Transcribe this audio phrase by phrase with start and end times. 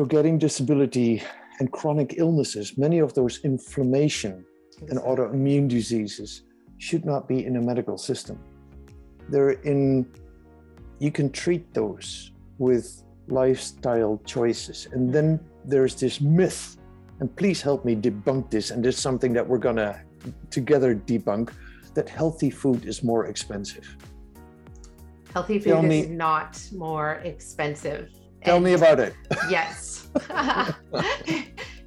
[0.00, 1.22] So, getting disability
[1.58, 4.46] and chronic illnesses, many of those inflammation
[4.88, 6.44] and autoimmune diseases,
[6.78, 8.38] should not be in a medical system.
[9.28, 10.06] They're in,
[11.00, 14.88] you can treat those with lifestyle choices.
[14.90, 15.68] And then mm-hmm.
[15.68, 16.78] there's this myth,
[17.20, 18.70] and please help me debunk this.
[18.70, 20.00] And this is something that we're going to
[20.50, 21.52] together debunk
[21.92, 23.98] that healthy food is more expensive.
[25.34, 28.08] Healthy food is not more expensive.
[28.44, 29.14] Tell and me about it.
[29.48, 30.08] Yes.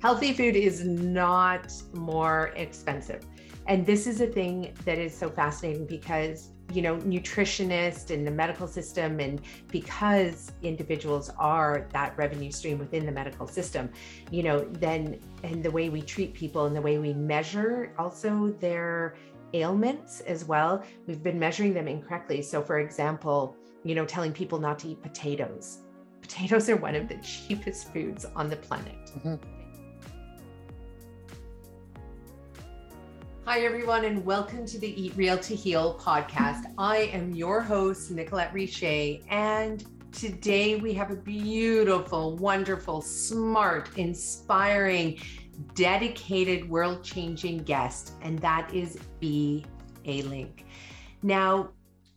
[0.02, 3.26] Healthy food is not more expensive.
[3.68, 8.32] And this is a thing that is so fascinating because, you know, nutritionists and the
[8.32, 13.90] medical system, and because individuals are that revenue stream within the medical system,
[14.32, 18.54] you know, then, and the way we treat people and the way we measure also
[18.60, 19.16] their
[19.54, 22.42] ailments as well, we've been measuring them incorrectly.
[22.42, 25.83] So, for example, you know, telling people not to eat potatoes.
[26.24, 28.96] Potatoes are one of the cheapest foods on the planet.
[29.18, 29.36] Mm-hmm.
[33.44, 36.64] Hi, everyone, and welcome to the Eat Real to Heal podcast.
[36.78, 45.20] I am your host, Nicolette Richer, and today we have a beautiful, wonderful, smart, inspiring,
[45.76, 49.66] dedicated, world changing guest, and that is Bee.
[50.06, 50.66] A Link.
[51.22, 51.72] Now,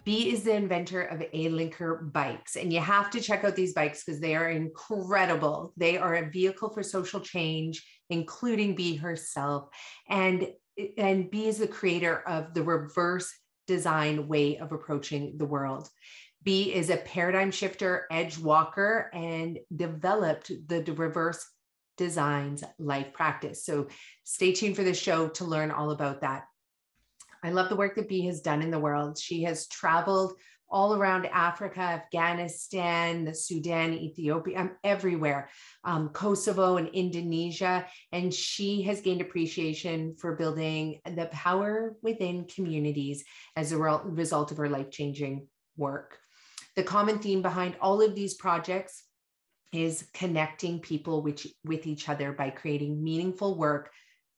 [0.06, 4.04] Bee is the inventor of Alinker bikes, and you have to check out these bikes
[4.04, 5.72] because they are incredible.
[5.76, 9.68] They are a vehicle for social change, including Bee herself.
[10.08, 10.48] And
[10.96, 13.34] and Bee is the creator of the reverse
[13.66, 15.88] design way of approaching the world.
[16.44, 21.44] Bee is a paradigm shifter, edge walker, and developed the reverse
[21.96, 23.64] designs life practice.
[23.64, 23.88] So
[24.22, 26.44] stay tuned for the show to learn all about that.
[27.42, 29.18] I love the work that Bee has done in the world.
[29.18, 30.34] She has traveled
[30.68, 35.48] all around Africa, Afghanistan, the Sudan, Ethiopia, um, everywhere,
[35.84, 37.86] um, Kosovo and Indonesia.
[38.12, 44.50] And she has gained appreciation for building the power within communities as a re- result
[44.50, 45.46] of her life changing
[45.76, 46.18] work.
[46.74, 49.04] The common theme behind all of these projects
[49.72, 53.90] is connecting people which, with each other by creating meaningful work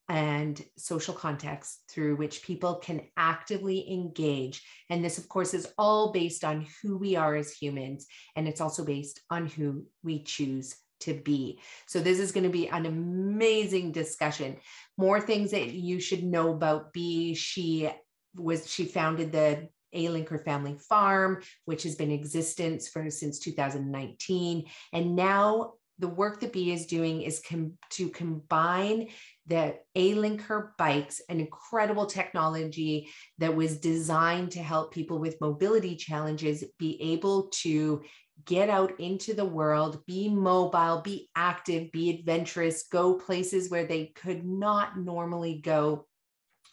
[0.09, 4.63] and social context through which people can actively engage.
[4.89, 8.61] And this, of course, is all based on who we are as humans, and it's
[8.61, 11.61] also based on who we choose to be.
[11.87, 14.57] So, this is going to be an amazing discussion.
[14.97, 17.35] More things that you should know about Bee.
[17.35, 17.91] She
[18.35, 24.67] was, she founded the Alinker Family Farm, which has been in existence for since 2019.
[24.93, 29.09] And now the work that Bee is doing is com- to combine
[29.47, 36.65] the Alinker bikes, an incredible technology that was designed to help people with mobility challenges
[36.79, 38.03] be able to
[38.45, 44.13] get out into the world, be mobile, be active, be adventurous, go places where they
[44.15, 46.07] could not normally go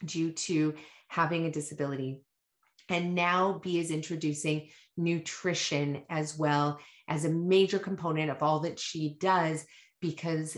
[0.03, 0.75] due to
[1.07, 2.21] having a disability.
[2.89, 8.79] And now Bee is introducing nutrition as well as a major component of all that
[8.79, 9.65] she does
[10.01, 10.57] because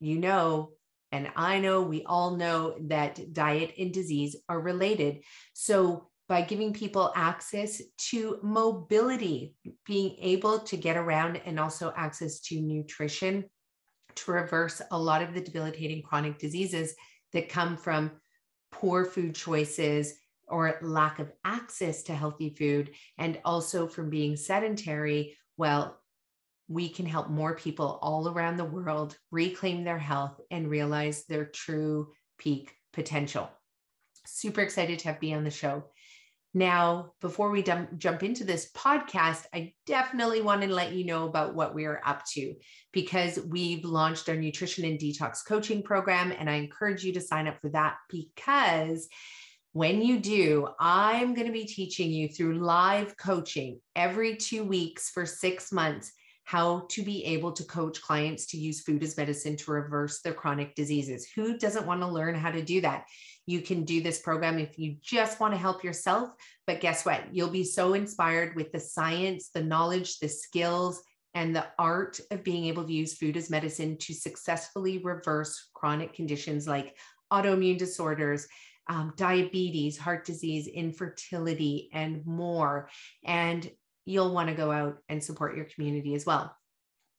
[0.00, 0.70] you know
[1.12, 5.22] and I know we all know that diet and disease are related.
[5.54, 7.80] So, by giving people access
[8.10, 9.54] to mobility,
[9.86, 13.44] being able to get around, and also access to nutrition
[14.16, 16.94] to reverse a lot of the debilitating chronic diseases
[17.32, 18.10] that come from
[18.72, 20.14] poor food choices
[20.48, 26.00] or lack of access to healthy food, and also from being sedentary, well,
[26.68, 31.44] we can help more people all around the world reclaim their health and realize their
[31.44, 33.48] true peak potential.
[34.26, 35.84] Super excited to have Bee on the show.
[36.56, 41.28] Now, before we dump, jump into this podcast, I definitely want to let you know
[41.28, 42.54] about what we are up to
[42.92, 46.32] because we've launched our nutrition and detox coaching program.
[46.32, 49.06] And I encourage you to sign up for that because
[49.76, 55.10] when you do, I'm going to be teaching you through live coaching every two weeks
[55.10, 56.10] for six months
[56.44, 60.32] how to be able to coach clients to use food as medicine to reverse their
[60.32, 61.28] chronic diseases.
[61.36, 63.04] Who doesn't want to learn how to do that?
[63.44, 66.30] You can do this program if you just want to help yourself.
[66.66, 67.24] But guess what?
[67.30, 71.02] You'll be so inspired with the science, the knowledge, the skills,
[71.34, 76.14] and the art of being able to use food as medicine to successfully reverse chronic
[76.14, 76.96] conditions like
[77.30, 78.46] autoimmune disorders,
[78.88, 82.88] um, diabetes, heart disease, infertility, and more.
[83.24, 83.68] And
[84.04, 86.56] you'll want to go out and support your community as well.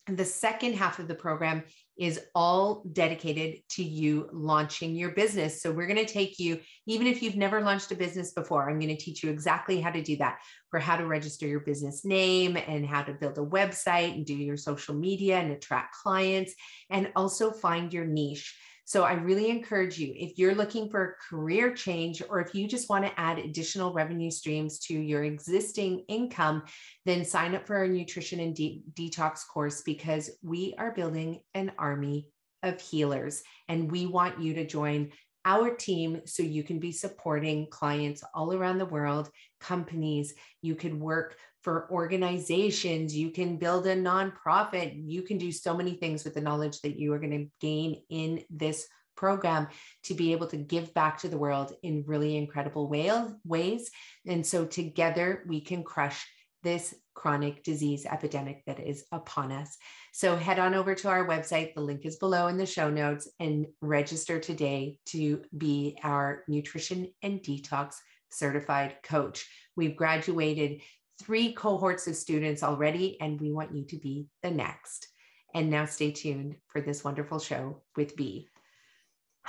[0.06, 1.64] The second half of the program
[1.98, 5.60] is all dedicated to you launching your business.
[5.60, 8.78] So, we're going to take you, even if you've never launched a business before, I'm
[8.78, 10.38] going to teach you exactly how to do that
[10.70, 14.34] for how to register your business name and how to build a website and do
[14.34, 16.54] your social media and attract clients
[16.88, 18.56] and also find your niche.
[18.88, 22.66] So I really encourage you if you're looking for a career change or if you
[22.66, 26.62] just want to add additional revenue streams to your existing income,
[27.04, 31.70] then sign up for our nutrition and de- detox course because we are building an
[31.78, 32.28] army
[32.62, 35.10] of healers and we want you to join
[35.44, 39.28] our team so you can be supporting clients all around the world,
[39.60, 40.32] companies.
[40.62, 41.36] You could work
[41.68, 43.14] for organizations.
[43.14, 45.02] You can build a nonprofit.
[45.04, 48.00] You can do so many things with the knowledge that you are going to gain
[48.08, 48.88] in this
[49.18, 49.68] program
[50.04, 53.12] to be able to give back to the world in really incredible way,
[53.44, 53.90] ways.
[54.26, 56.26] And so together we can crush
[56.62, 59.76] this chronic disease epidemic that is upon us.
[60.14, 61.74] So head on over to our website.
[61.74, 67.12] The link is below in the show notes and register today to be our nutrition
[67.22, 67.96] and detox
[68.30, 69.46] certified coach.
[69.76, 70.80] We've graduated
[71.20, 75.08] three cohorts of students already, and we want you to be the next.
[75.54, 78.48] And now stay tuned for this wonderful show with Bee.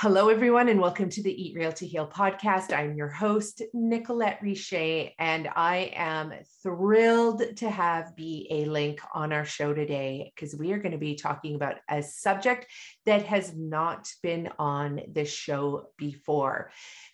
[0.02, 2.72] Hello, everyone, and welcome to the Eat Real to Heal podcast.
[2.72, 6.32] I'm your host, Nicolette Richer, and I am
[6.64, 11.16] thrilled to have Bee Alink on our show today because we are going to be
[11.16, 12.66] talking about a subject
[13.06, 16.72] that has not been on this show before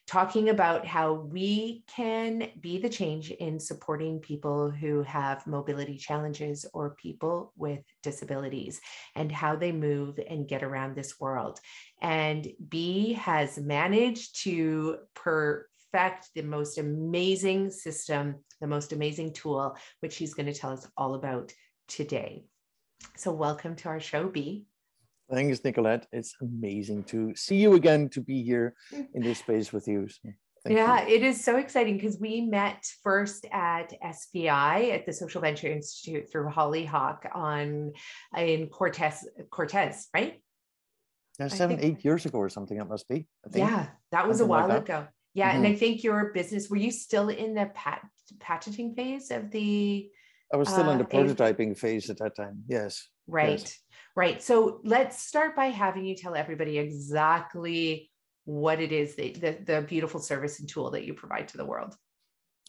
[0.08, 6.66] talking about how we can be the change in supporting people who have mobility challenges
[6.74, 8.80] or people with disabilities
[9.16, 11.60] and how they move and get around this world.
[12.02, 20.14] And Bee has managed to perfect the most amazing system, the most amazing tool, which
[20.14, 21.52] she's going to tell us all about
[21.88, 22.46] today.
[23.18, 24.66] So, welcome to our show, Bee.
[25.32, 26.08] Thanks, Nicolette.
[26.12, 30.08] It's amazing to see you again, to be here in this space with you.
[30.08, 30.30] So
[30.68, 31.16] yeah, you.
[31.16, 36.32] it is so exciting because we met first at SVI at the Social Venture Institute
[36.32, 37.94] through Hollyhock on
[38.38, 40.42] in Cortes, Cortes, right?
[41.40, 42.78] Yeah, seven, eight years ago or something.
[42.78, 43.28] It must be.
[43.54, 45.08] Yeah, that was something a while like ago.
[45.34, 45.66] Yeah, mm-hmm.
[45.66, 46.70] and I think your business.
[46.70, 48.08] Were you still in the pat-
[48.40, 50.10] patenting phase of the?
[50.54, 52.64] I was still uh, in the uh, prototyping phase at that time.
[52.68, 53.08] Yes.
[53.28, 53.62] Right.
[53.62, 53.80] Yes.
[54.16, 54.42] Right.
[54.42, 58.12] So let's start by having you tell everybody exactly
[58.46, 61.66] what it is that the, the beautiful service and tool that you provide to the
[61.66, 61.96] world.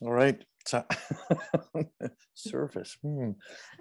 [0.03, 0.43] All right.
[0.67, 0.85] So,
[2.35, 2.97] service.
[3.00, 3.31] Hmm.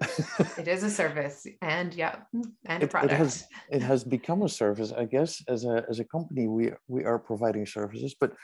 [0.56, 2.16] it is a service, and yeah,
[2.66, 3.12] and a product.
[3.12, 5.42] It, it, has it has become a service, I guess.
[5.48, 8.34] As a as a company, we we are providing services, but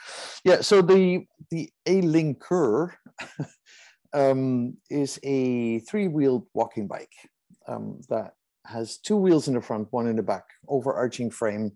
[0.44, 0.60] yeah.
[0.60, 2.94] So the the Alinker
[4.12, 7.14] um, is a three wheeled walking bike
[7.68, 8.32] um, that
[8.66, 11.72] has two wheels in the front, one in the back, overarching frame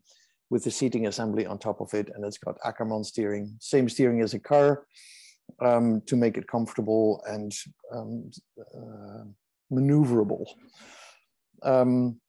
[0.50, 2.10] with the seating assembly on top of it.
[2.14, 4.86] And it's got Ackermann steering, same steering as a car
[5.60, 7.52] um, to make it comfortable and
[7.92, 8.30] um,
[8.60, 9.24] uh,
[9.72, 10.46] maneuverable.
[11.62, 12.20] Um,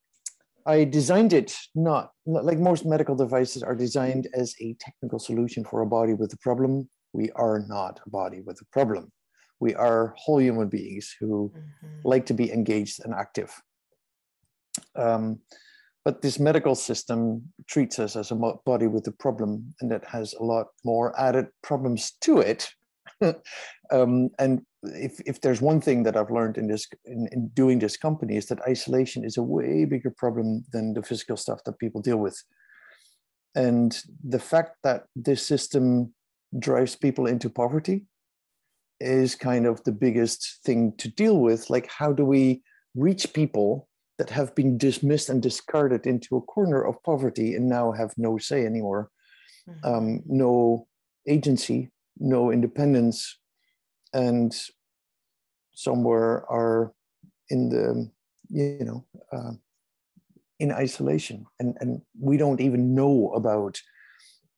[0.65, 5.81] I designed it not like most medical devices are designed as a technical solution for
[5.81, 6.89] a body with a problem.
[7.13, 9.11] We are not a body with a problem.
[9.59, 11.99] We are whole human beings who mm-hmm.
[12.03, 13.51] like to be engaged and active.
[14.95, 15.39] Um,
[16.05, 20.33] but this medical system treats us as a body with a problem, and it has
[20.33, 22.69] a lot more added problems to it.
[23.91, 27.79] um, and if, if there's one thing that I've learned in this in, in doing
[27.79, 31.79] this company is that isolation is a way bigger problem than the physical stuff that
[31.79, 32.41] people deal with.
[33.55, 36.13] And the fact that this system
[36.57, 38.05] drives people into poverty
[38.99, 41.69] is kind of the biggest thing to deal with.
[41.69, 42.63] Like, how do we
[42.95, 43.87] reach people
[44.17, 48.37] that have been dismissed and discarded into a corner of poverty and now have no
[48.37, 49.11] say anymore,
[49.69, 49.87] mm-hmm.
[49.87, 50.87] um, no
[51.27, 53.37] agency, no independence,
[54.13, 54.59] and
[55.73, 56.93] somewhere are
[57.49, 58.09] in the,
[58.49, 59.51] you know, uh,
[60.59, 61.45] in isolation.
[61.59, 63.79] And, and we don't even know about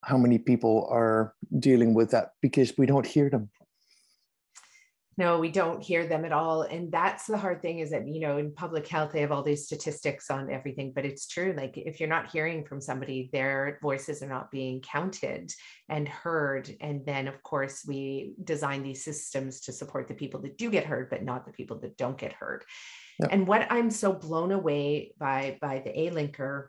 [0.05, 3.49] how many people are dealing with that because we don't hear them
[5.19, 8.21] no we don't hear them at all and that's the hard thing is that you
[8.21, 11.77] know in public health they have all these statistics on everything but it's true like
[11.77, 15.51] if you're not hearing from somebody their voices are not being counted
[15.89, 20.57] and heard and then of course we design these systems to support the people that
[20.57, 22.63] do get heard but not the people that don't get heard.
[23.29, 26.67] And what i'm so blown away by by the Alinker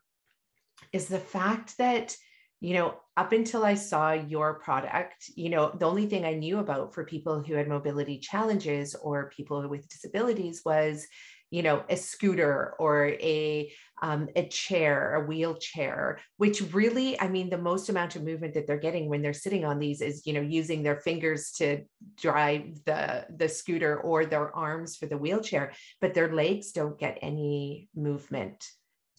[0.92, 2.16] is the fact that
[2.60, 6.58] you know, up until I saw your product, you know, the only thing I knew
[6.58, 11.06] about for people who had mobility challenges or people with disabilities was
[11.50, 17.50] you know a scooter or a um, a chair a wheelchair which really i mean
[17.50, 20.32] the most amount of movement that they're getting when they're sitting on these is you
[20.32, 21.82] know using their fingers to
[22.16, 27.18] drive the the scooter or their arms for the wheelchair but their legs don't get
[27.20, 28.64] any movement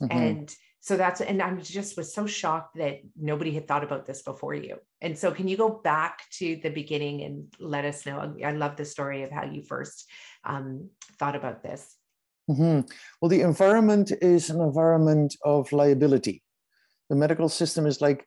[0.02, 0.18] mm-hmm.
[0.18, 4.24] and so that's and i'm just was so shocked that nobody had thought about this
[4.24, 4.78] before you.
[5.00, 8.36] And so can you go back to the beginning and let us know?
[8.44, 10.10] I love the story of how you first
[10.44, 11.96] um, thought about this.
[12.50, 12.82] Mm-hmm.
[13.22, 16.44] well the environment is an environment of liability.
[17.10, 18.26] The medical system is like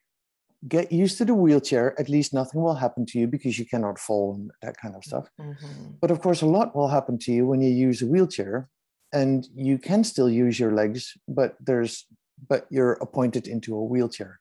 [0.68, 3.98] get used to the wheelchair at least nothing will happen to you because you cannot
[3.98, 5.26] fall and that kind of stuff.
[5.40, 5.96] Mm-hmm.
[6.00, 8.70] but of course a lot will happen to you when you use a wheelchair
[9.12, 12.06] and you can still use your legs but there's
[12.48, 14.40] but you're appointed into a wheelchair.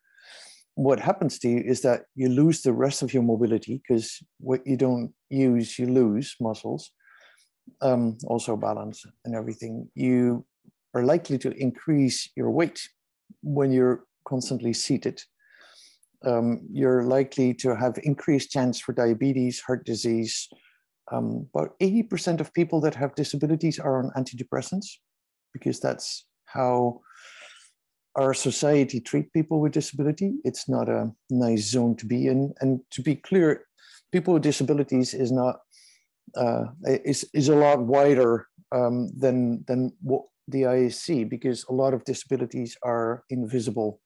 [0.76, 4.66] What happens to you is that you lose the rest of your mobility because what
[4.66, 6.92] you don't use, you lose muscles,
[7.82, 9.90] um, also balance and everything.
[9.94, 10.46] You
[10.96, 12.82] are likely to increase your weight
[13.42, 15.22] when you're constantly seated.
[16.26, 20.48] Um, you're likely to have increased chance for diabetes, heart disease.
[21.12, 24.88] Um, about 80% of people that have disabilities are on antidepressants
[25.54, 27.02] because that's how
[28.16, 30.36] our society treat people with disability.
[30.44, 32.54] It's not a nice zone to be in.
[32.62, 33.66] And to be clear,
[34.12, 35.60] people with disabilities is not
[36.36, 41.94] uh, is is a lot wider um, than than what the IAC because a lot
[41.94, 44.00] of disabilities are invisible,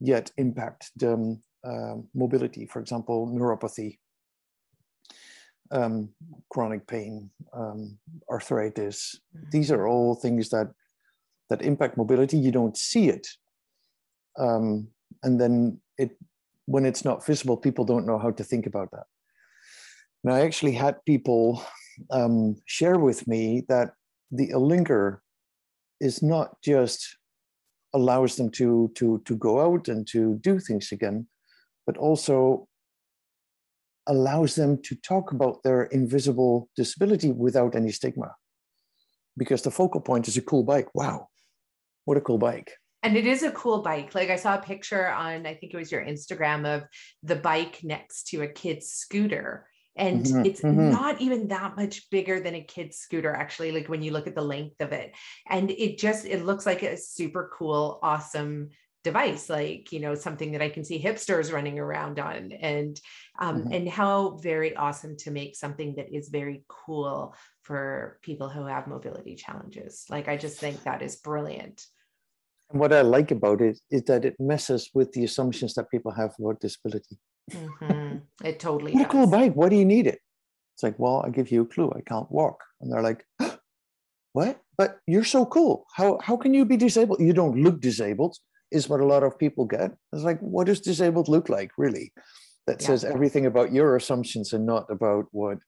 [0.00, 2.66] yet impact the uh, mobility.
[2.66, 3.98] For example, neuropathy,
[5.70, 6.10] um,
[6.50, 7.98] chronic pain, um,
[8.30, 9.18] arthritis.
[9.50, 10.70] These are all things that
[11.48, 12.38] that impact mobility.
[12.38, 13.26] You don't see it
[14.38, 14.88] um,
[15.22, 16.16] and then it
[16.66, 19.06] when it's not visible people don't know how to think about that.
[20.22, 21.62] And i actually had people
[22.10, 23.92] um, share with me that
[24.30, 25.18] the Alinker
[26.00, 27.18] is not just
[27.92, 31.26] allows them to to to go out and to do things again
[31.86, 32.66] but also
[34.06, 38.34] allows them to talk about their invisible disability without any stigma.
[39.36, 40.88] Because the focal point is a cool bike.
[40.94, 41.28] Wow.
[42.04, 42.72] What a cool bike
[43.04, 44.14] and it is a cool bike.
[44.14, 46.84] Like I saw a picture on, I think it was your Instagram of
[47.22, 49.68] the bike next to a kid's scooter.
[49.94, 50.90] And mm-hmm, it's mm-hmm.
[50.90, 54.34] not even that much bigger than a kid's scooter, actually, like when you look at
[54.34, 55.14] the length of it.
[55.48, 58.70] And it just, it looks like a super cool, awesome
[59.02, 62.98] device like you know something that i can see hipsters running around on and
[63.38, 63.72] um, mm-hmm.
[63.72, 67.34] and how very awesome to make something that is very cool
[67.64, 71.84] for people who have mobility challenges like i just think that is brilliant
[72.70, 76.12] and what I like about it is that it messes with the assumptions that people
[76.12, 77.18] have about disability.
[77.50, 78.18] Mm-hmm.
[78.44, 78.92] It totally.
[78.92, 79.52] what a cool bike!
[79.54, 80.18] Why do you need it?
[80.74, 81.92] It's like, well, I give you a clue.
[81.94, 83.24] I can't walk, and they're like,
[84.32, 84.60] "What?
[84.76, 85.86] But you're so cool.
[85.94, 87.20] How how can you be disabled?
[87.20, 88.36] You don't look disabled."
[88.70, 89.92] Is what a lot of people get.
[90.12, 92.12] It's like, what does disabled look like, really?
[92.66, 92.88] That yeah.
[92.88, 95.58] says everything about your assumptions and not about what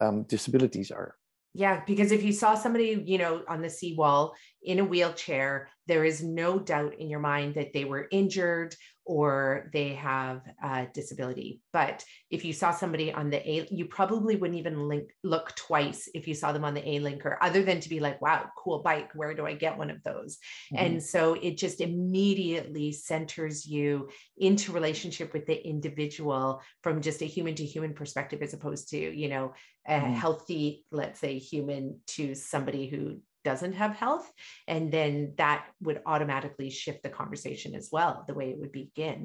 [0.00, 1.16] um, disabilities are.
[1.52, 4.34] Yeah, because if you saw somebody, you know, on the seawall
[4.66, 9.70] in a wheelchair, there is no doubt in your mind that they were injured or
[9.72, 11.60] they have a disability.
[11.72, 16.08] But if you saw somebody on the A, you probably wouldn't even link, look twice
[16.12, 19.10] if you saw them on the Alinker, other than to be like, wow, cool bike.
[19.14, 20.38] Where do I get one of those?
[20.74, 20.84] Mm-hmm.
[20.84, 27.26] And so it just immediately centers you into relationship with the individual from just a
[27.26, 29.54] human to human perspective, as opposed to, you know,
[29.86, 30.14] a mm-hmm.
[30.14, 34.26] healthy, let's say, human to somebody who doesn't have health.
[34.66, 39.20] And then that would automatically shift the conversation as well, the way it would begin.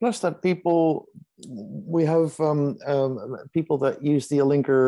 [0.00, 1.06] Plus, that people,
[1.96, 4.86] we have um, um, people that use the Alinker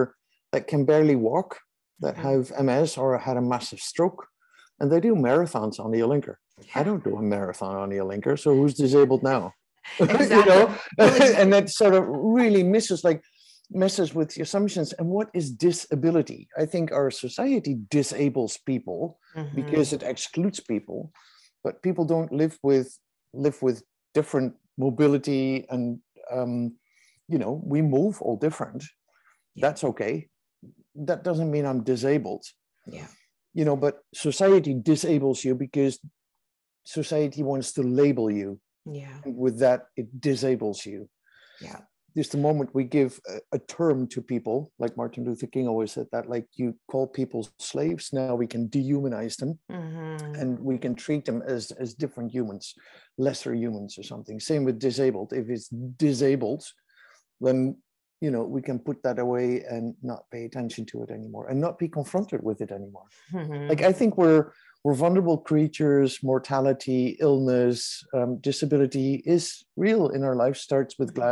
[0.53, 1.61] that can barely walk,
[2.01, 2.53] that mm-hmm.
[2.53, 4.27] have MS or had a massive stroke,
[4.81, 6.35] and they do marathons on the Alinker.
[6.75, 9.53] I don't do a marathon on the Alinker, so who's disabled now?
[10.01, 10.37] Exactly.
[10.37, 10.63] you know,
[11.39, 13.23] and that sort of really misses like
[13.71, 16.49] messes with the assumptions and what is disability?
[16.59, 19.55] I think our society disables people mm-hmm.
[19.55, 21.13] because it excludes people
[21.65, 22.97] but people don't live with
[23.33, 25.99] live with different mobility and
[26.31, 26.77] um,
[27.27, 28.85] you know we move all different.
[29.57, 30.29] That's okay.
[30.95, 32.45] That doesn't mean i'm disabled.
[32.87, 33.09] Yeah.
[33.55, 35.99] You know but society disables you because
[36.85, 38.61] society wants to label you.
[38.85, 39.17] Yeah.
[39.25, 41.09] And with that it disables you.
[41.61, 41.81] Yeah
[42.17, 45.93] just the moment we give a, a, term to people, like Martin Luther King always
[45.93, 50.35] said that, like you call people slaves, now we can dehumanize them mm-hmm.
[50.35, 52.75] and we can treat them as, as different humans,
[53.19, 54.39] lesser humans or something.
[54.39, 55.33] Same with disabled.
[55.33, 56.65] If it's disabled,
[57.41, 57.77] then
[58.21, 61.61] you know we can put that away and not pay attention to it anymore and
[61.61, 63.69] not be confronted with it anymore mm-hmm.
[63.69, 64.53] like i think we're
[64.85, 71.23] we're vulnerable creatures mortality illness um, disability is real in our life starts with mm-hmm.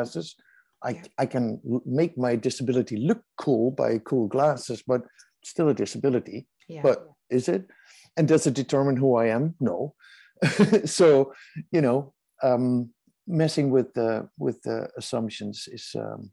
[0.84, 1.02] I.
[1.18, 5.02] I can make my disability look cool by cool glasses but
[5.44, 6.82] still a disability yeah.
[6.82, 7.66] but is it
[8.16, 9.94] and does it determine who i am no
[10.84, 11.32] so
[11.70, 12.12] you know
[12.42, 12.90] um,
[13.26, 16.30] messing with the with the assumptions is um,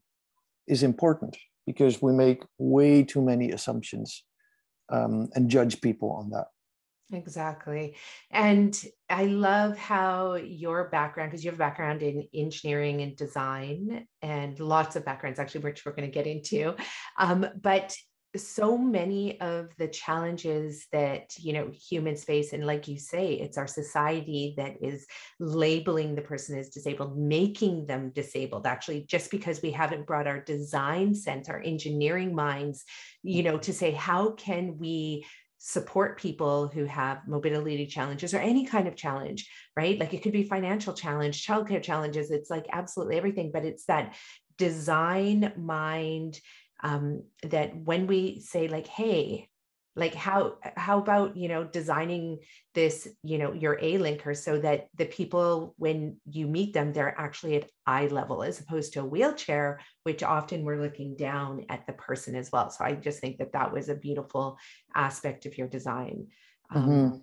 [0.67, 4.23] is important because we make way too many assumptions
[4.89, 6.47] um, and judge people on that.
[7.11, 7.95] Exactly.
[8.29, 14.05] And I love how your background, because you have a background in engineering and design
[14.21, 16.75] and lots of backgrounds, actually, which we're going to get into.
[17.17, 17.95] Um, but
[18.37, 23.57] so many of the challenges that you know humans face and like you say it's
[23.57, 25.07] our society that is
[25.39, 30.39] labeling the person as disabled making them disabled actually just because we haven't brought our
[30.41, 32.85] design sense our engineering minds
[33.23, 35.25] you know to say how can we
[35.59, 39.99] support people who have mobility challenges or any kind of challenge right?
[39.99, 44.15] Like it could be financial challenge childcare challenges it's like absolutely everything but it's that
[44.57, 46.39] design mind
[46.81, 49.49] um, that when we say like hey
[49.95, 52.39] like how how about you know designing
[52.73, 57.55] this you know your Alinker so that the people when you meet them they're actually
[57.55, 61.93] at eye level as opposed to a wheelchair which often we're looking down at the
[61.93, 64.57] person as well so i just think that that was a beautiful
[64.95, 66.27] aspect of your design
[66.73, 67.17] um, mm-hmm.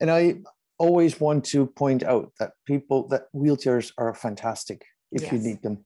[0.00, 0.36] and i
[0.78, 5.32] always want to point out that people that wheelchairs are fantastic if yes.
[5.32, 5.84] you need them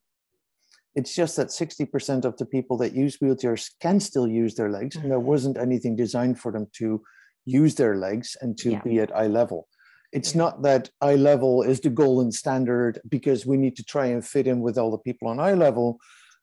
[0.98, 4.96] it's just that 60% of the people that use wheelchairs can still use their legs,
[4.96, 5.28] and there mm-hmm.
[5.28, 7.00] wasn't anything designed for them to
[7.46, 8.82] use their legs and to yeah.
[8.82, 9.68] be at eye level.
[10.10, 10.42] It's yeah.
[10.42, 14.48] not that eye level is the golden standard because we need to try and fit
[14.48, 16.00] in with all the people on eye level.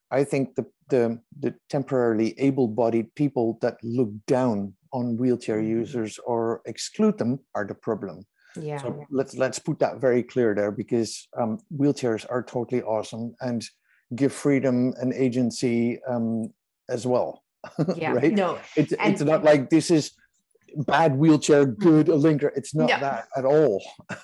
[0.09, 5.79] I think the the, the temporarily able-bodied people that look down on wheelchair mm-hmm.
[5.79, 8.23] users or exclude them are the problem.
[8.55, 8.77] Yeah.
[8.77, 13.61] So let's let's put that very clear there because um, wheelchairs are totally awesome and
[14.15, 16.53] give freedom and agency um,
[16.89, 17.43] as well.
[17.95, 18.31] Yeah, right.
[18.31, 20.11] No, it's and, it's not like this is
[20.75, 21.81] bad wheelchair, mm-hmm.
[21.81, 22.51] good Alinker.
[22.55, 23.83] It's not that at all.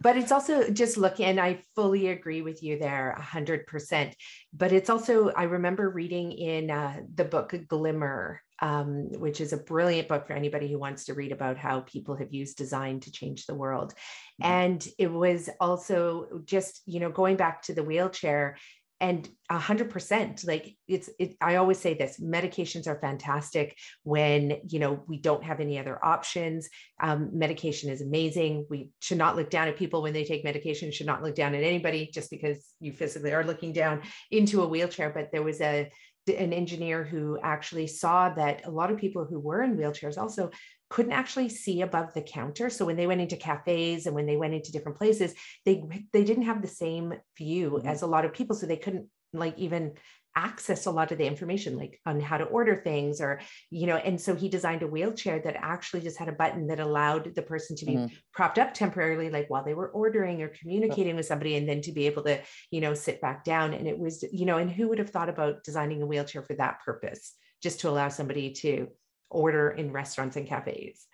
[0.00, 4.14] but it's also just looking, and I fully agree with you there, a hundred percent.
[4.52, 8.40] But it's also I remember reading in uh, the book Glimmer.
[8.60, 12.14] Um, which is a brilliant book for anybody who wants to read about how people
[12.14, 13.92] have used design to change the world.
[14.40, 14.52] Mm-hmm.
[14.52, 18.56] And it was also just, you know, going back to the wheelchair,
[19.02, 24.58] and a hundred percent like it's it i always say this medications are fantastic when
[24.68, 26.68] you know we don't have any other options.
[27.00, 28.66] Um, medication is amazing.
[28.70, 31.54] We should not look down at people when they take medication should not look down
[31.54, 35.10] at anybody just because you physically are looking down into a wheelchair.
[35.10, 35.90] But there was a
[36.28, 40.50] an engineer who actually saw that a lot of people who were in wheelchairs also
[40.92, 42.68] couldn't actually see above the counter.
[42.68, 45.32] So when they went into cafes and when they went into different places,
[45.64, 47.88] they they didn't have the same view mm-hmm.
[47.88, 48.54] as a lot of people.
[48.54, 49.94] So they couldn't like even
[50.36, 53.96] access a lot of the information like on how to order things or you know
[53.96, 57.42] and so he designed a wheelchair that actually just had a button that allowed the
[57.42, 58.14] person to be mm-hmm.
[58.32, 61.92] propped up temporarily like while they were ordering or communicating with somebody and then to
[61.92, 64.88] be able to you know sit back down and it was you know and who
[64.88, 68.88] would have thought about designing a wheelchair for that purpose just to allow somebody to
[69.32, 71.06] order in restaurants and cafes?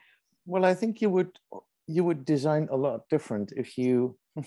[0.47, 1.33] Well, I think you would
[1.87, 4.17] you would design a lot different if you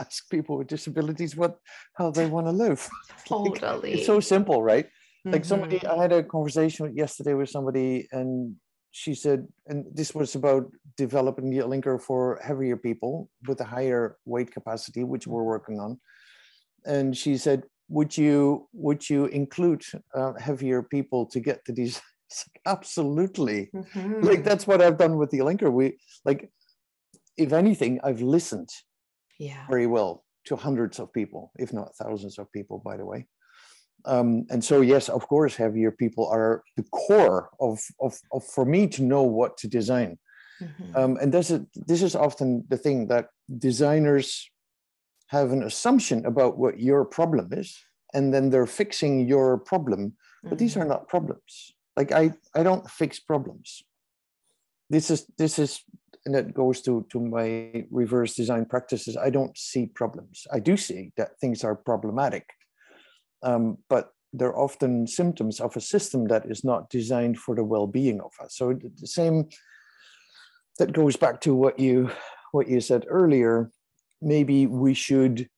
[0.00, 1.58] ask people with disabilities what
[1.94, 2.88] how they want to live.
[3.26, 3.90] Totally.
[3.90, 4.86] like, it's so simple, right?
[5.24, 5.48] Like mm-hmm.
[5.48, 8.56] somebody, I had a conversation yesterday with somebody, and
[8.90, 14.16] she said, and this was about developing the linker for heavier people with a higher
[14.24, 16.00] weight capacity, which we're working on.
[16.84, 22.00] And she said, would you would you include uh, heavier people to get to these
[22.66, 23.70] absolutely.
[23.74, 24.20] Mm-hmm.
[24.20, 25.70] Like that's what I've done with the linker.
[25.72, 26.50] We like,
[27.36, 28.70] if anything, I've listened
[29.38, 29.66] yeah.
[29.68, 33.26] very well to hundreds of people, if not thousands of people, by the way.
[34.04, 38.64] Um, and so, yes, of course, heavier people are the core of, of, of for
[38.64, 40.18] me to know what to design.
[40.60, 40.96] Mm-hmm.
[40.96, 44.50] Um, and this is, this is often the thing that designers
[45.28, 47.78] have an assumption about what your problem is,
[48.12, 50.14] and then they're fixing your problem.
[50.42, 50.56] But mm-hmm.
[50.56, 53.82] these are not problems like i i don't fix problems.
[54.90, 55.80] This is this is
[56.24, 59.16] and that goes to to my reverse design practices.
[59.16, 60.46] I don't see problems.
[60.52, 62.46] I do see that things are problematic
[63.42, 68.20] um, but they're often symptoms of a system that is not designed for the well-being
[68.20, 68.56] of us.
[68.56, 69.48] So the same
[70.78, 72.10] that goes back to what you
[72.52, 73.70] what you said earlier.
[74.20, 75.48] Maybe we should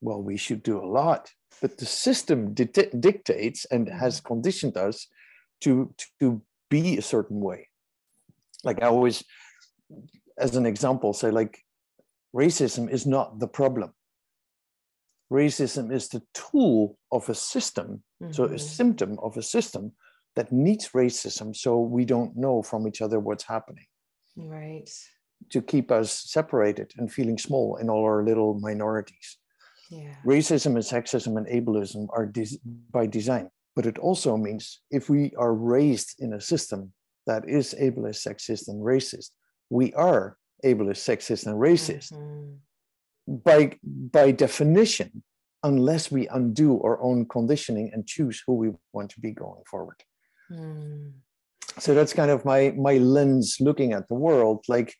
[0.00, 5.06] well we should do a lot but the system dictates and has conditioned us
[5.62, 7.68] to to be a certain way
[8.64, 9.24] like i always
[10.38, 11.58] as an example say like
[12.34, 13.92] racism is not the problem
[15.32, 18.32] racism is the tool of a system mm-hmm.
[18.32, 18.56] so a mm-hmm.
[18.56, 19.92] symptom of a system
[20.36, 23.86] that needs racism so we don't know from each other what's happening
[24.36, 24.90] right
[25.50, 29.38] to keep us separated and feeling small in all our little minorities
[29.90, 30.14] yeah.
[30.24, 35.32] racism and sexism and ableism are des- by design but it also means if we
[35.36, 36.92] are raised in a system
[37.26, 39.30] that is ableist sexist and racist
[39.70, 43.36] we are ableist sexist and racist mm-hmm.
[43.44, 45.22] by by definition
[45.62, 50.02] unless we undo our own conditioning and choose who we want to be going forward
[50.50, 51.12] mm.
[51.78, 54.94] so that's kind of my my lens looking at the world like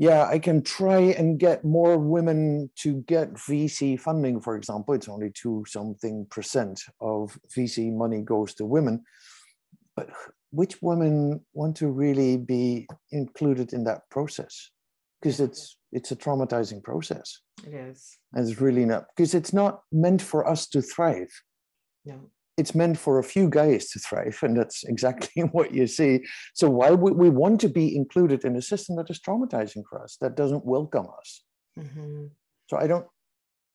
[0.00, 4.94] yeah, I can try and get more women to get VC funding, for example.
[4.94, 9.04] It's only two something percent of VC money goes to women.
[9.94, 10.08] But
[10.52, 14.70] which women want to really be included in that process?
[15.20, 17.38] Because it's it's a traumatizing process.
[17.66, 18.16] It is.
[18.32, 21.30] And it's really not because it's not meant for us to thrive.
[22.06, 22.30] No
[22.60, 26.20] it's meant for a few guys to thrive and that's exactly what you see
[26.54, 30.02] so why would we want to be included in a system that is traumatizing for
[30.02, 31.42] us that doesn't welcome us
[31.78, 32.26] mm-hmm.
[32.68, 33.06] so i don't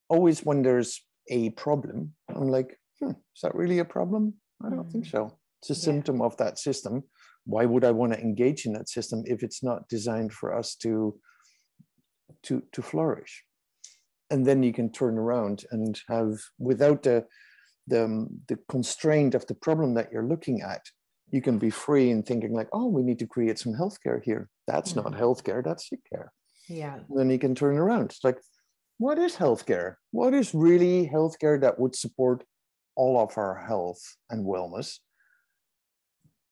[0.08, 4.32] always when there's a problem i'm like hmm, is that really a problem
[4.64, 4.90] i don't mm-hmm.
[4.92, 5.86] think so it's a yeah.
[5.88, 7.02] symptom of that system
[7.44, 10.76] why would i want to engage in that system if it's not designed for us
[10.76, 11.18] to
[12.42, 13.42] to to flourish
[14.30, 17.24] and then you can turn around and have without the
[17.86, 20.82] the, the constraint of the problem that you're looking at,
[21.30, 24.48] you can be free in thinking like, oh, we need to create some healthcare here.
[24.66, 25.10] That's mm-hmm.
[25.10, 26.32] not healthcare, that's sick care.
[26.68, 26.98] Yeah.
[27.08, 28.06] And then you can turn around.
[28.06, 28.38] It's like,
[28.98, 29.96] what is healthcare?
[30.10, 32.44] What is really healthcare that would support
[32.96, 34.98] all of our health and wellness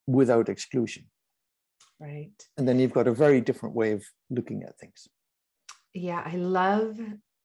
[0.07, 1.07] without exclusion?
[2.01, 2.33] Right.
[2.59, 5.09] And then you've got a very different way of looking at things.
[5.94, 6.99] Yeah, I love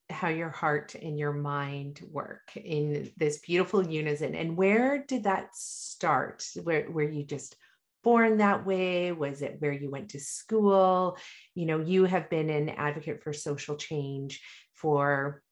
[0.09, 4.35] how your heart and your mind work in this beautiful unison.
[4.35, 6.45] And where did that start?
[6.63, 7.55] Where were you just
[8.03, 9.11] born that way?
[9.11, 11.17] Was it where you went to school?
[11.53, 14.41] You know, you have been an advocate for social change,
[14.73, 15.43] for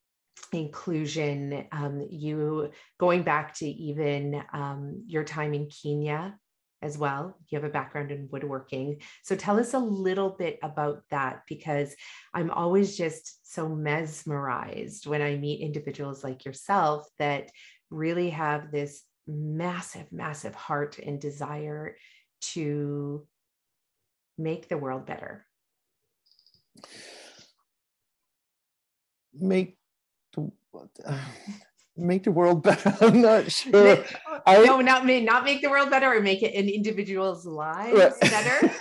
[0.52, 1.66] inclusion.
[1.72, 6.36] Um, you going back to even um, your time in Kenya
[6.82, 7.36] as well.
[7.48, 9.00] You have a background in woodworking.
[9.22, 11.94] So tell us a little bit about that because
[12.32, 17.50] I'm always just so mesmerized when I meet individuals like yourself that
[17.90, 21.96] really have this massive, massive heart and desire
[22.40, 23.26] to
[24.36, 25.44] make the world better.
[29.34, 29.76] Make
[30.34, 30.50] the
[31.98, 32.96] make the world better.
[33.00, 34.04] I'm not sure.
[34.46, 37.98] I, no, not make not make the world better or make it an individual's lives
[37.98, 38.20] right.
[38.20, 38.72] better.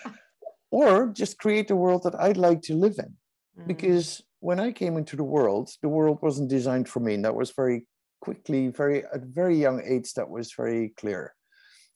[0.70, 3.14] or just create the world that I'd like to live in.
[3.58, 3.66] Mm.
[3.68, 7.14] Because when I came into the world, the world wasn't designed for me.
[7.14, 7.86] And that was very
[8.20, 11.34] quickly, very at very young age, that was very clear.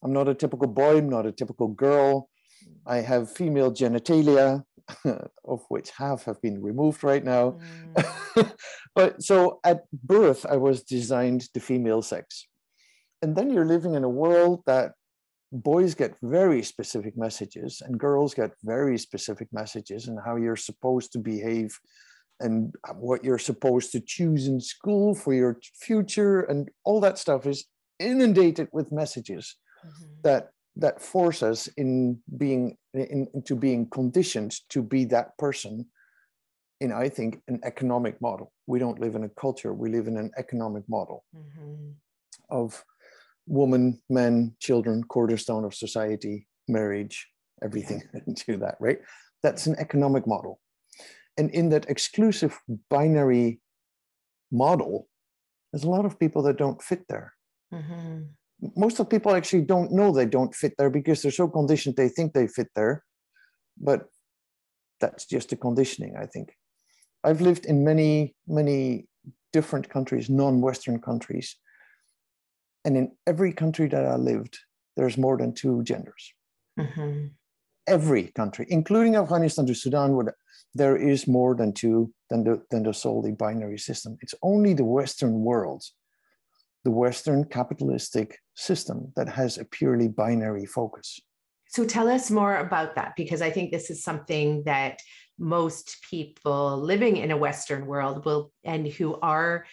[0.03, 2.29] I'm not a typical boy, I'm not a typical girl.
[2.87, 4.65] I have female genitalia,
[5.45, 7.59] of which half have been removed right now.
[7.95, 8.53] Mm.
[8.95, 12.47] but so at birth, I was designed to female sex.
[13.23, 14.93] And then you're living in a world that
[15.53, 21.13] boys get very specific messages and girls get very specific messages and how you're supposed
[21.13, 21.79] to behave
[22.41, 27.47] and what you're supposed to choose in school for your future and all that stuff
[27.47, 27.65] is
[27.99, 30.07] inundated with messages mm-hmm.
[30.23, 35.85] that that force us in being in, into being conditioned to be that person
[36.81, 38.53] in i think an economic model.
[38.67, 41.91] We don't live in a culture we live in an economic model mm-hmm.
[42.49, 42.83] of
[43.47, 47.29] woman men children cornerstone of society marriage
[47.63, 48.03] everything
[48.37, 49.01] to that right?
[49.43, 50.61] That's an economic model.
[51.37, 52.59] And in that exclusive
[52.91, 53.61] binary
[54.53, 55.09] model
[55.73, 57.35] there's a lot of people that don't fit there.
[57.75, 58.23] Mm-hmm
[58.77, 62.09] most of people actually don't know they don't fit there because they're so conditioned they
[62.09, 63.05] think they fit there.
[63.81, 64.07] But
[65.01, 66.53] that's just the conditioning i think.
[67.25, 69.07] I've lived in many many
[69.53, 71.57] different countries non-western countries.
[72.85, 74.59] And in every country that i lived
[74.97, 76.33] there's more than two genders.
[76.79, 77.27] Mm-hmm.
[77.89, 80.37] every country including afghanistan to sudan where
[80.77, 84.17] there is more than two than the than the solely binary system.
[84.23, 85.83] It's only the western world
[86.85, 91.21] the Western capitalistic system that has a purely binary focus.
[91.69, 95.01] So tell us more about that, because I think this is something that
[95.39, 99.65] most people living in a Western world will and who are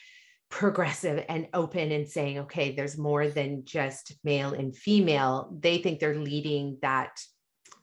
[0.49, 5.57] progressive and open and saying, okay, there's more than just male and female.
[5.59, 7.17] They think they're leading that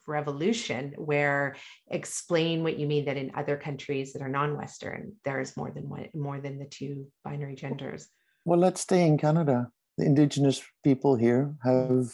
[0.07, 1.57] revolution where
[1.89, 6.09] explain what you mean that in other countries that are non-western there's more than one
[6.13, 8.09] more than the two binary genders
[8.45, 12.13] well let's stay in canada the indigenous people here have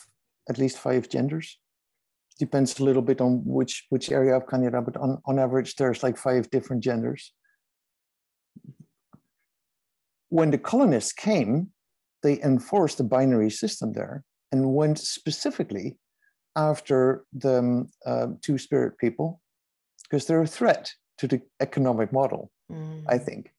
[0.48, 1.58] at least five genders.
[2.38, 6.02] Depends a little bit on which which area of canada but on, on average there's
[6.02, 7.32] like five different genders.
[10.28, 11.72] When the colonists came
[12.22, 15.96] they enforced the binary system there and went specifically
[16.56, 19.40] after the um, uh, two spirit people
[20.02, 23.02] because they're a threat to the economic model mm.
[23.08, 23.52] i think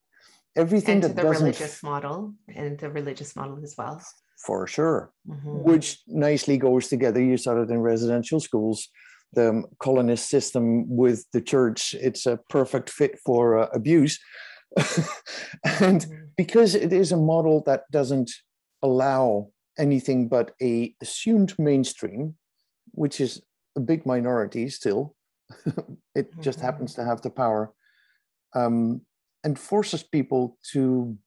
[0.56, 4.02] everything and that the doesn't religious model and the religious model as well
[4.46, 5.64] for sure mm-hmm.
[5.64, 8.90] which nicely goes together you saw it in residential schools
[9.34, 14.20] the colonist system with the church it's a perfect fit for uh, abuse
[14.78, 16.26] and mm-hmm.
[16.38, 18.32] because it is a model that doesn't
[18.82, 22.36] allow anything but a assumed mainstream
[22.92, 23.42] which is
[23.76, 25.16] a big minority still.
[26.16, 26.42] it mm-hmm.
[26.42, 27.74] just happens to have the power,
[28.56, 29.02] um,
[29.44, 31.18] and forces people to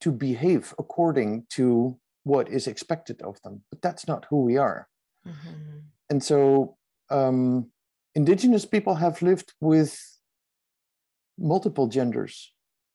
[0.00, 3.62] to behave according to what is expected of them.
[3.70, 4.88] But that's not who we are.
[5.26, 5.78] Mm-hmm.
[6.10, 6.76] And so,
[7.10, 7.70] um,
[8.14, 9.98] indigenous people have lived with
[11.38, 12.52] multiple genders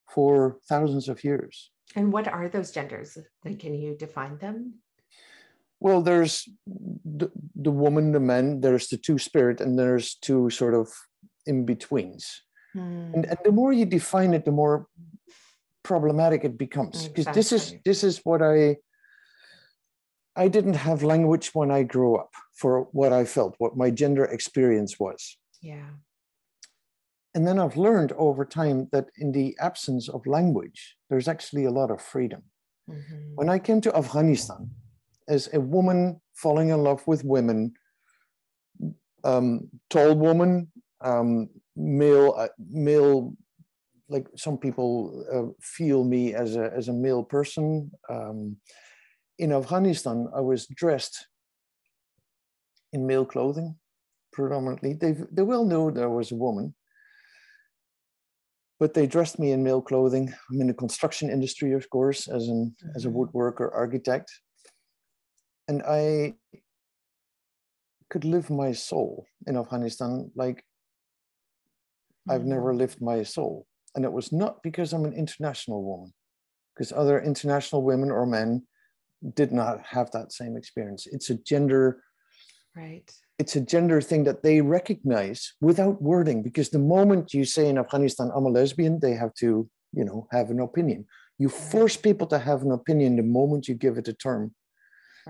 [0.09, 1.71] for thousands of years.
[1.95, 3.17] And what are those genders?
[3.43, 4.75] Can you define them?
[5.79, 10.73] Well, there's the, the woman, the man, there's the two spirit, and there's two sort
[10.73, 10.89] of
[11.45, 12.41] in betweens.
[12.77, 13.13] Mm.
[13.13, 14.87] And, and the more you define it, the more
[15.83, 17.07] problematic it becomes.
[17.07, 17.39] Because exactly.
[17.39, 18.77] this is this is what I
[20.35, 24.25] I didn't have language when I grew up for what I felt, what my gender
[24.25, 25.37] experience was.
[25.61, 25.89] Yeah.
[27.33, 31.71] And then I've learned over time that in the absence of language, there's actually a
[31.71, 32.43] lot of freedom.
[32.89, 33.35] Mm-hmm.
[33.35, 34.71] When I came to Afghanistan,
[35.27, 37.73] as a woman falling in love with women,
[39.23, 43.33] um, tall woman, um, male, uh, male.
[44.09, 47.91] Like some people uh, feel me as a as a male person.
[48.09, 48.57] Um,
[49.37, 51.27] in Afghanistan, I was dressed
[52.93, 53.75] in male clothing,
[54.31, 54.93] predominantly.
[54.93, 56.73] They they well knew there was a woman,
[58.79, 60.33] but they dressed me in male clothing.
[60.49, 63.17] I'm in the construction industry, of course, as an as a mm-hmm.
[63.17, 64.31] woodworker architect
[65.67, 66.35] and I
[68.09, 70.63] could live my soul in Afghanistan like
[72.29, 72.77] I've never mm.
[72.77, 73.65] lived my soul.
[73.95, 76.13] And it was not because I'm an international woman,
[76.73, 78.67] because other international women or men
[79.33, 81.07] did not have that same experience.
[81.07, 82.03] It's a gender,
[82.75, 83.09] right?
[83.39, 87.77] It's a gender thing that they recognize without wording, because the moment you say in
[87.77, 91.05] Afghanistan, I'm a lesbian, they have to, you know, have an opinion.
[91.39, 94.53] You force people to have an opinion the moment you give it a term.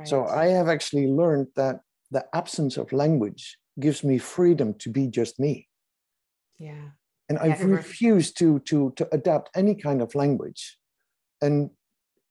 [0.04, 1.80] So I have actually learned that
[2.12, 5.68] the absence of language gives me freedom to be just me.
[6.60, 6.90] Yeah.
[7.30, 10.78] And I've yeah, refused to, to, to adapt any kind of language.
[11.42, 11.72] And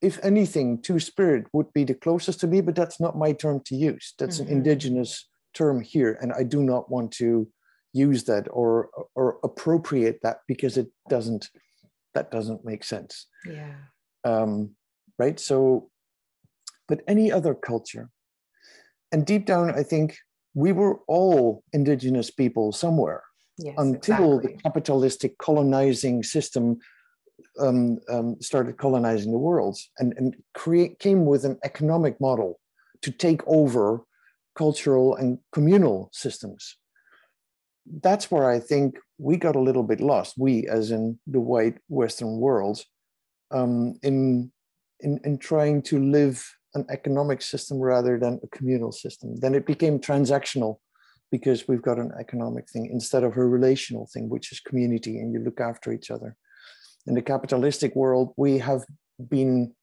[0.01, 3.61] if anything, two spirit would be the closest to me, but that's not my term
[3.67, 4.15] to use.
[4.19, 4.51] That's mm-hmm.
[4.51, 6.19] an indigenous term here.
[6.21, 7.49] And I do not want to
[7.93, 11.49] use that or or appropriate that because it doesn't
[12.15, 13.27] that doesn't make sense.
[13.47, 13.75] Yeah.
[14.25, 14.77] Um,
[15.19, 15.41] right.
[15.41, 15.91] So
[16.89, 18.11] but any other culture.
[19.12, 20.19] And deep down, I think
[20.55, 23.23] we were all indigenous people somewhere
[23.59, 24.55] yes, until exactly.
[24.55, 26.79] the capitalistic colonizing system
[27.59, 32.59] um, um, started colonizing the world and, and create, came with an economic model
[33.03, 34.03] to take over
[34.57, 36.77] cultural and communal systems.
[38.03, 41.79] That's where I think we got a little bit lost, we as in the white
[41.88, 42.83] Western world,
[43.51, 44.51] um, in,
[45.01, 49.37] in, in trying to live an economic system rather than a communal system.
[49.37, 50.79] Then it became transactional
[51.31, 55.33] because we've got an economic thing instead of a relational thing, which is community and
[55.33, 56.37] you look after each other.
[57.07, 58.85] In the capitalistic world, we have
[59.29, 59.75] been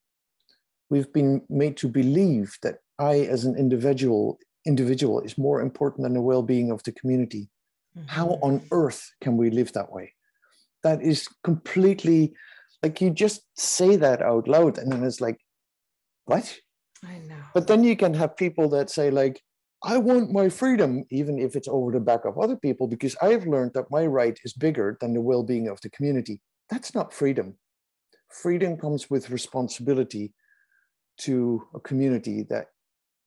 [0.90, 6.14] we've been made to believe that I as an individual individual is more important than
[6.14, 7.50] the well-being of the community.
[7.98, 8.08] Mm-hmm.
[8.08, 10.14] How on earth can we live that way?
[10.84, 12.34] That is completely
[12.84, 15.40] like you just say that out loud and then it's like,
[16.26, 16.60] what?
[17.04, 17.36] I know.
[17.54, 19.42] But then you can have people that say, like,
[19.86, 23.28] I want my freedom, even if it's over the back of other people, because I
[23.28, 26.42] have learned that my right is bigger than the well being of the community.
[26.70, 27.58] That's not freedom.
[28.32, 30.34] Freedom comes with responsibility
[31.20, 32.68] to a community that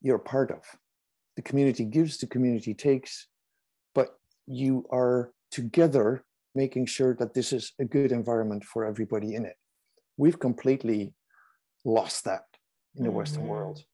[0.01, 0.63] you're part of.
[1.35, 3.27] The community gives, the community takes,
[3.93, 4.17] but
[4.47, 9.55] you are together making sure that this is a good environment for everybody in it.
[10.17, 11.13] We've completely
[11.85, 12.45] lost that
[12.95, 13.49] in the Western Mhm.
[13.49, 13.85] world.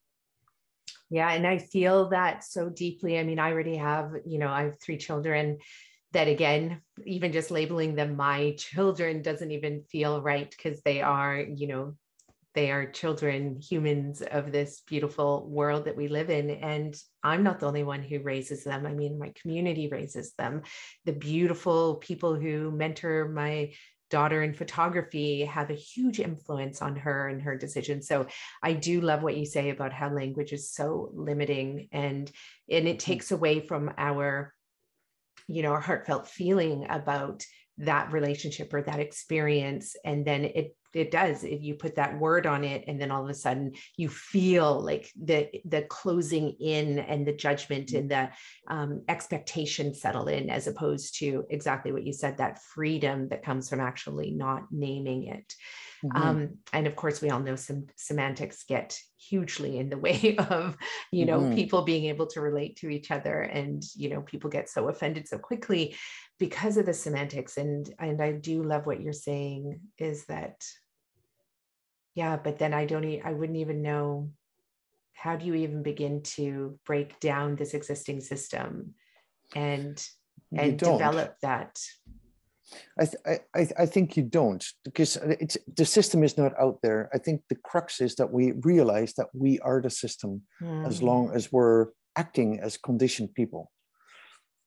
[1.13, 3.19] Yeah, and I feel that so deeply.
[3.19, 5.59] I mean, I already have, you know, I have three children
[6.11, 11.37] that again, even just labeling them my children doesn't even feel right because they are,
[11.37, 11.95] you know,
[12.55, 16.49] they are children, humans of this beautiful world that we live in.
[16.49, 18.87] And I'm not the only one who raises them.
[18.87, 20.63] I mean, my community raises them.
[21.05, 23.73] The beautiful people who mentor my
[24.09, 28.07] daughter in photography have a huge influence on her and her decisions.
[28.07, 28.27] So
[28.61, 32.31] I do love what you say about how language is so limiting and
[32.69, 33.35] and it takes mm-hmm.
[33.35, 34.53] away from our
[35.47, 37.43] you know our heartfelt feeling about
[37.79, 42.45] that relationship or that experience and then it it does if you put that word
[42.45, 46.99] on it and then all of a sudden you feel like the the closing in
[46.99, 48.29] and the judgment and the
[48.67, 53.69] um, expectation settle in as opposed to exactly what you said that freedom that comes
[53.69, 55.53] from actually not naming it
[56.03, 56.15] Mhm.
[56.17, 60.77] um, and of course we all know some semantics get hugely in the way of
[61.11, 61.55] you know Mhm.
[61.55, 65.27] people being able to relate to each other and you know people get so offended
[65.27, 65.95] so quickly
[66.39, 70.63] because of the semantics and and i do love what you're saying is that
[72.15, 74.29] yeah but then i don't e- i wouldn't even know
[75.13, 78.93] how do you even begin to break down this existing system
[79.55, 80.05] and
[80.55, 81.79] and develop that
[82.99, 87.09] I, th- I, I- think you don't because it's, the system is not out there.
[87.13, 90.43] I think the crux is that we realize that we are the system
[90.85, 93.71] as Mm, long as we're acting as conditioned people.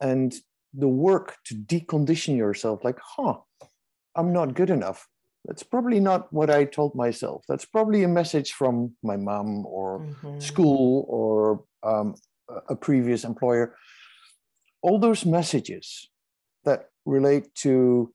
[0.01, 0.35] And
[0.75, 3.35] the work to decondition yourself, like, huh,
[4.15, 5.07] I'm not good enough.
[5.47, 7.45] That's probably not what I told myself.
[7.49, 12.15] That's probably a message from my mom or mhm, school or um,
[12.49, 13.77] a- a previous employer.
[14.83, 16.11] All those messages
[16.65, 18.13] that relate to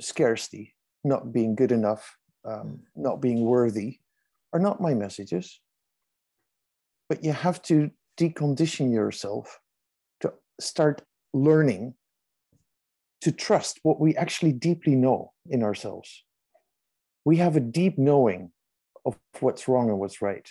[0.00, 4.00] scarcity, not being good enough, um, not being worthy,
[4.52, 5.60] are not my messages.
[7.08, 9.60] But you have to decondition yourself
[10.20, 11.94] to start learning
[13.20, 16.24] to trust what we actually deeply know in ourselves.
[17.24, 18.52] We have a deep knowing
[19.04, 20.48] of what's wrong and what's right.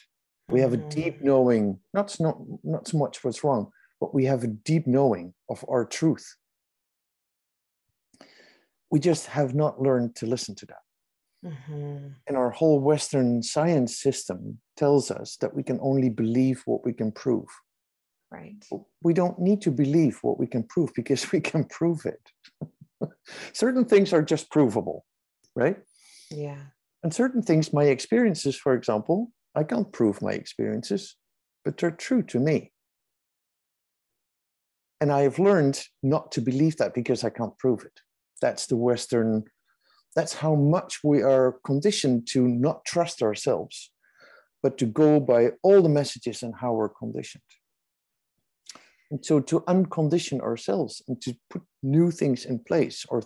[0.49, 0.89] We have a mhm.
[0.89, 5.33] deep knowing, not, not, not so much what's wrong, but we have a deep knowing
[5.49, 6.35] of our truth.
[8.89, 10.83] We just have not learned to listen to that.
[11.45, 12.15] Mhm.
[12.27, 16.93] And our whole Western science system tells us that we can only believe what we
[16.93, 17.47] can prove.
[18.31, 18.63] Right
[19.01, 22.21] We don't need to believe what we can prove because we can prove it.
[23.53, 25.05] certain things are just provable,
[25.55, 25.77] right?
[26.31, 26.61] yeah
[27.03, 31.15] And certain things, my experiences, for example, I can't prove my experiences,
[31.63, 32.71] but they're true to me.
[34.99, 38.01] And I have learned not to believe that because I can't prove it.
[38.41, 39.43] That's the Western,
[40.15, 43.91] that's how much we are conditioned to not trust ourselves,
[44.63, 47.43] but to go by all the messages and how we're conditioned.
[49.09, 53.23] And so to uncondition ourselves and to put new things in place or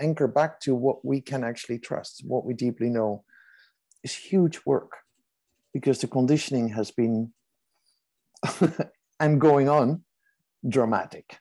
[0.00, 3.24] anchor back to what we can actually trust, what we deeply know,
[4.02, 4.92] is huge work
[5.74, 7.32] because the conditioning has been
[9.20, 10.02] and going on
[10.66, 11.38] dramatic.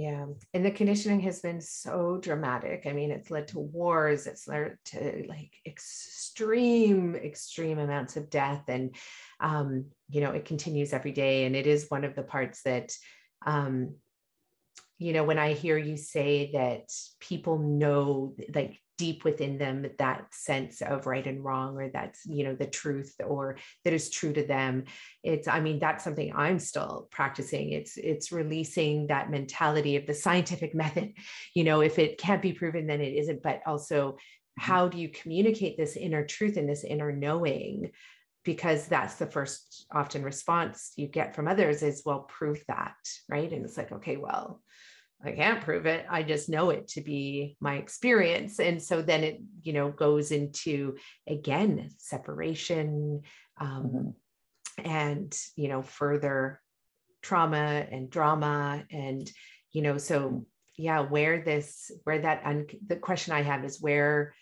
[0.00, 2.86] Yeah, and the conditioning has been so dramatic.
[2.86, 8.64] I mean, it's led to wars, it's led to like extreme, extreme amounts of death.
[8.68, 8.96] And,
[9.40, 11.44] um, you know, it continues every day.
[11.44, 12.96] And it is one of the parts that,
[13.44, 13.96] um,
[14.96, 16.88] you know, when I hear you say that
[17.20, 22.44] people know, like deep within them, that sense of right and wrong, or that's, you
[22.44, 24.84] know, the truth, or that is true to them,
[25.22, 27.72] it's i mean that's something i'm still practicing.
[27.72, 31.12] It's it's releasing that mentality of the scientific method
[31.54, 33.42] you know if it can't be proven then it isn't.
[33.42, 34.16] But also
[34.58, 37.92] how do you communicate this inner truth and this inner knowing?
[38.44, 42.96] Because that's the first often response you get from others is well prove that
[43.28, 43.52] right?
[43.52, 44.60] And it's like okay well
[45.24, 46.06] I can't prove it.
[46.08, 48.58] I just know it to be my experience.
[48.58, 50.96] And so then it, you know, goes into
[51.28, 53.22] again separation,
[53.60, 54.14] um, Mhm.
[54.84, 56.60] and you know further
[57.22, 59.30] trauma and drama and
[59.72, 60.46] you know so
[60.78, 64.34] yeah where this where that un- the question i have is where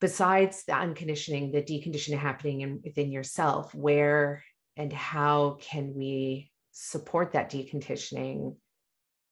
[0.00, 4.44] besides the unconditioning the deconditioning happening in, within yourself where
[4.76, 8.56] and how can we support that deconditioning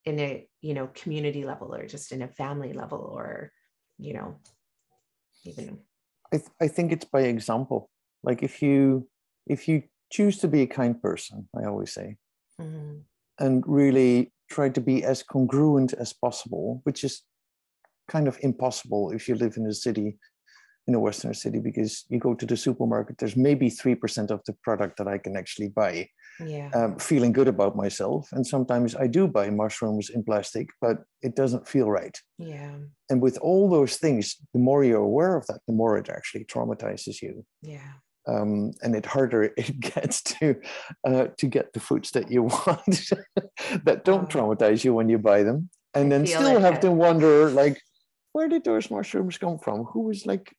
[0.05, 3.53] in a you know community level or just in a family level or
[3.98, 4.36] you know
[5.44, 5.78] even
[6.32, 7.90] I, th- I think it's by example.
[8.22, 9.09] Like if you
[9.46, 12.16] if you choose to be a kind person, I always say,
[12.61, 13.03] Mhm.
[13.38, 17.22] and really try to be as congruent as possible, which is
[18.09, 20.18] kind of impossible if you live in a city
[20.91, 24.55] in a Western city because you go to the supermarket, there's maybe 3% of the
[24.66, 26.09] product that I can actually buy.
[26.55, 26.70] Yeah.
[26.78, 28.22] Um, feeling good about myself.
[28.32, 32.16] And sometimes I do buy mushrooms in plastic, but it doesn't feel right.
[32.38, 32.76] Yeah.
[33.11, 34.24] And with all those things,
[34.55, 37.45] the more you're aware of that, the more it actually traumatizes you.
[37.74, 37.93] Yeah.
[38.26, 40.45] Um, and it harder it gets to
[41.09, 42.97] uh, to get the foods that you want
[43.86, 44.32] that don't Oh.
[44.34, 45.59] traumatize you when you buy them,
[45.97, 47.76] and I then still it, have to wonder like,
[48.33, 49.85] where did those mushrooms come from?
[49.85, 50.55] Who was like,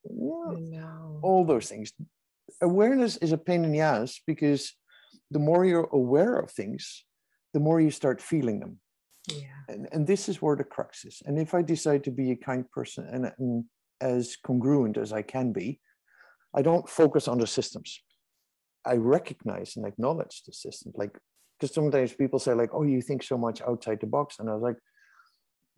[1.22, 1.94] all those things.
[2.62, 4.74] Awareness is a pain in the ass because
[5.30, 7.06] the more you're aware of things,
[7.54, 8.80] the more you start feeling them.
[9.30, 9.48] Yeah.
[9.70, 11.22] And, and this is where the crux is.
[11.26, 13.66] And if I decide to be a kind person and, and
[14.02, 15.80] as congruent as I can be,
[16.54, 18.02] I don't focus on the systems.
[18.86, 20.96] I recognize and acknowledge the systems.
[20.98, 21.18] Like,
[21.60, 24.40] because sometimes people say, like, oh, you think so much outside the box.
[24.40, 24.78] And I was like,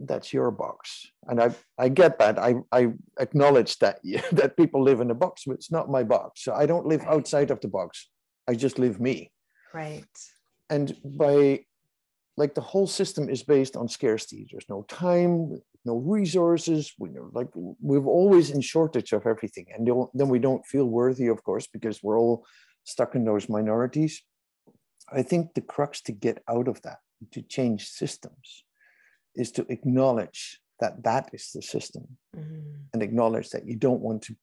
[0.08, 1.06] that's your box.
[1.28, 2.38] And I, I get that.
[2.39, 3.99] I, I acknowledge that
[4.32, 6.43] that people live in a box, but it's not my box.
[6.43, 7.14] So I don't live Right.
[7.16, 8.10] outside of the box.
[8.47, 9.32] I just live me
[9.74, 10.06] Right.
[10.70, 11.66] and by
[12.38, 17.30] like the whole system is based on scarcity there's no time no resources we know
[17.34, 21.68] like we're always in shortage of everything and then we don't feel worthy of course
[21.68, 22.45] because we're all
[22.86, 24.22] stuck in those minorities
[25.12, 26.99] i think the crux to get out of that
[27.32, 28.64] to change systems
[29.36, 32.88] is to acknowledge that that is the system Mhm.
[32.94, 34.36] and acknowledge that you don't want to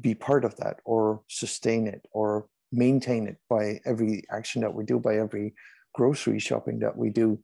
[0.00, 4.84] be part of that or sustain it or maintain it by every action that we
[4.84, 5.54] do, by every
[5.92, 7.42] grocery shopping that we do.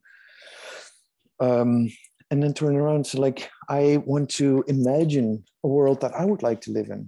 [1.39, 1.89] Um,
[2.29, 3.07] and then turn around.
[3.07, 7.07] So, like, I want to imagine a world that I would like to live in.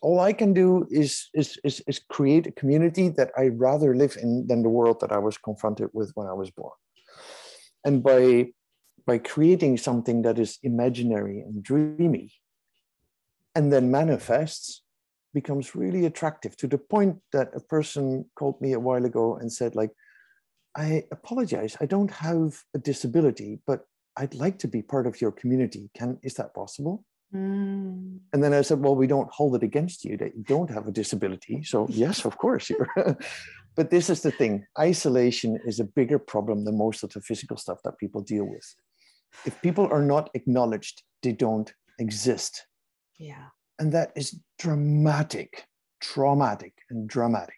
[0.00, 4.16] All I can do is, is, is, is create a community that I rather live
[4.22, 6.72] in than the world that I was confronted with when I was born.
[7.84, 8.52] And by
[9.08, 12.30] by creating something that is imaginary and dreamy
[13.54, 14.82] and then manifests
[15.32, 19.50] becomes really attractive to the point that a person called me a while ago and
[19.50, 19.92] said like
[20.76, 21.74] i apologize.
[21.80, 23.80] I don't have a disability but
[24.18, 25.90] i'd like to be part of your community.
[25.98, 27.04] Can is that possible?
[27.34, 28.20] Mm.
[28.32, 30.86] and then i said well we don't hold it against you that you don't have
[30.88, 32.88] a disability so yes of course you're
[33.78, 34.66] but this is the thing.
[34.76, 38.74] Isolation is a bigger problem than most of the physical stuff that people deal with
[39.44, 42.66] if people are not acknowledged they don't exist
[43.18, 43.46] Yeah.
[43.78, 45.66] and that is dramatic,
[46.00, 47.54] traumatic, and dramatic.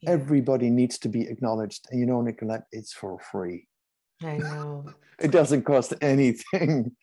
[0.00, 0.10] yeah.
[0.10, 1.86] Everybody needs to be acknowledged.
[1.90, 3.66] And you know, Nicolette, it's for free.
[4.22, 4.84] I know.
[5.20, 6.94] It doesn't cost anything.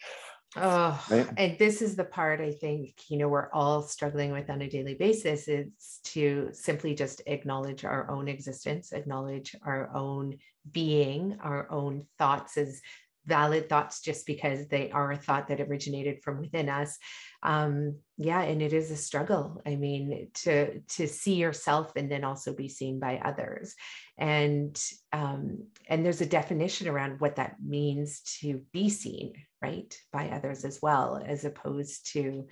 [0.55, 1.27] Oh, Right.
[1.35, 4.69] and this is the part I think, you know, we're all struggling with on a
[4.69, 10.37] daily basis is to simply just acknowledge our own existence, acknowledge our own
[10.71, 12.81] being, our own thoughts as
[13.25, 16.97] valid thoughts just because they are a thought that originated from within us.
[17.43, 19.61] Um, yeah, and it is a struggle.
[19.65, 23.75] I mean, to to see yourself and then also be seen by others.
[24.17, 30.29] And um, and there's a definition around what that means to be seen, right, by
[30.29, 32.47] others as well, as opposed to,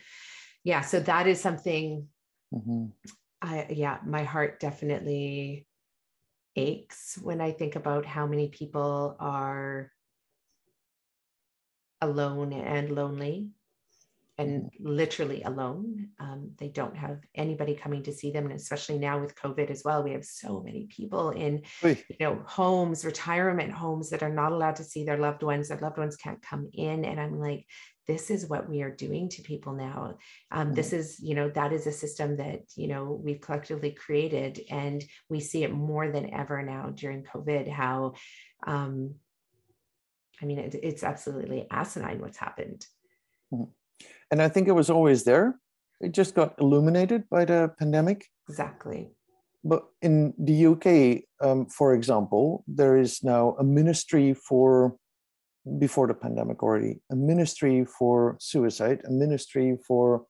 [0.63, 0.82] yeah.
[0.82, 2.07] So that is something
[2.53, 2.91] Mhm.
[3.41, 5.67] I yeah, my heart definitely
[6.55, 9.91] aches when I think about how many people are
[12.04, 13.49] alone and lonely
[14.38, 16.10] and literally alone.
[16.20, 18.45] Um, they don't have anybody coming to see them.
[18.45, 22.41] And especially now with COVID as well, we have so many people in you know
[22.45, 26.16] homes retirement homes that are not allowed to see their loved ones their loved ones
[26.16, 27.66] can't come in and i'm like
[28.08, 30.16] this is what we are doing to people now
[30.51, 34.62] um, this is you know that is a system that you know we've collectively created
[34.70, 38.14] and we see it more than ever now during covid how
[38.66, 39.16] um,
[40.44, 42.82] i mean it, it's absolutely asinine what's happened
[44.32, 45.48] And I think it was always there.
[46.06, 48.20] It just got illuminated by the pandemic.
[48.50, 49.02] exactly
[49.72, 50.88] But in the UK,
[51.48, 52.46] um, for example,
[52.80, 54.98] there is now a ministry for,
[55.86, 60.26] before the pandemic already, a ministry for suicide, a ministry for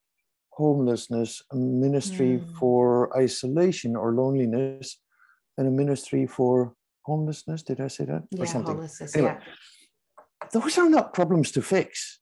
[0.59, 2.47] homelessness, a ministry Mm.
[2.59, 2.81] for
[3.25, 4.87] isolation or loneliness,
[5.57, 6.53] and a ministry for
[7.09, 7.63] homelessness.
[7.69, 8.23] Did I say that?
[8.31, 8.75] yeah or something.
[8.75, 9.35] homelessness Anyway.
[9.39, 9.53] yeah
[10.51, 12.19] Those are not problems to fix.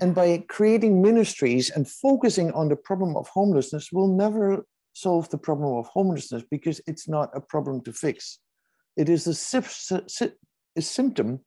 [0.00, 5.38] And by creating ministries and focusing on the problem of homelessness, we'll never solve the
[5.38, 8.38] problem of homelessness because it's not a problem to fix.
[8.96, 10.32] It is a,
[10.76, 11.40] a symptom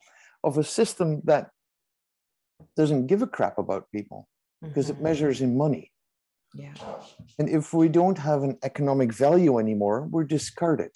[0.44, 1.50] of a system that
[2.76, 4.28] doesn't give a crap about people
[4.62, 5.02] because it Mhm.
[5.04, 5.92] measures in money.
[6.56, 6.74] yeah
[7.38, 10.92] And if we don't have an economic value anymore, we're discarded.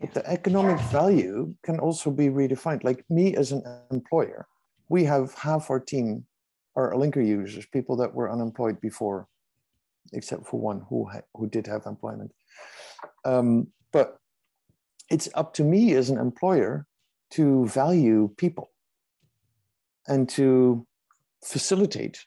[0.00, 2.84] But the economic value can also be redefined.
[2.84, 4.46] Like me as an employer,
[4.88, 6.26] we have half our team
[6.76, 9.28] Alinker users, people that were unemployed before
[10.12, 12.32] except for one who who did have employment.
[13.24, 14.18] Um, but
[15.10, 16.86] it's up to me as an employer
[17.32, 18.70] to value people
[20.06, 20.86] and to
[21.42, 22.24] facilitate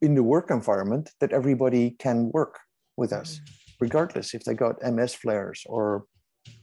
[0.00, 2.58] in the work environment that everybody can work
[2.96, 3.74] with us, mm-hmm.
[3.80, 6.04] regardless if they got MS flares or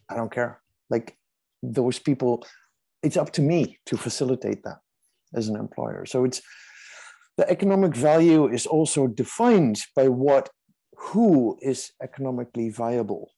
[0.09, 0.61] I don't care.
[0.89, 1.17] Like
[1.61, 2.45] those people,
[3.03, 4.79] it's up to me to facilitate that
[5.33, 6.05] as an employer.
[6.05, 6.41] So it's
[7.37, 10.49] the economic value is also defined by what
[10.97, 13.31] who is economically viable.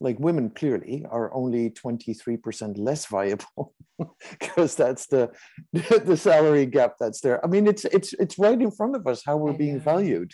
[0.00, 3.74] Like women clearly are only 23% less viable
[4.30, 5.30] because that's the
[5.72, 7.44] the salary gap that's there.
[7.44, 10.32] I mean it's it's it's right in front of us how we're being valued.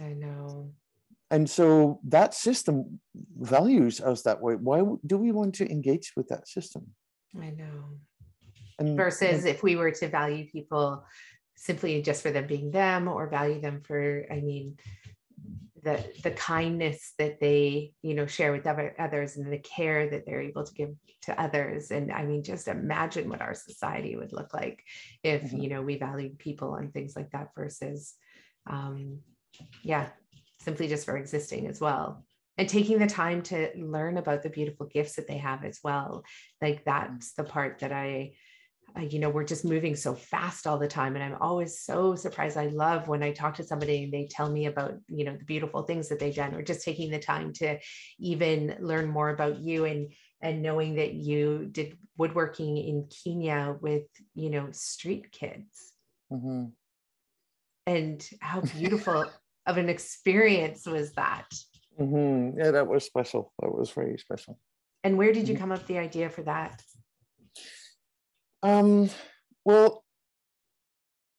[0.00, 0.72] I know
[1.30, 3.00] and so that system
[3.38, 4.54] values us that way.
[4.54, 6.86] Why do we want to engage with that system?
[7.36, 7.98] I know.
[8.78, 11.04] And, versus and, if we were to value people
[11.56, 14.76] simply just for them being them or value them for i mean
[15.82, 20.26] the the kindness that they you know share with other, others and the care that
[20.26, 20.90] they're able to give
[21.22, 21.90] to others.
[21.90, 24.82] And i mean just imagine what our society would look like
[25.22, 25.60] if mm-hmm.
[25.60, 28.14] you know we valued people and things like that versus
[28.68, 29.20] um
[29.82, 30.08] yeah
[30.66, 32.24] simply just for existing as well
[32.58, 36.24] and taking the time to learn about the beautiful gifts that they have as well
[36.60, 38.32] like that's the part that i
[38.96, 41.16] uh, you know, we're just moving so fast all the time.
[41.16, 42.56] And I'm always so surprised.
[42.56, 45.44] I love when I talk to somebody and they tell me about, you know, the
[45.44, 47.78] beautiful things that they've done, or just taking the time to
[48.18, 50.12] even learn more about you and
[50.42, 54.04] and knowing that you did woodworking in Kenya with,
[54.34, 55.92] you know, street kids.
[56.32, 56.66] Mm-hmm.
[57.86, 59.24] And how beautiful
[59.66, 61.48] of an experience was that?
[61.98, 62.58] Mm-hmm.
[62.58, 63.52] Yeah, that was special.
[63.60, 64.58] That was very special.
[65.04, 65.62] And where did you mm-hmm.
[65.62, 66.82] come up with the idea for that?
[68.62, 69.10] Um,
[69.64, 70.04] well,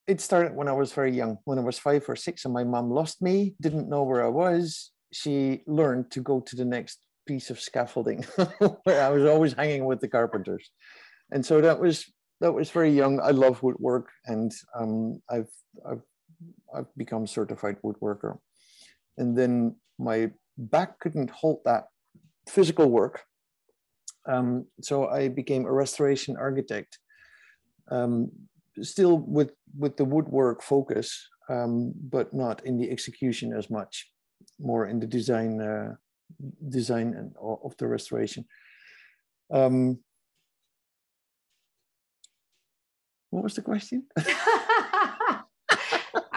[0.07, 2.63] it started when I was very young, when I was five or six, and my
[2.63, 4.91] mom lost me, didn't know where I was.
[5.11, 8.23] She learned to go to the next piece of scaffolding
[8.83, 10.71] where I was always hanging with the carpenters.
[11.31, 12.05] And so that was
[12.39, 13.19] that was very young.
[13.19, 15.49] I love woodwork and um, I've,
[15.89, 16.03] I've
[16.73, 18.37] I've become certified woodworker.
[19.17, 21.85] And then my back couldn't hold that
[22.47, 23.23] physical work.
[24.27, 26.99] Um, so I became a restoration architect
[27.89, 28.31] um,
[28.81, 34.11] still with with the woodwork focus, um, but not in the execution as much,
[34.59, 35.95] more in the design uh,
[36.69, 38.45] design and, of the restoration.
[39.51, 39.99] Um,
[43.29, 44.05] what was the question?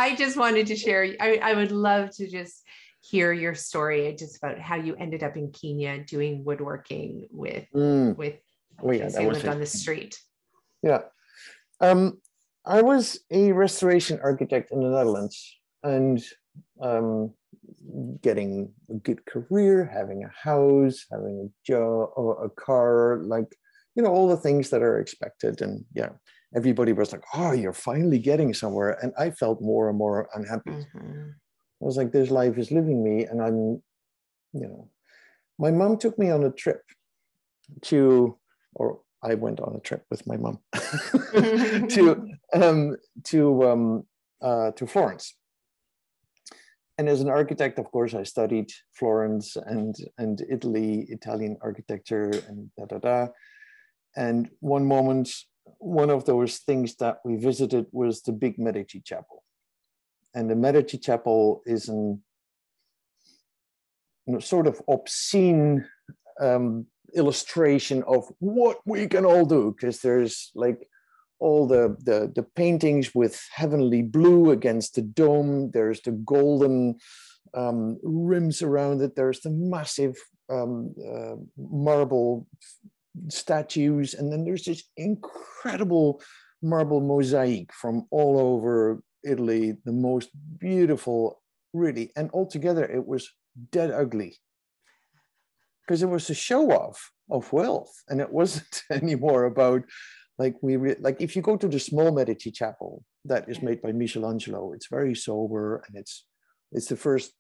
[0.00, 1.14] I just wanted to share.
[1.20, 2.64] I, I would love to just
[3.02, 8.16] hear your story just about how you ended up in Kenya doing woodworking with mm.
[8.16, 8.36] with
[8.82, 10.18] oh, yeah, that lived on the street.
[10.82, 11.02] Yeah.
[11.82, 12.18] Um,
[12.64, 15.36] I was a restoration architect in the Netherlands
[15.82, 16.22] and
[16.80, 17.34] um,
[18.22, 23.54] getting a good career, having a house, having a job, or a car, like,
[23.94, 25.60] you know, all the things that are expected.
[25.60, 26.10] And yeah,
[26.54, 28.98] everybody was like, oh, you're finally getting somewhere.
[29.02, 30.70] And I felt more and more unhappy.
[30.70, 31.30] Mm-hmm.
[31.82, 33.24] I was like, this life is living me.
[33.24, 33.82] And I'm,
[34.52, 34.88] you know,
[35.58, 36.82] my mom took me on a trip
[37.82, 38.36] to,
[38.74, 40.58] or I went on a trip with my mom
[41.34, 44.04] to um, to um,
[44.42, 45.34] uh, to Florence.
[46.98, 52.70] And as an architect, of course, I studied Florence and and Italy, Italian architecture, and
[52.78, 53.26] da da da.
[54.16, 55.30] And one moment,
[55.78, 59.44] one of those things that we visited was the big Medici Chapel,
[60.34, 62.22] and the Medici Chapel is an
[64.38, 65.84] sort of obscene
[66.40, 70.88] um, illustration of what we can all do because there's like
[71.40, 75.70] all the, the the paintings with heavenly blue against the dome.
[75.72, 76.98] There's the golden
[77.54, 79.16] um, rims around it.
[79.16, 80.16] There's the massive
[80.50, 82.46] um, uh, marble
[83.28, 86.22] statues and then there's this incredible
[86.62, 91.42] marble mosaic from all over italy the most beautiful
[91.72, 93.30] really and altogether it was
[93.70, 94.36] dead ugly.
[95.86, 99.82] Because it was a show off of wealth and it wasn't anymore about
[100.38, 103.82] like we re- like if you go to the small medici chapel that is made
[103.82, 106.26] by michelangelo it's very sober and it's
[106.72, 107.32] it's the first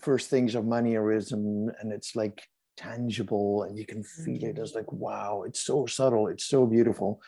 [0.00, 2.42] first things of mannerism and it's like
[2.76, 4.62] tangible and you can feel it mm-hmm.
[4.62, 7.20] as like wow it's so subtle it's so beautiful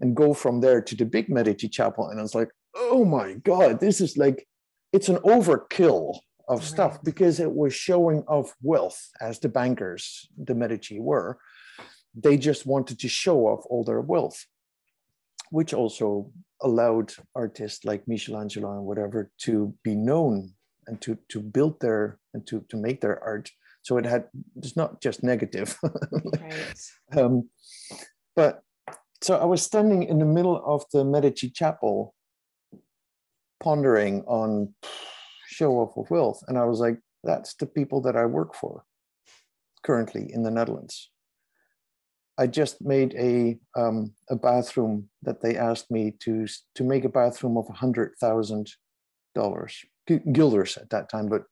[0.00, 3.80] and go from there to the big medici chapel and it's like oh my god
[3.80, 4.46] this is like
[4.92, 6.18] it's an overkill
[6.48, 6.68] of right.
[6.68, 11.38] stuff because it was showing off wealth as the bankers, the Medici were.
[12.14, 14.44] They just wanted to show off all their wealth,
[15.50, 16.30] which also
[16.60, 20.52] allowed artists like Michelangelo and whatever to be known
[20.86, 23.50] and to to build their and to to make their art
[23.82, 24.24] so it had
[24.56, 25.78] it's not just negative.
[26.40, 26.80] Right.
[27.16, 27.48] um,
[28.34, 28.62] but
[29.22, 32.14] so i was standing in the middle of the medici chapel
[33.62, 34.74] pondering on
[35.46, 38.84] show off of wealth and i was like that's the people that i work for
[39.82, 41.10] currently in the netherlands.
[42.38, 47.08] I just made a um, a bathroom that they asked me to to make a
[47.08, 48.70] bathroom of a hundred thousand
[49.34, 51.44] dollars guilders at that time, but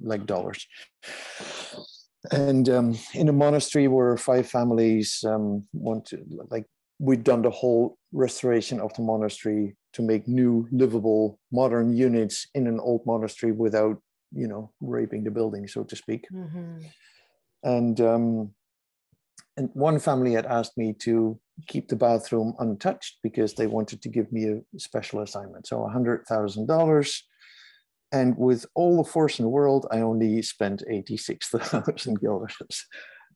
[0.00, 0.66] like dollars.
[2.30, 6.66] And um, in a monastery where five families um, want to, like,
[6.98, 12.68] we'd done the whole restoration of the monastery to make new, livable, modern units in
[12.68, 14.00] an old monastery without,
[14.32, 16.26] you know, raping the building, so to speak.
[16.32, 16.78] Mm-hmm.
[17.64, 18.54] And um,
[19.56, 24.08] and one family had asked me to keep the bathroom untouched because they wanted to
[24.08, 25.66] give me a special assignment.
[25.66, 27.24] So a hundred thousand dollars
[28.12, 32.86] and with all the force in the world, I only spent 86,000 guilders.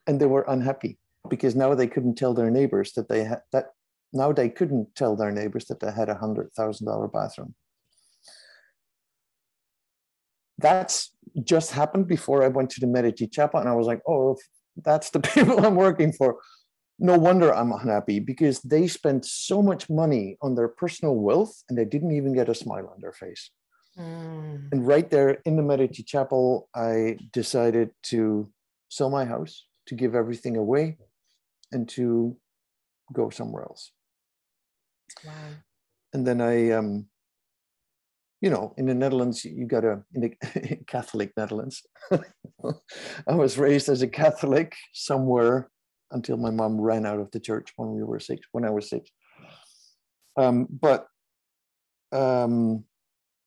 [0.05, 3.71] And they were unhappy because now they couldn't tell their neighbors that they had that
[4.13, 7.55] now they couldn't tell their neighbors that they had a hundred thousand dollar bathroom.
[10.59, 11.11] That's
[11.43, 14.37] just happened before I went to the Medici Chapel, and I was like, "Oh,
[14.81, 16.37] that's the people I'm working for."
[16.99, 21.77] No wonder I'm unhappy because they spent so much money on their personal wealth, and
[21.77, 23.51] they didn't even get a smile on their face.
[23.99, 24.71] Mm.
[24.71, 28.49] And right there in the Medici Chapel, I decided to
[28.89, 30.97] sell my house, to give everything away,
[31.71, 32.37] and to
[33.13, 33.91] go somewhere else.
[35.25, 35.31] Wow.
[36.13, 37.07] And then I, um,
[38.41, 41.83] you know, in the Netherlands, you got a in the Catholic Netherlands.
[42.11, 45.69] I was raised as a Catholic somewhere
[46.11, 48.47] until my mom ran out of the church when we were six.
[48.51, 49.09] When I was six,
[50.37, 51.07] um, but
[52.11, 52.85] um,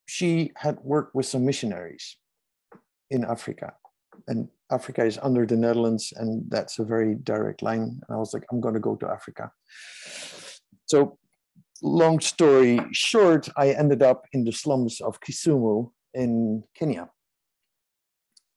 [0.05, 2.17] she had worked with some missionaries
[3.09, 3.73] in Africa.
[4.27, 7.81] And Africa is under the Netherlands, and that's a very direct line.
[7.81, 9.51] And I was like, I'm going to go to Africa.
[10.85, 11.17] So,
[11.81, 17.09] long story short, I ended up in the slums of Kisumu in Kenya.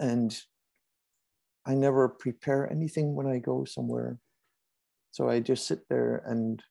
[0.01, 0.37] And
[1.67, 4.19] I never prepare anything when I go somewhere.
[5.13, 6.63] So I just sit there and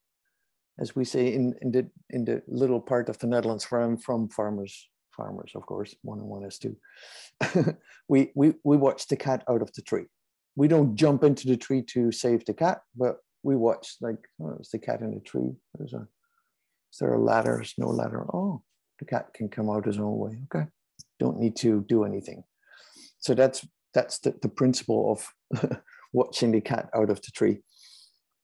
[0.80, 3.98] as we say in, in the in the little part of the Netherlands where I'm
[3.98, 6.76] from, farmers, farmers, of course, one and one is two.
[8.08, 10.06] we we we watch the cat out of the tree.
[10.56, 14.56] We don't jump into the tree to save the cat, but we watch like oh,
[14.60, 15.52] it's the cat in the tree.
[15.76, 16.08] There's a
[16.92, 17.56] is there a ladder?
[17.58, 18.26] There's no ladder.
[18.34, 18.64] Oh,
[19.00, 20.40] the cat can come out his own way.
[20.46, 20.68] Okay,
[21.20, 22.44] don't need to do anything.
[23.20, 25.80] So that's that's the, the principle of
[26.14, 27.60] watching the cat out of the tree.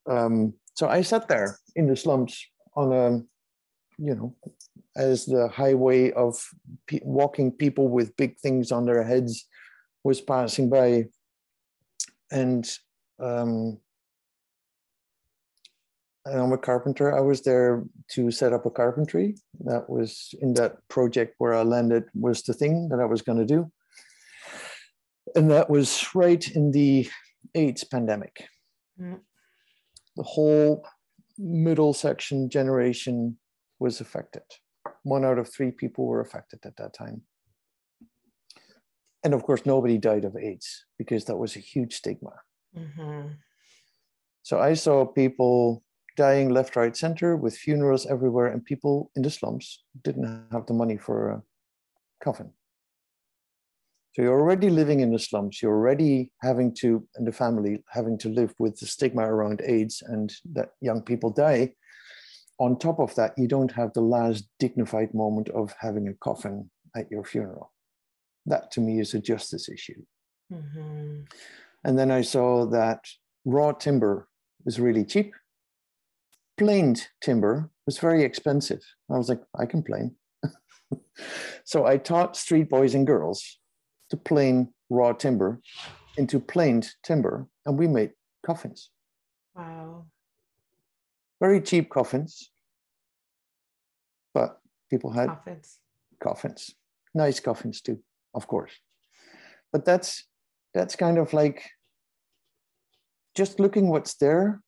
[0.09, 2.45] Um, so I sat there in the slums
[2.75, 3.09] on a,
[4.01, 4.35] you know,
[4.95, 6.41] as the highway of
[6.87, 9.45] pe- walking people with big things on their heads
[10.03, 11.05] was passing by.
[12.31, 12.69] And
[13.19, 13.79] um,
[16.25, 17.15] and I'm a carpenter.
[17.15, 19.35] I was there to set up a carpentry.
[19.61, 23.39] That was in that project where I landed was the thing that I was going
[23.39, 23.71] to do.
[25.35, 27.09] And that was right in the
[27.55, 28.45] AIDS pandemic.
[28.99, 29.21] Mm
[30.19, 30.85] the whole
[31.37, 33.37] middle section generation
[33.79, 34.43] was affected.
[35.03, 37.21] One out of three people were affected at that time.
[39.23, 42.33] And of course, nobody died of AIDS because that was a huge stigma.
[42.77, 43.27] Mm-hmm.
[44.43, 45.83] So I saw people
[46.17, 50.73] dying left, right, center with funerals everywhere, and people in the slums didn't have the
[50.73, 51.41] money for a
[52.21, 52.51] coffin.
[54.19, 55.61] So you're already living in the slums.
[55.61, 60.03] You're already having to, and the family having to live with the stigma around AIDS
[60.05, 61.71] and that young people die.
[62.57, 66.69] On top of that, you don't have the last dignified moment of having a coffin
[66.97, 67.71] at your funeral.
[68.45, 70.03] That to me is a justice issue.
[70.51, 71.21] Mm-hmm.
[71.85, 73.05] And then I saw that
[73.45, 74.27] raw timber
[74.65, 75.33] was really cheap.
[76.57, 78.81] Planed timber was very expensive.
[79.09, 80.17] I was like, I can plane.
[81.63, 83.59] so I taught street boys and girls
[84.09, 85.61] to plane raw timber
[86.17, 88.11] into planed timber, and we made
[88.45, 88.89] coffins.
[89.55, 90.05] Wow.
[91.39, 92.51] Very cheap coffins,
[94.33, 95.79] but people had coffins.
[96.21, 96.75] coffins.
[97.13, 97.99] Nice coffins too,
[98.33, 98.73] of course.
[99.71, 100.25] But that's
[100.73, 101.63] that's kind of like
[103.35, 104.61] just looking what's there,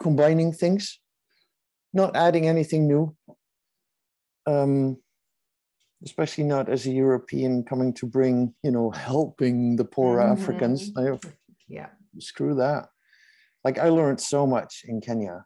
[0.00, 1.00] combining things,
[1.92, 3.16] not adding anything new.
[4.46, 4.98] Um,
[6.04, 10.32] especially not as a European coming to bring, you know, helping the poor mm-hmm.
[10.32, 10.92] Africans.
[10.96, 11.18] I,
[11.68, 11.88] yeah.
[12.18, 12.88] Screw that.
[13.64, 15.44] Like I learned so much in Kenya.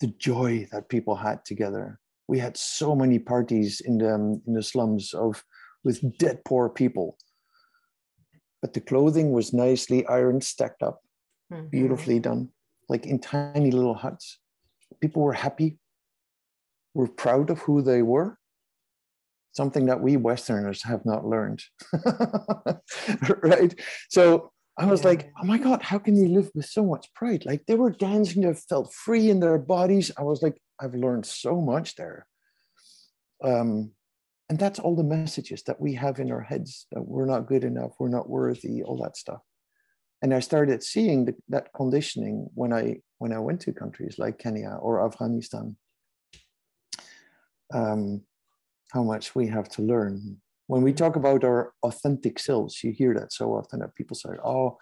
[0.00, 1.98] The joy that people had together,
[2.28, 5.44] we had so many parties in the in the slums of
[5.82, 7.16] with dead poor people
[8.60, 11.00] but the clothing was nicely ironed stacked up
[11.52, 11.66] mm-hmm.
[11.68, 12.48] beautifully done
[12.88, 14.38] like in tiny little huts
[15.00, 15.78] people were happy
[16.94, 18.37] were proud of who they were
[19.52, 21.62] something that we westerners have not learned
[23.42, 23.78] right
[24.08, 25.08] so I was yeah.
[25.08, 27.44] like, oh my God, how can you live with so much pride?
[27.44, 30.12] Like they were dancing, they felt free in their bodies.
[30.16, 32.28] I was like, I've learned so much there.
[33.42, 33.90] Um,
[34.48, 37.64] and that's all the messages that we have in our heads that we're not good
[37.64, 39.40] enough, we're not worthy, all that stuff.
[40.22, 44.38] And I started seeing the, that conditioning when I when I went to countries like
[44.38, 45.76] Kenya or Afghanistan.
[47.72, 48.22] Um,
[48.90, 53.14] how much we have to learn when we talk about our authentic selves, you hear
[53.14, 54.76] that so often that people say, oh,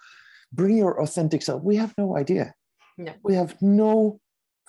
[0.51, 1.63] bring your authentic self.
[1.63, 2.53] We have no idea.
[2.97, 3.13] No.
[3.23, 4.19] We have no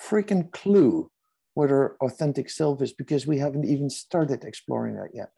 [0.01, 1.11] freaking clue
[1.55, 5.31] what our authentic self is because we haven't even started exploring that yet.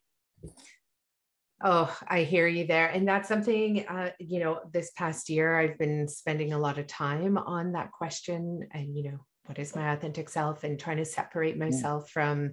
[1.65, 2.89] Oh, I hear you there.
[2.89, 6.87] And that's something, uh, you know, this past year, I've been spending a lot of
[6.89, 9.19] time on that question and, you know,
[9.51, 12.13] what is my authentic self and trying to separate myself yeah.
[12.13, 12.53] from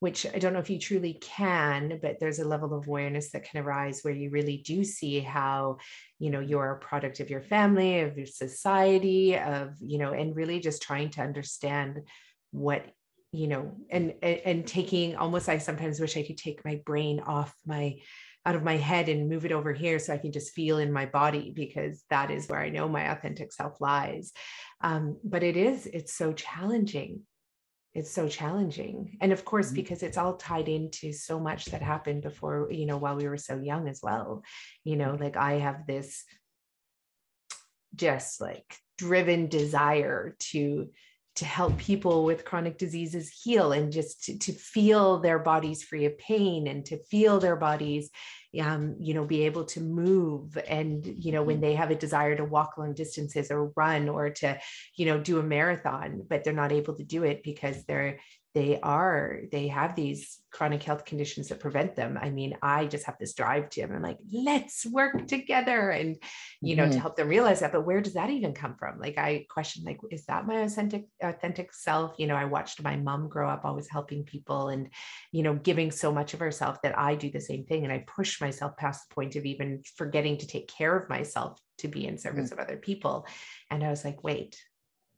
[0.00, 3.44] which I don't know if you truly can, but there's a level of awareness that
[3.44, 5.78] can arise where you really do see how,
[6.18, 10.36] you know, you're a product of your family, of your society, of, you know, and
[10.36, 12.02] really just trying to understand
[12.50, 12.84] what
[13.32, 17.18] you know and, and and taking almost i sometimes wish i could take my brain
[17.18, 17.96] off my
[18.46, 20.92] out of my head and move it over here so I can just feel in
[20.92, 24.32] my body because that is where I know my authentic self lies.
[24.80, 27.22] Um, but it is, it's so challenging
[27.94, 29.76] it's so challenging and of course mm-hmm.
[29.76, 33.36] because it's all tied into so much that happened before you know while we were
[33.36, 34.42] so young as well
[34.82, 36.24] you know like i have this
[37.94, 40.88] just like driven desire to
[41.36, 46.04] to help people with chronic diseases heal and just to, to feel their bodies free
[46.04, 48.10] of pain and to feel their bodies
[48.60, 51.64] um, you know, be able to move and, you know, when mm-hmm.
[51.64, 54.58] they have a desire to walk long distances or run or to,
[54.96, 58.18] you know, do a marathon, but they're not able to do it because they're
[58.54, 62.16] they are they have these chronic health conditions that prevent them.
[62.20, 66.16] I mean i just have this drive to them i'm like let's work together and
[66.60, 66.92] you know mm-hmm.
[66.92, 67.72] to help them realize that.
[67.72, 69.00] But where does that even come from?
[69.00, 72.14] Like i question like is that my authentic authentic self?
[72.18, 74.88] You know i watched my mom grow up always helping people and
[75.32, 77.82] you know giving so much of herself that i do the same thing.
[77.84, 81.58] And i push myself past the point of even forgetting to take care of myself
[81.78, 82.60] to be in service mm-hmm.
[82.60, 83.26] of other people.
[83.70, 84.56] And i was like wait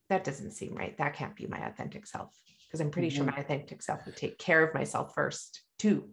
[0.09, 0.97] that doesn't seem right.
[0.99, 2.31] That can't be my authentic self
[2.67, 3.17] because I'm pretty mm-hmm.
[3.17, 6.09] sure my authentic self would take care of myself first too.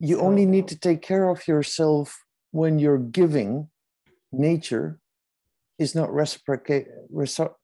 [0.00, 3.68] You so, only need to take care of yourself when you're giving.
[4.30, 5.00] Nature
[5.78, 6.88] is not reciprocate,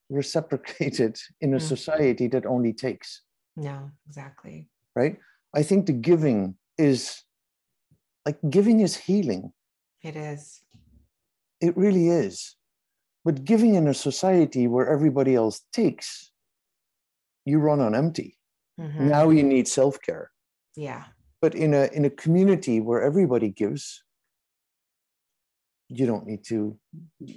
[0.09, 1.63] reciprocated in a mm.
[1.63, 3.23] society that only takes.
[3.57, 4.69] No, exactly.
[4.97, 5.19] Right?
[5.55, 7.23] I think the giving is
[8.27, 9.53] like giving is healing.
[10.03, 10.63] It is.
[11.61, 12.57] It really is.
[13.25, 16.31] But giving in a society where everybody else takes
[17.45, 18.39] you run on empty.
[18.81, 19.09] Mm-hmm.
[19.09, 20.31] Now you need self care.
[20.77, 21.05] Yeah.
[21.41, 24.03] But in a in a community where everybody gives,
[25.89, 26.79] you don't need to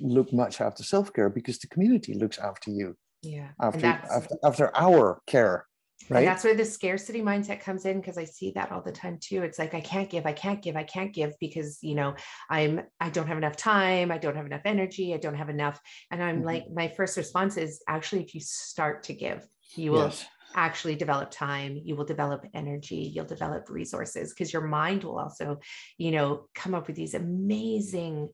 [0.02, 2.96] look much after self care because the community looks after you.
[3.22, 3.50] Yeah.
[3.62, 5.66] After after after our care.
[6.10, 6.20] Right.
[6.20, 9.18] And that's where the scarcity mindset comes in because I see that all the time
[9.20, 9.42] too.
[9.42, 12.16] It's like I can't give, I can't give, I can't give because you know
[12.50, 15.82] I'm I don't have enough time, I don't have enough energy, I don't have enough.
[16.12, 16.46] And I'm mm-hmm.
[16.46, 19.46] like, my first response is actually if you start to give,
[19.76, 20.26] you will yes.
[20.56, 25.60] actually develop time you will develop energy you'll develop resources because your mind will also
[25.98, 28.30] you know come up with these amazing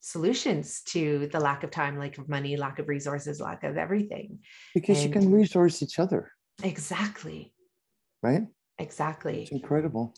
[0.00, 4.38] solutions to the lack of time lack of money lack of resources lack of everything.
[4.74, 6.30] Because and you can resource each other.
[6.62, 7.52] Exactly.
[8.22, 8.42] Right?
[8.78, 9.42] Exactly.
[9.42, 10.14] It's incredible.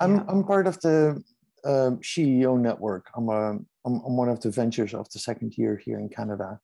[0.00, 0.24] I'm yeah.
[0.28, 1.22] i'm part of the
[1.64, 3.06] uh, SheEO network.
[3.16, 6.60] I'm a I'm, I'm one of the ventures of the second year here in canada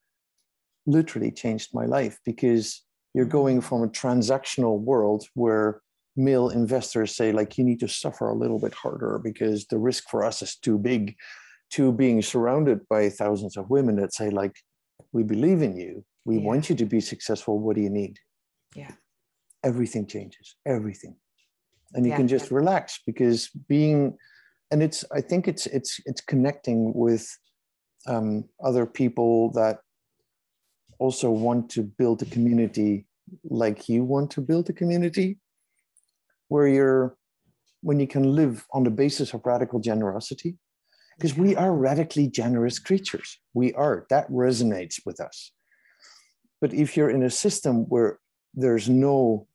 [0.85, 5.81] literally changed my life because you're going from a transactional world where
[6.15, 10.09] male investors say like you need to suffer a little bit harder because the risk
[10.09, 11.15] for us is too big
[11.71, 14.55] to being surrounded by thousands of women that say like
[15.11, 16.03] we believe in you.
[16.25, 16.45] We yeah.
[16.45, 17.59] want you to be successful.
[17.59, 18.19] What do you need?
[18.75, 18.91] Yeah.
[19.63, 20.55] Everything changes.
[20.65, 21.15] Everything.
[21.93, 24.17] And you yeah, can just relax because being
[24.73, 27.25] and it's i think it's it's it's connecting with
[28.05, 29.77] um, other people that
[30.99, 33.05] also want to build a community
[33.43, 35.37] like you want to build a community
[36.47, 37.15] where you're
[37.81, 40.57] when you can live on the basis of radical generosity
[41.17, 45.51] because we are radically generous creatures we are that resonates with us
[46.61, 48.19] but if you're in a system where
[48.53, 49.47] there's no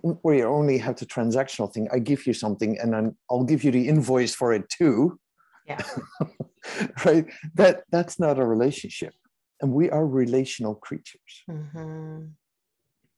[0.00, 1.88] where you only have the transactional thing.
[1.92, 5.18] I give you something and then I'll give you the invoice for it too.
[5.66, 5.82] Yeah.
[7.04, 7.26] right.
[7.54, 9.14] That that's not a relationship.
[9.60, 11.44] And we are relational creatures.
[11.50, 12.26] Mm-hmm.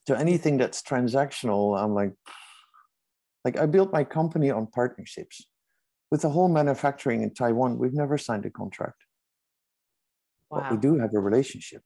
[0.07, 2.13] So anything that's transactional, I'm like,
[3.45, 5.47] like I built my company on partnerships.
[6.11, 9.05] With the whole manufacturing in Taiwan, we've never signed a contract.
[10.51, 10.61] Wow.
[10.61, 11.83] But we do have a relationship.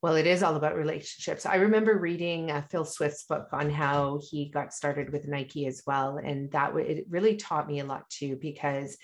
[0.00, 1.44] Well, it is all about relationships.
[1.44, 5.82] I remember reading uh, Phil Swift's book on how he got started with Nike as
[5.86, 8.96] well, and that w- it really taught me a lot too because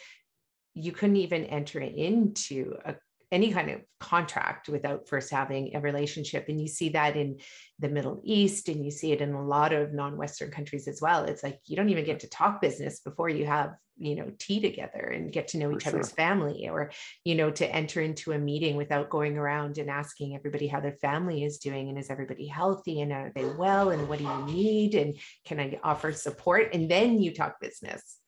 [0.75, 2.95] you couldn't even enter into a
[3.35, 6.49] any kind of contract without first having a relationship.
[6.49, 7.41] And you see that in
[7.81, 11.25] the Middle East and you see it in a lot of non-Western countries as well.
[11.25, 14.61] It's like you don't even get to talk business before you have, you know, tea
[14.61, 16.93] together and get to know For each other's family or,
[17.25, 20.97] you know, to enter into a meeting without going around and asking everybody how their
[21.01, 24.47] family is doing and is everybody healthy and are they well and what do you
[24.47, 26.72] need and can I offer support?
[26.72, 28.18] And then you talk business.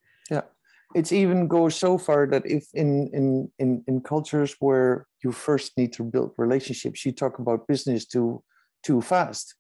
[0.94, 5.76] It's even goes so far that if in in in in cultures where you first
[5.76, 8.42] need to build relationships, you talk about business too
[8.82, 9.54] too fast,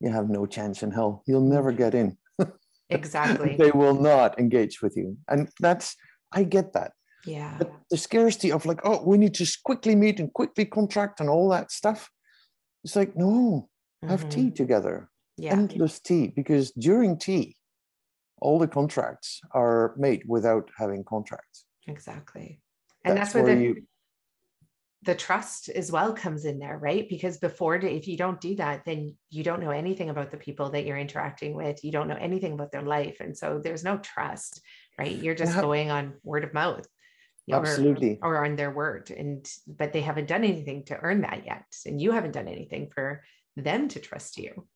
[0.00, 1.22] you have no chance in hell.
[1.26, 2.16] You'll never get in.
[2.92, 3.56] Exactly.
[3.56, 5.94] they will not engage with you, and that's
[6.32, 6.92] I get that.
[7.24, 7.56] Yeah.
[7.58, 11.28] But the scarcity of like, oh, we need to quickly meet and quickly contract and
[11.28, 12.10] all that stuff.
[12.82, 13.68] It's like, no,
[14.08, 14.30] have Mhm.
[14.30, 15.52] tea together, Yeah.
[15.52, 17.56] endless tea, because during tea,
[18.40, 21.64] all the contracts are made without having contracts.
[21.86, 22.60] Exactly.
[23.04, 23.82] And that's, where, where the, you
[25.02, 27.08] the trust as well comes in there, right?
[27.08, 30.70] Because before, if you don't do that, then you don't know anything about the people
[30.70, 31.82] that you're interacting with.
[31.82, 33.16] You don't know anything about their life.
[33.20, 34.60] And so there's no trust,
[34.98, 35.16] right?
[35.16, 36.86] You're just how- going on word of mouth.
[37.50, 38.18] or- Absolutely.
[38.20, 39.10] Or, on their word.
[39.10, 41.64] And, but they haven't done anything to earn that yet.
[41.86, 43.22] And you haven't done anything for
[43.56, 44.66] them to trust you.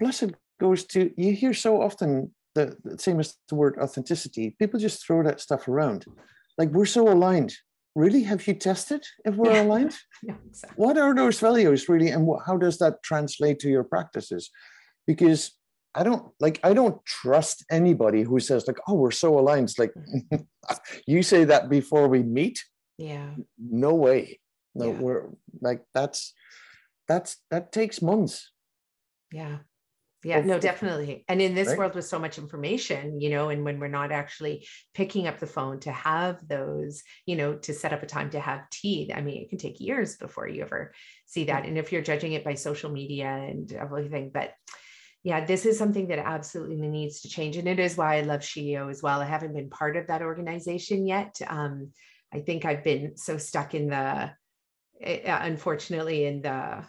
[0.00, 4.56] plus it goes to you hear so often the, the same as the word authenticity.
[4.58, 6.04] People just throw that stuff around.
[6.56, 7.54] Like we're so aligned.
[7.94, 8.22] Really?
[8.24, 9.62] Have you tested if we're Yeah.
[9.64, 9.96] aligned?
[10.22, 10.76] Yeah, exactly.
[10.84, 14.50] what are those values really and how does that translate to your practices
[15.06, 15.52] because
[15.94, 19.78] i don't like i don't trust anybody who says like oh we're so aligned it's
[19.78, 19.94] like
[21.06, 22.58] you say that before we meet
[22.98, 23.30] Yeah.
[23.58, 24.40] no way
[24.74, 24.98] no Yeah.
[25.04, 25.24] we're
[25.60, 26.34] like that's
[27.06, 28.50] that's that takes months
[29.32, 29.58] Yeah.
[30.24, 31.24] Yeah, no, definitely.
[31.28, 31.78] And in this right?
[31.78, 35.46] world with so much information, you know, and when we're not actually picking up the
[35.46, 39.20] phone to have those, you know, to set up a time to have tea, I
[39.20, 40.92] mean, it can take years before you ever
[41.26, 41.66] see that.
[41.66, 44.54] And if you're judging it by social media and everything, but
[45.22, 47.56] yeah, this is something that absolutely needs to change.
[47.56, 49.20] And it is why I love SheEO as well.
[49.20, 51.40] I haven't been part of that organization yet.
[51.46, 51.92] Um,
[52.32, 54.32] I think I've been so stuck in the,
[55.00, 56.84] eh, unfortunately, in the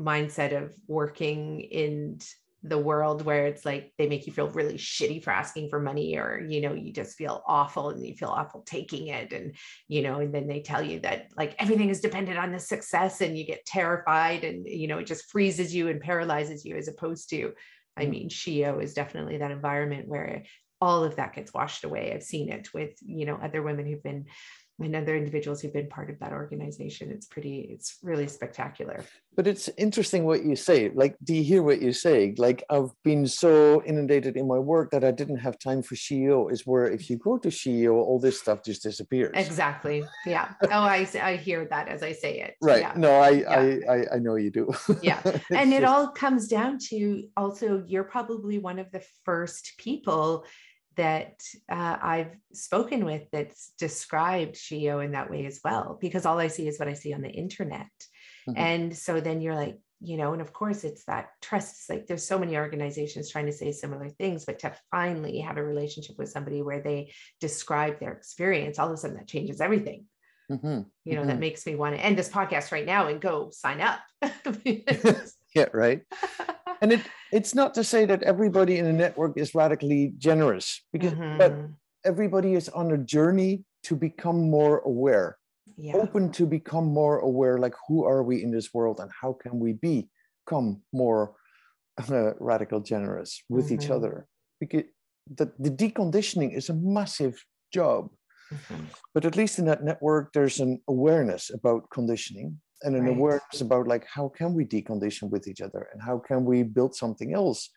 [0.00, 2.18] mindset of working in
[2.64, 6.16] the world where it's like they make you feel really shitty for asking for money
[6.16, 9.56] or you know you just feel awful and you feel awful taking it and
[9.88, 13.20] you know and then they tell you that like everything is dependent on the success
[13.20, 16.86] and you get terrified and you know it just freezes you and paralyzes you as
[16.88, 17.52] opposed to
[17.96, 18.10] i Mm.
[18.10, 20.44] mean SheEO is definitely that environment where
[20.80, 24.02] all of that gets washed away i've seen it with you know other women who've
[24.02, 24.26] been
[24.80, 29.04] and other individuals who've been part of that organization it's pretty it's really spectacular
[29.36, 32.90] but it's interesting what you say like do you hear what you say like i've
[33.04, 36.50] been so inundated in my work that i didn't have time for SheEO.
[36.50, 40.04] is where if you go to SheEO, all this stuff just disappears Exactly.
[40.26, 40.52] Yeah.
[40.64, 42.54] Oh, I I hear that as I say it.
[42.60, 42.94] right Yeah.
[42.96, 43.50] no I, Yeah.
[43.88, 45.20] I i i know you do Yeah.
[45.50, 50.44] And it just- all comes down to also you're probably one of the first people
[50.96, 56.38] that uh, I've spoken with that's described SheEO in that way as well, because all
[56.38, 57.90] I see is what I see on the internet.
[58.48, 58.58] Mhm.
[58.58, 61.74] And so then you're like, you know, and of course it's that trust.
[61.76, 65.56] It's like there's so many organizations trying to say similar things, but to finally have
[65.58, 69.60] a relationship with somebody where they describe their experience, all of a sudden that changes
[69.60, 70.06] everything.
[70.50, 70.86] Mhm.
[71.04, 71.40] you know, that Mhm.
[71.40, 74.00] makes me want to end this podcast right now and go sign up.
[75.54, 76.02] yeah right
[76.82, 77.00] and it
[77.32, 81.74] it's not to say that everybody in a network is radically generous because but Mhm.
[82.04, 85.38] everybody is on a journey to become more aware
[85.76, 89.32] yeah, open to become more aware like who are we in this world and how
[89.32, 91.22] can we become more
[92.02, 93.96] uh, radical generous with each Mhm.
[93.96, 94.14] other
[94.60, 94.84] because
[95.38, 97.34] the, the deconditioning is a massive
[97.72, 98.10] job
[98.52, 98.90] Mhm.
[99.14, 103.10] but at least in that network there's an awareness about conditioning and an Right.
[103.16, 106.94] awareness about like how can we decondition with each other and how can we build
[106.94, 107.70] something else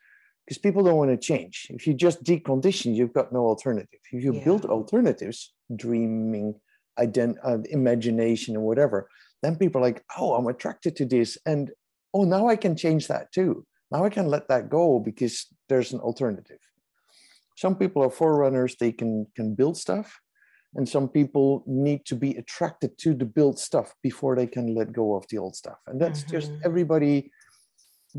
[0.44, 4.24] because people don't want to change if you just decondition you've got no alternative if
[4.24, 4.44] you Yeah.
[4.44, 6.54] build alternatives dreaming
[6.98, 9.08] ident- uh, imagination and whatever
[9.42, 11.70] then people are like oh i'm attracted to this and
[12.14, 13.52] oh now i can change that too
[13.92, 16.58] Now I can let that go because there's an alternative.
[17.56, 20.08] Some people are forerunners, they can, can build stuff.
[20.74, 24.92] And some people need to be attracted to the built stuff before they can let
[24.92, 25.78] go of the old stuff.
[25.86, 26.32] And that's mm-hmm.
[26.32, 27.30] just everybody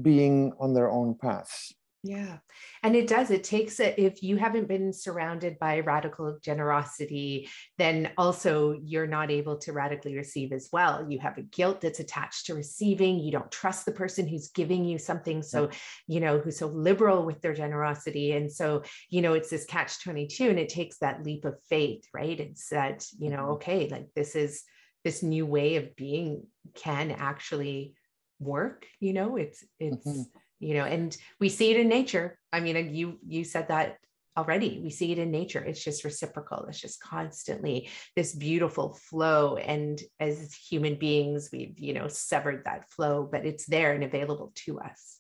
[0.02, 1.74] being on their own paths.
[2.08, 2.38] Yeah.
[2.84, 3.95] And it does, it takes it.
[3.97, 10.16] If you haven't been surrounded by radical generosity, then also you're not able to radically
[10.16, 11.05] receive as well.
[11.10, 13.20] You have a guilt that's attached to receiving.
[13.20, 15.43] You don't trust the person who's giving you something.
[15.43, 15.70] So,
[16.08, 18.32] you know, who's so liberal with their generosity.
[18.32, 22.05] And so, you know, it's this catch 22 and it takes that leap of faith,
[22.14, 22.39] right?
[22.39, 23.51] It's that, you know, mm-hmm.
[23.53, 24.64] okay, like this is
[25.03, 26.43] this new way of being
[26.74, 27.95] can actually
[28.39, 30.22] work, you know, it's, it's, mm-hmm
[30.60, 32.38] you know and we see it in nature.
[32.51, 33.97] I mean you you said that
[34.38, 34.80] already.
[34.84, 35.64] We see it in nature.
[35.64, 36.66] It's just reciprocal.
[36.70, 39.58] It's just constantly this beautiful flow.
[39.58, 44.51] And as human beings we've you know severed that flow but it's there and available
[44.66, 45.20] to us.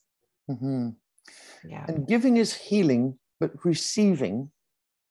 [0.49, 0.89] Mm-hmm.
[1.67, 1.85] yeah.
[1.87, 4.51] And giving is healing but receiving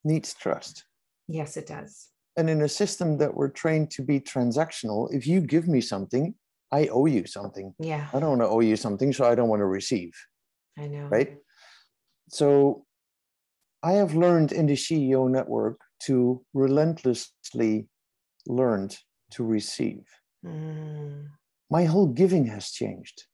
[0.05, 0.85] needs trust.
[1.29, 2.09] Yes it does.
[2.39, 6.35] And in a system that we're trained to be transactional if you give me something
[6.73, 7.75] I owe you something.
[7.79, 8.09] Yeah.
[8.12, 10.12] I don't want to owe you something, so I don't want to receive.
[10.79, 11.07] I know.
[11.07, 11.37] Right.
[12.29, 12.85] So
[13.83, 17.89] I have learned in the SheEO network to relentlessly
[18.47, 18.91] learn
[19.31, 20.05] to receive.
[20.45, 21.27] Mm.
[21.71, 23.25] My whole giving has changed.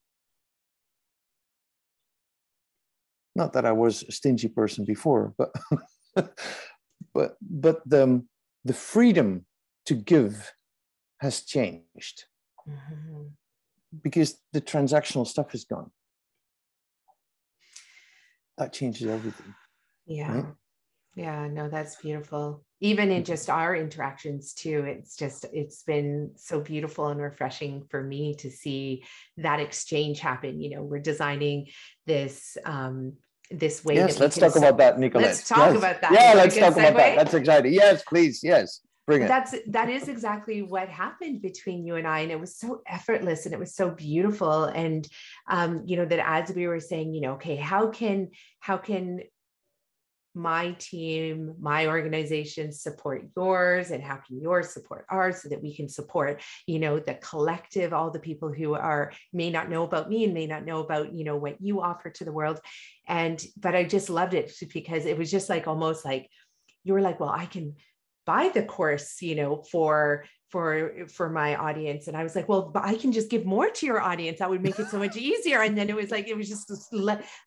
[3.35, 5.55] Not that I was a stingy person before, but
[7.15, 8.23] but but the
[8.65, 9.47] the freedom
[9.87, 10.53] to give
[11.21, 12.27] has changed
[12.69, 13.23] mm-hmm.
[14.03, 15.91] because the transactional stuff is gone.
[18.59, 19.55] That changes everything.
[20.07, 20.35] Yeah.
[20.35, 20.47] Right?
[21.15, 22.65] Yeah, no, that's beautiful.
[22.81, 28.03] Even in just our interactions too, it's just, it's been so beautiful and refreshing for
[28.03, 29.05] me to see
[29.37, 30.61] that exchange happen.
[30.61, 31.69] You know, we're designing
[32.07, 33.15] this um,
[33.51, 33.97] this way.
[33.97, 35.27] Yes, let's talk about that, Nicolette.
[35.27, 35.77] Let's talk yes.
[35.77, 36.13] about that.
[36.13, 37.17] Yeah, let's talk about that.
[37.17, 37.73] That's exciting.
[37.75, 38.41] Yes, please.
[38.43, 38.81] Yes.
[39.07, 39.29] Bring it.
[39.29, 43.47] That's that is exactly what happened between you and I, and it was so effortless
[43.47, 44.65] and it was so beautiful.
[44.65, 45.07] And
[45.49, 48.31] um, you know that as we were saying, you know, okay, how can
[48.61, 49.23] how can
[50.35, 55.75] my team, my organization support yours, and how can yours support ours so that we
[55.75, 60.09] can support, you know, the collective, all the people who are may not know about
[60.09, 62.61] me and may not know about, you know, what you offer to the world.
[63.07, 66.31] And but I just loved it because it was just like almost like
[66.85, 67.75] you were like, well, I can
[68.27, 72.07] buy the course you know for for for my audience.
[72.07, 74.39] And i was like well but i can just give more to your audience.
[74.39, 75.63] That would make it so much easier.
[75.63, 76.71] And then it was like it was just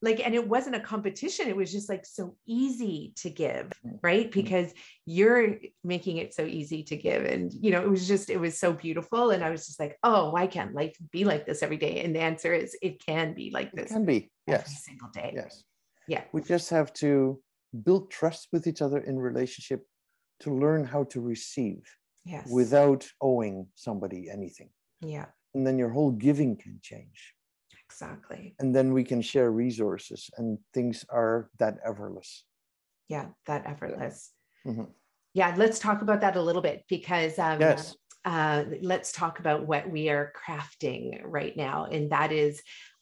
[0.02, 1.48] like and it wasn't a competition.
[1.48, 3.98] It was just like so easy to give mm-hmm.
[4.02, 4.32] right?
[4.32, 4.42] Mm-hmm.
[4.42, 4.74] because
[5.06, 7.24] you're making it so easy to give.
[7.26, 9.30] And you know it was just it was so beautiful.
[9.30, 12.02] And i was just like oh why can't life be like this every day.
[12.04, 14.32] And the answer is it can be like this it can be.
[14.48, 14.62] yes.
[14.62, 15.32] every single day.
[15.36, 15.64] Yes.
[16.08, 16.24] Yeah.
[16.34, 17.40] We just have to
[17.84, 19.86] build trust with each other in relationship
[20.42, 21.84] to learn how to receive
[22.26, 22.48] yes.
[22.50, 24.70] without owing somebody anything.
[25.02, 25.26] Yeah.
[25.54, 27.34] And then your whole giving can change.
[27.90, 28.56] Exactly.
[28.60, 32.44] And then we can share resources and things are that effortless.
[33.08, 34.32] Yeah, that effortless.
[34.66, 34.84] Yeah, mm-hmm.
[35.34, 37.96] yeah let's talk about that a little bit because um, yes.
[38.26, 41.86] Uh, let's talk about what we are crafting right now.
[41.86, 42.60] And that is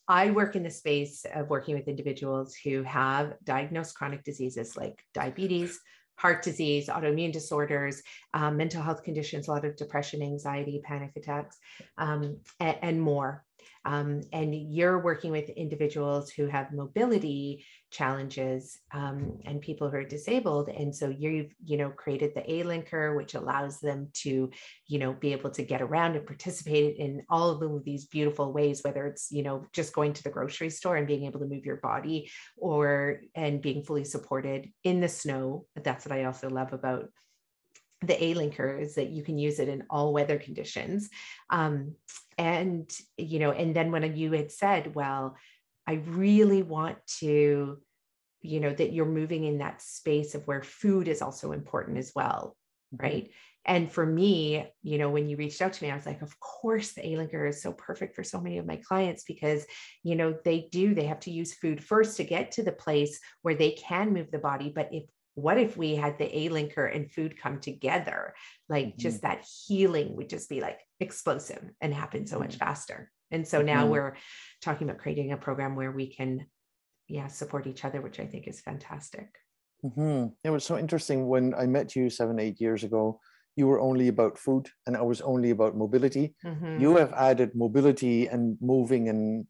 [0.07, 5.01] I work in the space of working with individuals who have diagnosed chronic diseases like
[5.13, 5.79] diabetes,
[6.15, 8.01] heart disease, autoimmune disorders,
[8.33, 11.57] um, mental health conditions, a lot of depression, anxiety, panic attacks,
[11.97, 13.43] um, and, and, more.
[13.85, 20.03] Um, and you're working with individuals who have mobility challenges um, and people who are
[20.03, 20.69] disabled.
[20.69, 24.49] And so you've you know created the Alinker which allows them to
[24.87, 28.81] you know be able to get around and participate in all of these beautiful ways
[28.83, 31.65] whether it's you know just going to the grocery store and being able to move
[31.65, 35.65] your body or and being fully supported in the snow.
[35.75, 37.09] That's what i also love about
[38.07, 41.09] the Alinker is that you can use it in all weather conditions.
[41.49, 41.95] Um,
[42.37, 45.35] and, you know, and then when you had said, well,
[45.87, 47.79] I really want to,
[48.41, 52.11] you know, that you're moving in that space of where food is also important as
[52.15, 52.55] well.
[52.93, 53.03] Mm-hmm.
[53.03, 53.31] Right.
[53.65, 56.37] And for me, you know, when you reached out to me, I was like, of
[56.39, 59.65] course, the Alinker is so perfect for so many of my clients because,
[60.03, 63.21] you know, they do, they have to use food first to get to the place
[63.41, 64.69] where they can move the body.
[64.75, 65.05] But if
[65.35, 68.33] what if we had the Alinker and food come together?
[68.69, 69.01] Like mm-hmm.
[69.01, 72.65] just that healing would just be like explosive and happen so much mm-hmm.
[72.65, 73.11] faster.
[73.31, 73.91] And so now mm-hmm.
[73.91, 74.15] we're
[74.61, 76.45] talking about creating a program where we can,
[77.07, 79.27] yeah, support each other, which I think is fantastic.
[79.83, 80.27] Mm-hmm.
[80.43, 83.19] It was so interesting when I met you seven, eight years ago.
[83.55, 86.33] You were only about food, and I was only about mobility.
[86.43, 86.81] Mm-hmm.
[86.81, 89.45] You have added mobility and moving and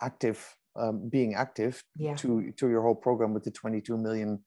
[0.00, 0.38] active
[0.76, 2.14] um, being active Yeah.
[2.16, 4.42] to to your whole program with the 22 million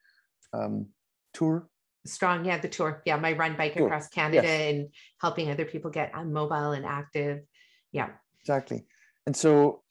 [0.57, 0.87] um,
[1.33, 1.69] tour.
[2.05, 2.45] Strong.
[2.45, 2.57] Yeah.
[2.57, 3.01] The tour.
[3.05, 3.17] Yeah.
[3.17, 4.87] My run bike Tour, across Canada and
[5.21, 7.41] helping other people get uh, mobile and active.
[7.91, 8.09] Yeah.
[8.41, 8.85] Exactly.
[9.25, 9.83] And so,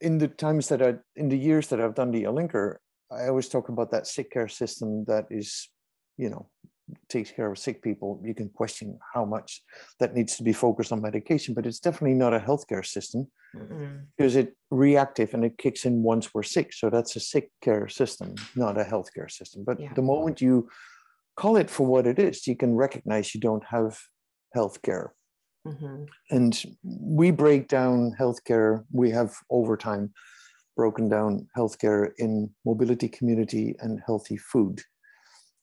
[0.00, 2.76] in the times that I, in the years that I've done the Linker,
[3.10, 5.70] I always talk about that sick care system that is,
[6.18, 6.50] you know,
[7.08, 8.20] takes care of sick people.
[8.24, 9.62] You can question how much
[10.00, 14.04] that needs to be focused on medication, but it's definitely not a healthcare system Mm-mm.
[14.16, 16.72] because it reactive and it kicks in once we're sick.
[16.72, 19.64] So that's a sick care system, not a healthcare system.
[19.64, 19.94] But Yeah.
[19.94, 20.68] the moment you
[21.36, 23.98] call it for what it is, you can recognize you don't have
[24.54, 25.10] healthcare.
[25.66, 26.08] Mhm.
[26.30, 28.84] And we break down healthcare.
[28.92, 30.12] We have over time
[30.76, 34.82] broken down healthcare in mobility, community, and healthy food.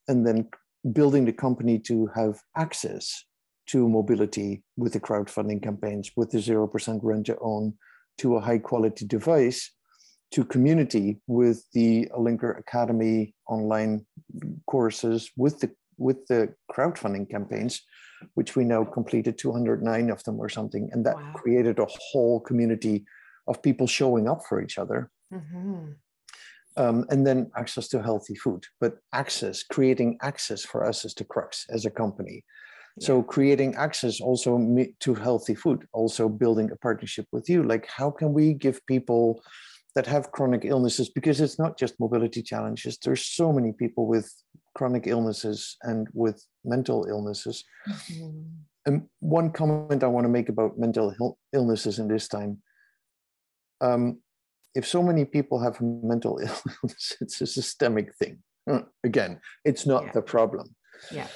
[0.07, 0.49] And then
[0.91, 3.23] building the company to have access
[3.67, 7.73] to mobility with the crowdfunding campaigns, with the 0% rent to own,
[8.17, 9.71] to a high quality device,
[10.31, 14.05] to community with the Linker Academy online
[14.67, 17.81] courses, with the with the crowdfunding campaigns,
[18.33, 20.89] which we now completed 209 of them or something.
[20.91, 21.33] And that Wow.
[21.35, 23.05] created a whole community
[23.47, 25.95] of people showing up for each other Mhm.
[26.77, 28.63] Um, and then access to healthy food.
[28.79, 32.43] But access, creating access for us is the crux as a company.
[32.99, 34.59] So creating access also
[34.99, 37.63] to healthy food, also building a partnership with you.
[37.63, 39.41] Like, how can we give people
[39.95, 41.09] that have chronic illnesses?
[41.09, 42.97] Because it's not just mobility challenges.
[42.97, 44.31] There's so many people with
[44.75, 47.63] chronic illnesses and with mental illnesses.
[47.87, 48.45] Mhm.
[48.85, 52.61] And one comment I want to make about mental illnesses in this time.
[53.79, 54.21] Um,
[54.75, 58.39] if so many people have mental illness, it's a systemic thing.
[59.03, 60.11] Again, it's not Yeah.
[60.13, 60.75] the problem.
[61.11, 61.27] Yeah.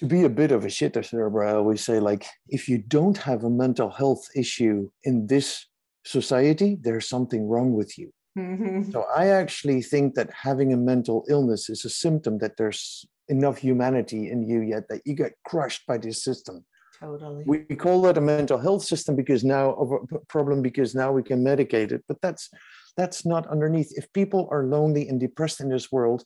[0.00, 3.18] To be a bit of a shitter cerebral, I always say, like, if you don't
[3.18, 5.66] have a mental health issue in this
[6.04, 8.12] society, there's something wrong with you.
[8.38, 8.90] Mhm.
[8.92, 13.58] So I actually think that having a mental illness is a symptom that there's enough
[13.58, 16.64] humanity in you yet that you get crushed by this system.
[17.00, 17.44] Totally.
[17.46, 21.22] We call that a mental health system because now of a problem because now we
[21.22, 22.50] can medicate it, but that's
[22.96, 23.92] that's not underneath.
[23.96, 26.24] If people are lonely and depressed in this world,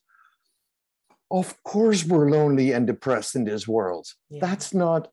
[1.31, 4.07] of course we're lonely and depressed in this world.
[4.31, 4.41] Yeah.
[4.41, 5.09] That's not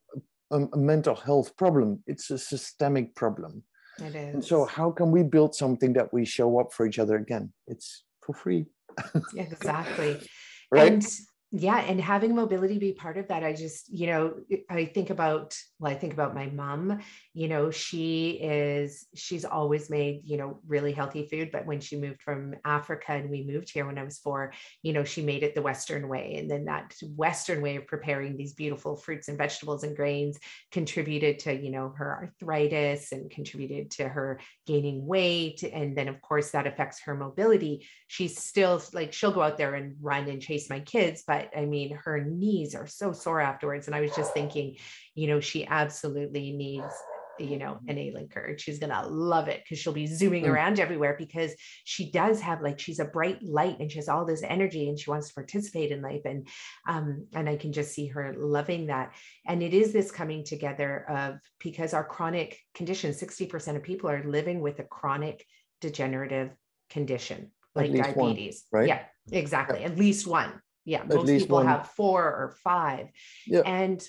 [0.51, 2.03] a, a mental health problem.
[2.07, 3.63] It's a systemic problem.
[3.99, 4.33] it is.
[4.33, 7.53] And so how can we build something that we show up for each other again?
[7.67, 8.65] It's for free,
[9.35, 10.27] exactly.
[10.71, 10.93] right?
[10.93, 11.05] And
[11.53, 14.35] yeah, and having mobility be part of that, I just, you know,
[14.69, 17.01] I think about, well, I think about my mom,
[17.33, 21.51] you know, she is, she's always made, you know, really healthy food.
[21.51, 24.93] But when she moved from Africa and we moved here when I was four, you
[24.93, 26.37] know, she made it the Western way.
[26.37, 30.39] And then that Western way of preparing these beautiful fruits and vegetables and grains
[30.71, 35.63] contributed to, you know, her arthritis and contributed to her gaining weight.
[35.63, 37.85] And then, of course, that affects her mobility.
[38.07, 41.25] She's still like, she'll go out there and run and chase my kids.
[41.27, 43.87] But I mean, her knees are so sore afterwards.
[43.87, 44.77] And I was just thinking,
[45.15, 46.93] you know, she absolutely needs
[47.39, 50.49] you know an Alinker she's gonna love it because she'll be zooming Mm.
[50.49, 54.25] around everywhere because she does have like she's a bright light and she has all
[54.25, 56.47] this energy and she wants to participate in life and
[56.87, 59.13] um and i can just see her loving that
[59.47, 64.23] and it is this coming together of because our chronic condition 60% of people are
[64.23, 65.45] living with a chronic
[65.79, 66.51] degenerative
[66.89, 68.87] condition like least one, diabetes right?
[68.87, 70.51] yeah exactly at least one
[70.85, 71.67] yeah most people one.
[71.67, 73.07] have four or five
[73.45, 73.61] Yeah.
[73.65, 74.03] and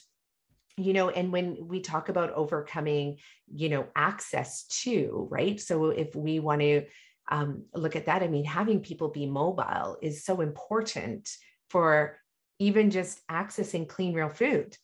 [0.76, 3.18] you know and when we talk about overcoming
[3.52, 6.84] you know access to right so if we want to
[7.30, 11.28] um, look at that i mean having people be mobile is so important
[11.70, 12.18] for
[12.58, 14.76] even just accessing clean real food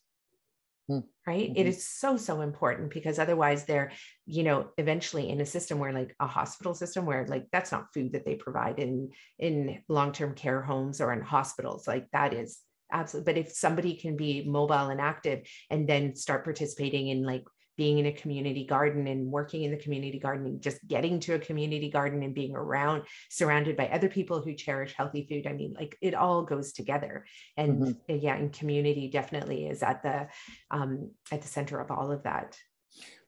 [0.89, 0.99] Hmm.
[1.27, 1.67] right It Mhm.
[1.67, 3.91] is so so important because otherwise they're
[4.25, 7.93] you know eventually in a system where like a hospital system where like that's not
[7.93, 12.59] food that they provide in in long-term care homes or in hospitals like that is
[12.91, 17.43] absolutely but if somebody can be mobile and active and then start participating in like
[17.79, 21.35] being in a community garden and working in the community garden and just getting to
[21.35, 25.47] a community garden and being around surrounded by other people who cherish healthy food.
[25.47, 27.13] I mean like it all goes together.
[27.55, 27.95] And Mhm.
[28.09, 30.17] uh, yeah and community definitely is at the
[30.77, 30.91] um
[31.31, 32.49] at the center of all of that.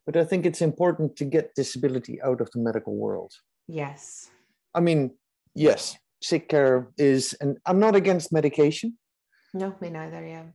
[0.06, 3.32] But I think it's important to get disability out of the medical world.
[3.82, 4.30] yes.
[4.78, 5.02] I mean,
[5.68, 5.82] yes,
[6.30, 8.90] sick care is, and I'm not against medication,
[9.53, 10.48] no me neither yeah.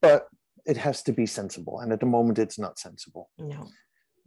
[0.00, 0.20] But
[0.66, 1.80] it has to be sensible.
[1.80, 3.30] And at the moment, it's not sensible.
[3.38, 3.66] no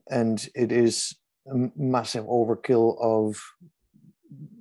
[0.09, 1.15] And it is
[1.47, 3.39] a massive overkill of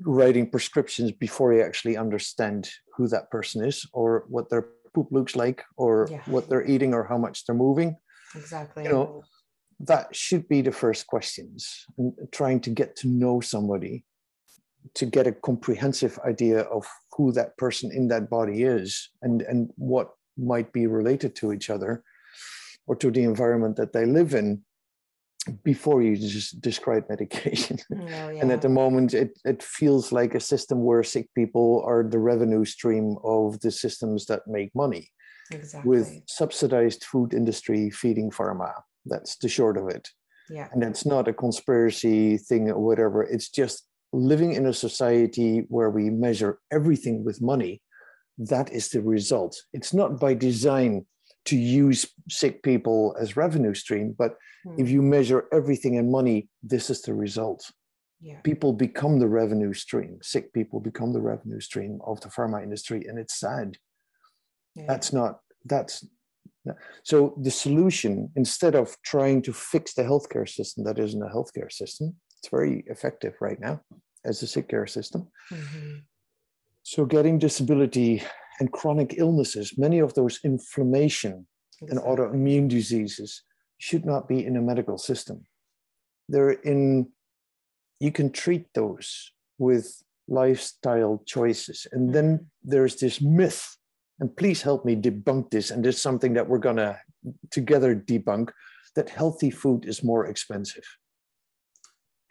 [0.03, 4.65] writing prescriptions before you actually understand who that person is or what their
[4.95, 6.23] poop looks like or Yeah.
[6.27, 7.97] what they're eating or how much they're moving.
[8.35, 9.23] exactly You know,
[9.81, 14.05] that should be the first questions and trying to get to know somebody
[14.95, 19.71] to get a comprehensive idea of who that person in that body is and and
[19.77, 22.03] what might be related to each other
[22.87, 24.63] or to the environment that they live in
[25.65, 27.79] before you just describe medication.
[27.91, 28.41] Oh, yeah.
[28.41, 32.19] And at the moment, it, it feels like a system where sick people are the
[32.19, 35.11] revenue stream of the systems that make money.
[35.51, 35.89] Exactly.
[35.89, 38.73] With subsidized food industry feeding pharma.
[39.07, 40.09] That's the short of it.
[40.51, 40.69] Yeah.
[40.73, 43.23] And that's not a conspiracy thing or whatever.
[43.23, 47.83] It's just living in a society where we measure everything with money.
[48.39, 49.57] That is the result.
[49.73, 51.07] It's not by design
[51.49, 54.33] to use sick people as revenue stream but
[54.67, 54.79] mm.
[54.79, 54.93] if hmm.
[54.95, 57.71] you measure everything in money this is the result
[58.21, 58.39] yeah.
[58.43, 63.07] people become the revenue stream sick people become the revenue stream of the pharma industry
[63.09, 63.77] and it's sad
[64.75, 64.85] yeah.
[64.87, 66.07] that's not that's
[67.03, 71.73] so the solution instead of trying to fix the healthcare system that isn't a healthcare
[71.73, 73.81] system it's very effective right now
[74.27, 75.97] as a sick care system mm-hmm.
[76.89, 78.23] So getting disability
[78.61, 81.47] and chronic illnesses, many of those inflammation
[81.83, 83.43] and autoimmune diseases
[83.77, 85.45] should not be in a medical system.
[86.31, 87.09] They're in,
[88.01, 91.87] you can treat those with lifestyle choices.
[91.93, 92.71] And then mm-hmm.
[92.71, 93.77] there's this myth,
[94.19, 95.71] and please help me debunk this.
[95.71, 96.99] And this is something that we're going to
[97.51, 98.49] together debunk
[98.97, 100.85] that healthy food is more expensive.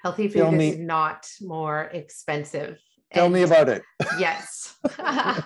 [0.01, 2.79] Healthy food me, is not more expensive.
[3.13, 3.83] Tell and me about it.
[4.19, 4.75] yes.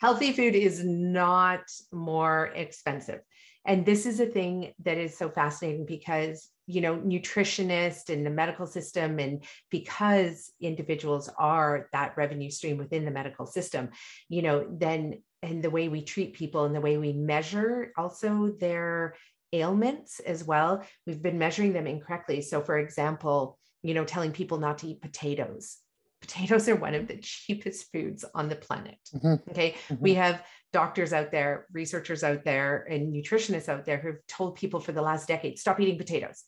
[0.00, 1.60] Healthy food is not
[1.92, 3.20] more expensive.
[3.66, 8.30] And this is a thing that is so fascinating because, you know, nutritionists and the
[8.30, 13.90] medical system, and because individuals are that revenue stream within the medical system,
[14.28, 18.52] you know, then and the way we treat people and the way we measure also
[18.58, 19.14] their
[19.52, 22.40] ailments as well, we've been measuring them incorrectly.
[22.40, 25.78] So, for example, you know, telling people not to eat potatoes
[26.20, 28.96] potatoes are one of the cheapest foods on the planet.
[29.14, 29.50] Mm-hmm.
[29.50, 29.74] Okay.
[29.88, 30.02] Mm-hmm.
[30.02, 30.42] We have
[30.72, 35.02] doctors out there, researchers out there, and nutritionists out there who've told people for the
[35.02, 36.44] last decade stop eating potatoes.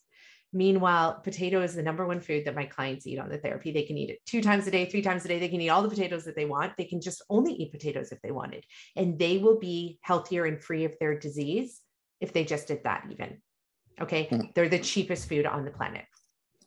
[0.55, 3.71] Meanwhile, potato is the number one food that my clients eat on the therapy.
[3.71, 5.39] They can eat it two times a day, three times a day.
[5.39, 6.77] They can eat all the potatoes that they want.
[6.77, 8.63] They can just only eat potatoes if they wanted.
[8.95, 11.81] And they will be healthier and free of their disease
[12.21, 13.41] if they just did that, even.
[13.99, 14.27] Okay.
[14.27, 14.47] Mm-hmm.
[14.53, 16.05] They're the cheapest food on the planet.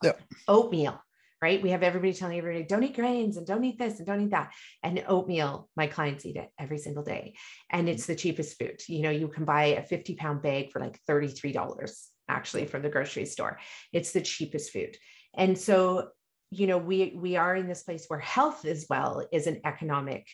[0.03, 0.13] Yeah.
[0.49, 1.01] Oatmeal
[1.43, 1.63] right?
[1.63, 4.31] We have everybody telling everybody, don't eat grains and don't eat this and don't eat
[4.31, 4.53] that.
[4.83, 7.35] And oatmeal, my clients eat it every single day.
[7.71, 8.81] And it's the cheapest food.
[8.89, 11.93] You know, you can buy a 50 pound bag for like $33
[12.29, 13.59] actually from the grocery store.
[13.93, 14.97] It's the cheapest food.
[15.35, 16.09] And so,
[16.51, 20.27] you know, we we are in this place where health as well is an economic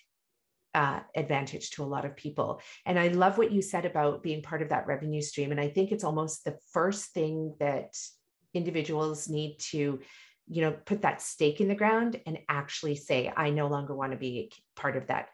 [0.75, 2.61] uh, advantage to a lot of people.
[2.87, 5.51] And I love what you said about being part of that revenue stream.
[5.51, 7.95] And I think it's almost the first thing that
[8.55, 10.01] individuals need to
[10.53, 14.13] you know put that stake in the ground and actually say i no longer want
[14.13, 15.29] to be part of that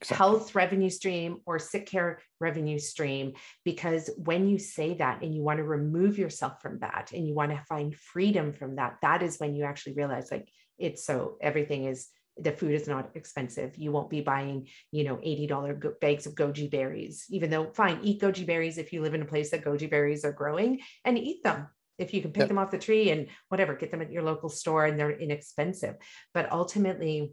[0.00, 0.16] exactly.
[0.16, 3.34] health revenue stream or sick care revenue stream
[3.64, 7.34] because when you say that and you want to remove yourself from that and you
[7.34, 11.36] want to find freedom from that that is when you actually realize like it's so
[11.42, 12.08] everything is
[12.38, 13.78] the food is not expensive.
[13.78, 18.00] You won't be buying, you know, $80 go- bags of goji berries, even though fine,
[18.02, 21.16] eat goji berries if you live in a place that goji berries are growing and
[21.16, 21.68] eat them
[21.98, 22.48] if you can pick yep.
[22.48, 25.96] them off the tree and whatever get them at your local store and they're inexpensive
[26.34, 27.32] but ultimately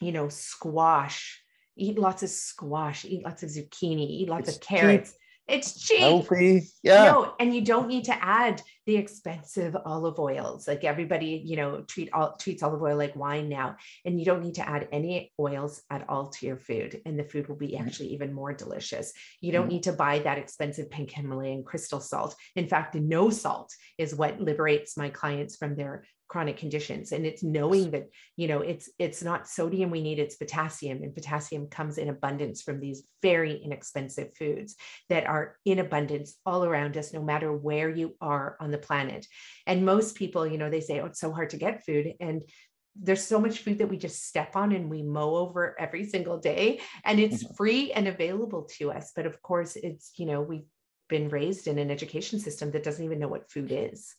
[0.00, 1.40] you know squash
[1.76, 5.14] eat lots of squash eat lots of zucchini eat lots it's of carrots.
[5.46, 6.00] It's cheap.
[6.00, 6.68] Healthy.
[6.82, 7.04] Yeah.
[7.04, 10.66] No, and you don't need to add the expensive olive oils.
[10.66, 13.76] Like everybody, you know, treat all treats olive oil like wine now.
[14.04, 17.00] And you don't need to add any oils at all to your food.
[17.04, 17.86] And the food will be mm-hmm.
[17.86, 19.12] actually even more delicious.
[19.40, 19.68] You don't mm-hmm.
[19.70, 22.34] need to buy that expensive pink Himalayan crystal salt.
[22.56, 26.04] In fact, no salt is what liberates my clients from their
[26.34, 27.12] chronic conditions.
[27.12, 31.04] And it's knowing that you know it's it's not sodium we need it's potassium.
[31.04, 34.74] And potassium comes in abundance from these very inexpensive foods
[35.10, 39.28] that are in abundance all around us no matter where you are on the planet.
[39.64, 42.14] And most people you know they say oh it's so hard to get food.
[42.18, 42.42] And
[42.96, 46.38] there's so much food that we just step on and we mow over every single
[46.38, 46.80] day.
[47.04, 47.54] And it's mm-hmm.
[47.54, 49.12] free and available to us.
[49.14, 50.66] But of course it's you know we've
[51.08, 54.16] been raised in an education system that doesn't even know what food is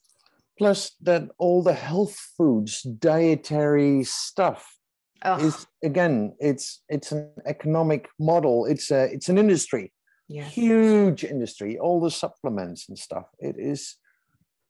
[0.57, 4.77] plus that all the health foods dietary stuff
[5.21, 5.41] Ugh.
[5.41, 9.93] is again it's it's an economic model it's a it's an industry
[10.27, 10.53] yes.
[10.53, 13.95] huge industry all the supplements and stuff it is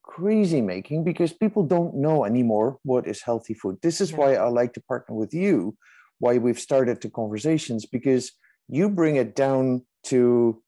[0.03, 4.17] crazy making because people don't know anymore what is healthy food this is yeah.
[4.17, 5.75] why i like to partner with you
[6.19, 8.31] why we've started the conversations because
[8.67, 10.61] you bring it down to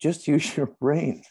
[0.00, 1.22] just use your brain.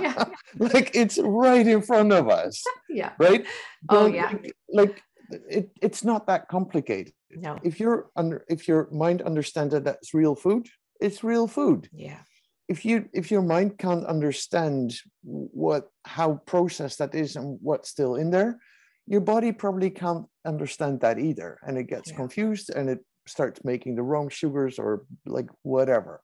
[0.00, 0.24] yeah.
[0.58, 2.62] like it's right in front of us.
[2.88, 3.12] Yeah.
[3.18, 3.46] Right?
[3.88, 4.30] Oh yeah.
[4.30, 5.02] Like, like
[5.48, 7.12] it, it's not that complicated.
[7.30, 7.58] No.
[7.62, 10.68] If you're under if your mind understands that that's real food,
[11.00, 11.88] it's real food.
[11.92, 12.20] Yeah.
[12.68, 18.14] If you if your mind can't understand what how processed that is and what's still
[18.14, 18.58] in there,
[19.06, 21.58] your body probably can't understand that either.
[21.66, 22.16] And it gets Yeah.
[22.16, 26.20] confused and it starts making the wrong sugars or like whatever.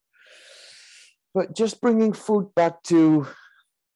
[1.34, 3.26] But just bringing food back to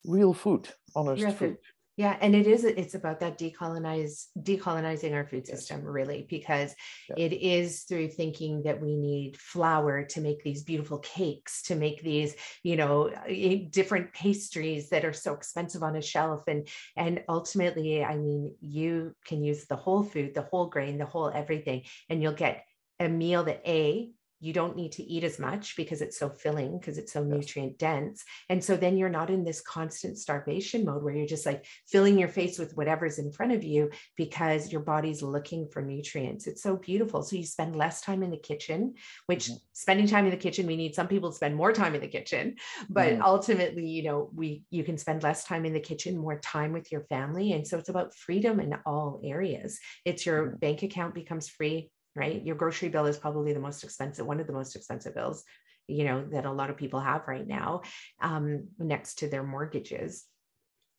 [0.04, 1.38] real food, honest Real food.
[1.38, 1.58] food.
[1.96, 5.60] Yeah, and it is it's about that decolonize decolonizing our food Yes.
[5.60, 6.74] system really because
[7.08, 7.14] Yeah.
[7.24, 12.02] it is through thinking that we need flour to make these beautiful cakes to make
[12.02, 12.34] these
[12.64, 16.66] you know eh, different pastries that are so expensive on a shelf and
[16.96, 21.30] and ultimately I mean you can use the whole food the whole grain the whole
[21.30, 22.64] everything and you'll get
[22.98, 24.10] a meal that a
[24.44, 27.78] you don't need to eat as much because it's so filling because it's so nutrient
[27.78, 31.64] dense and so then you're not in this constant starvation mode where you're just like
[31.88, 36.46] filling your face with whatever's in front of you because your body's looking for nutrients.
[36.46, 37.22] It's so beautiful.
[37.22, 38.94] So you spend less time in the kitchen,
[39.26, 39.60] which Mhm.
[39.72, 42.08] spending time in the kitchen, we need some people to spend more time in the
[42.08, 42.56] kitchen,
[42.90, 43.20] but Mhm.
[43.20, 46.90] ultimately, you know, we you can spend less time in the kitchen, more time with
[46.92, 47.52] your family.
[47.52, 49.78] And so it's about freedom in all areas.
[50.04, 50.60] It's your Mhm.
[50.60, 52.44] bank account becomes free, right?
[52.44, 55.44] Your grocery bill is probably the most expensive, one of the most expensive bills
[55.86, 57.82] you know that a lot of people have right now
[58.20, 60.24] um, next to their mortgages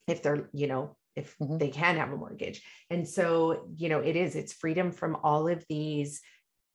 [0.08, 1.60] if they're you know if Mhm.
[1.60, 5.48] they can have a mortgage and so you know it is it's freedom from all
[5.48, 6.22] of these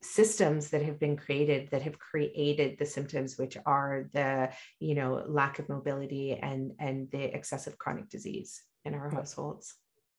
[0.02, 5.22] systems that have been created that have created the symptoms which are the you know
[5.28, 9.74] lack of mobility and and the excessive chronic disease in our households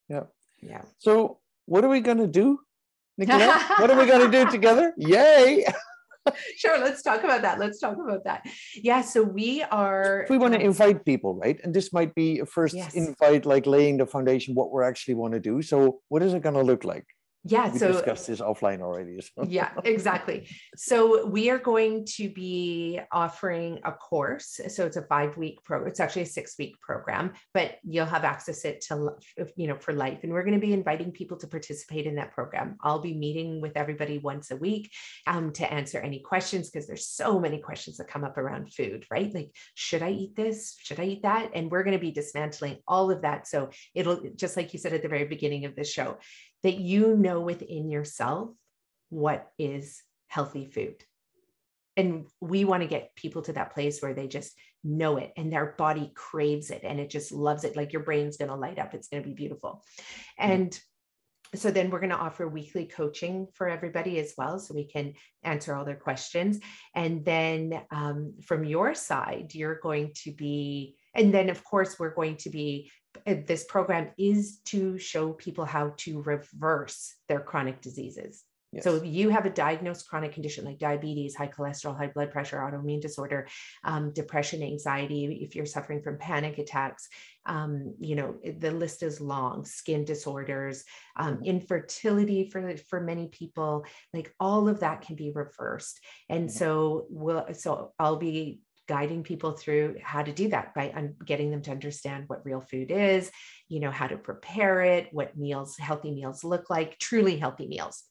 [0.07, 0.25] Yeah.
[0.61, 2.59] yeah So what are we gonna do,
[3.21, 3.61] Nicolette?
[3.79, 4.93] what are we gonna do together?
[4.97, 5.65] Yay!
[6.55, 8.45] sure let's talk about that let's talk about that
[8.75, 11.59] yeah so we are If we want to um, invite people, right?
[11.63, 12.93] And this might be a first Yes.
[12.93, 15.61] invite, like laying the foundation, what we're actually want to do.
[15.61, 17.05] So what is it gonna look like?
[17.43, 19.19] Yeah We so discussed this offline already.
[19.21, 20.47] so- yeah, exactly.
[20.77, 24.59] So we are going to be offering a course.
[24.69, 25.89] So it's a five week program.
[25.89, 29.11] It's actually a six week program, but you'll have access it to
[29.55, 30.19] you know for life.
[30.23, 32.77] And we're going to be inviting people to participate in that program.
[32.81, 34.91] I'll be meeting with everybody once a week
[35.27, 39.05] um, to answer any questions because there's so many questions that come up around food,
[39.11, 39.33] right?
[39.33, 40.75] Like, should I eat this?
[40.79, 41.51] Should I eat that?
[41.53, 43.47] And we're going to be dismantling all of that.
[43.47, 46.17] So it'll just like you said at the very beginning of the show,
[46.63, 48.49] that you know within yourself
[49.09, 51.03] what is healthy food.
[51.97, 55.51] And we want to get people to that place where they just know it and
[55.51, 57.75] their body craves it and it just loves it.
[57.75, 58.93] Like your brain's going to light up.
[58.93, 59.83] It's going to be beautiful.
[60.37, 60.79] And
[61.53, 65.13] so then we're going to offer weekly coaching for everybody as well so we can
[65.43, 66.59] answer all their questions
[66.95, 72.13] and then um, from your side you're going to be and then of course we're
[72.13, 72.91] going to be
[73.27, 78.85] uh, this program is to show people how to reverse their chronic diseases Yes.
[78.85, 82.57] so if you have a diagnosed chronic condition like diabetes, high cholesterol, high blood pressure,
[82.57, 83.47] autoimmune disorder,
[83.83, 87.09] um, depression, anxiety, if you're suffering from panic attacks,
[87.45, 90.85] um, you know, the list is long, skin disorders,
[91.17, 95.99] um, infertility for, for many people, like all of that can be reversed.
[96.29, 98.61] And so we'll, so I'll be
[98.91, 102.59] guiding people through how to do that by un- getting them to understand what real
[102.59, 103.31] food is,
[103.69, 108.03] you know, how to prepare it, what meals, healthy meals look like, truly healthy meals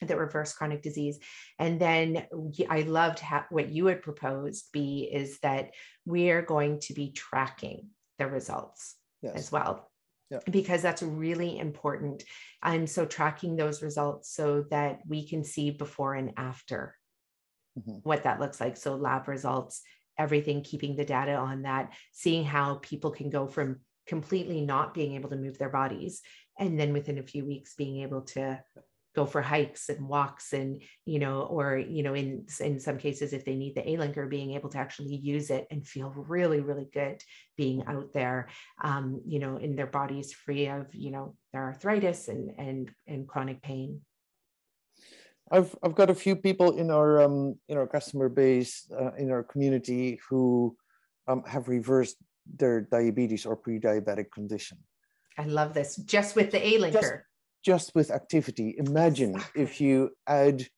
[0.00, 1.18] that reverse chronic disease.
[1.58, 2.26] And then
[2.70, 5.70] I loved ha- what you had proposed, Bee, is that
[6.04, 7.88] we are going to be tracking
[8.20, 9.34] the results Yes.
[9.34, 9.90] as well.
[10.30, 10.38] Yeah.
[10.48, 12.22] Because that's really important.
[12.62, 16.94] And so tracking those results so that we can see before and after
[17.78, 18.04] Mhm.
[18.04, 18.76] what that looks like.
[18.76, 19.82] So lab results,
[20.18, 25.14] everything, keeping the data on that, seeing how people can go from completely not being
[25.14, 26.20] able to move their bodies
[26.58, 28.60] and then within a few weeks being able to
[29.14, 33.32] go for hikes and walks and you know or you know in in some cases
[33.32, 36.88] if they need the Alinker being able to actually use it and feel really really
[36.92, 37.22] good
[37.56, 38.48] being out there
[38.82, 43.28] um, you know in their bodies free of you know their arthritis and and and
[43.28, 44.00] chronic pain
[45.50, 49.30] I've I've got a few people in our um, in our customer base uh, in
[49.30, 50.76] our community who
[51.28, 52.16] um, have reversed
[52.46, 54.76] their diabetes or pre-diabetic condition
[55.38, 57.22] i love this just with the Alinker
[57.64, 58.74] just with activity.
[58.76, 60.68] Imagine if you add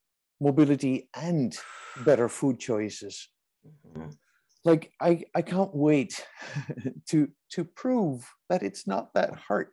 [0.41, 1.59] mobility and
[2.05, 3.29] better food choices.
[3.67, 4.17] Mhm.
[4.65, 6.25] Like I, I can't wait
[7.11, 9.69] to to prove that it's not that hard.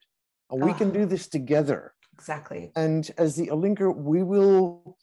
[0.49, 0.93] And we can Oh.
[0.93, 1.93] do this together.
[2.13, 2.71] Exactly.
[2.75, 4.97] And as the Alinker, we will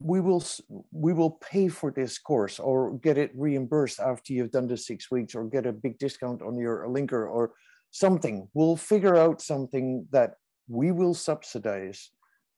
[0.00, 0.44] we will
[0.92, 5.10] we will pay for this course or get it reimbursed after you've done the six
[5.10, 7.52] weeks or get a big discount on your linker or
[7.90, 8.48] something.
[8.54, 10.34] We'll figure out something that
[10.68, 12.10] we will subsidize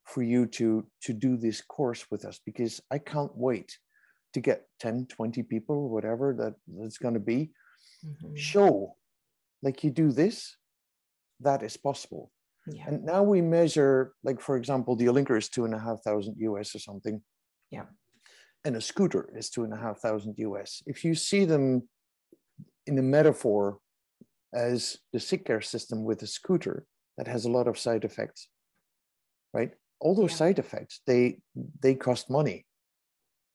[0.04, 3.78] for you to to do this course with us because i can't wait
[4.34, 7.50] to get 10 20 people or whatever that that's going to be
[8.04, 8.34] mm-hmm.
[8.34, 8.96] show
[9.62, 10.56] like you do this
[11.40, 12.32] that is possible
[12.74, 12.84] yeah.
[12.88, 16.36] And now we measure, like for example, the Alinker is two and a half thousand
[16.38, 17.22] US or something.
[17.70, 17.86] Yeah.
[18.64, 20.82] And a scooter is two and a half thousand US.
[20.86, 21.88] If you see them
[22.86, 23.78] in the metaphor
[24.52, 26.84] as the sick care system with a scooter
[27.16, 28.48] that has a lot of side effects,
[29.52, 29.72] right?
[30.00, 30.36] All those yeah.
[30.36, 31.38] side effects, they
[31.80, 32.66] they cost money.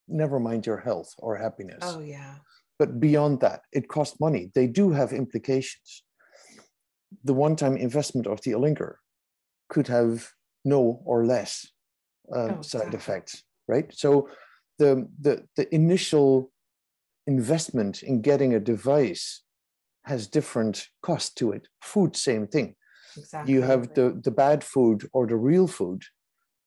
[0.08, 1.80] Never mind your health or happiness.
[1.82, 2.36] Oh yeah.
[2.78, 4.52] But beyond that, it costs money.
[4.54, 6.04] They do have implications
[7.24, 8.96] the one-time investment of the Alinker
[9.76, 10.31] could have
[10.64, 10.81] no
[11.11, 11.52] or less
[12.34, 13.88] uh, oh, side effects, right?
[13.93, 14.30] So
[14.80, 14.91] the,
[15.26, 16.49] the, the initial
[17.27, 19.43] investment in getting a device
[20.06, 21.68] has different cost to it.
[21.81, 22.76] Food, same thing.
[23.18, 23.53] Exactly.
[23.53, 26.03] You have the, the bad food or the real food.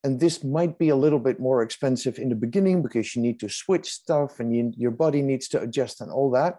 [0.04, 3.40] And this might be a little bit more expensive in the beginning because you need
[3.40, 6.58] to switch stuff and you, your body needs to adjust and all that.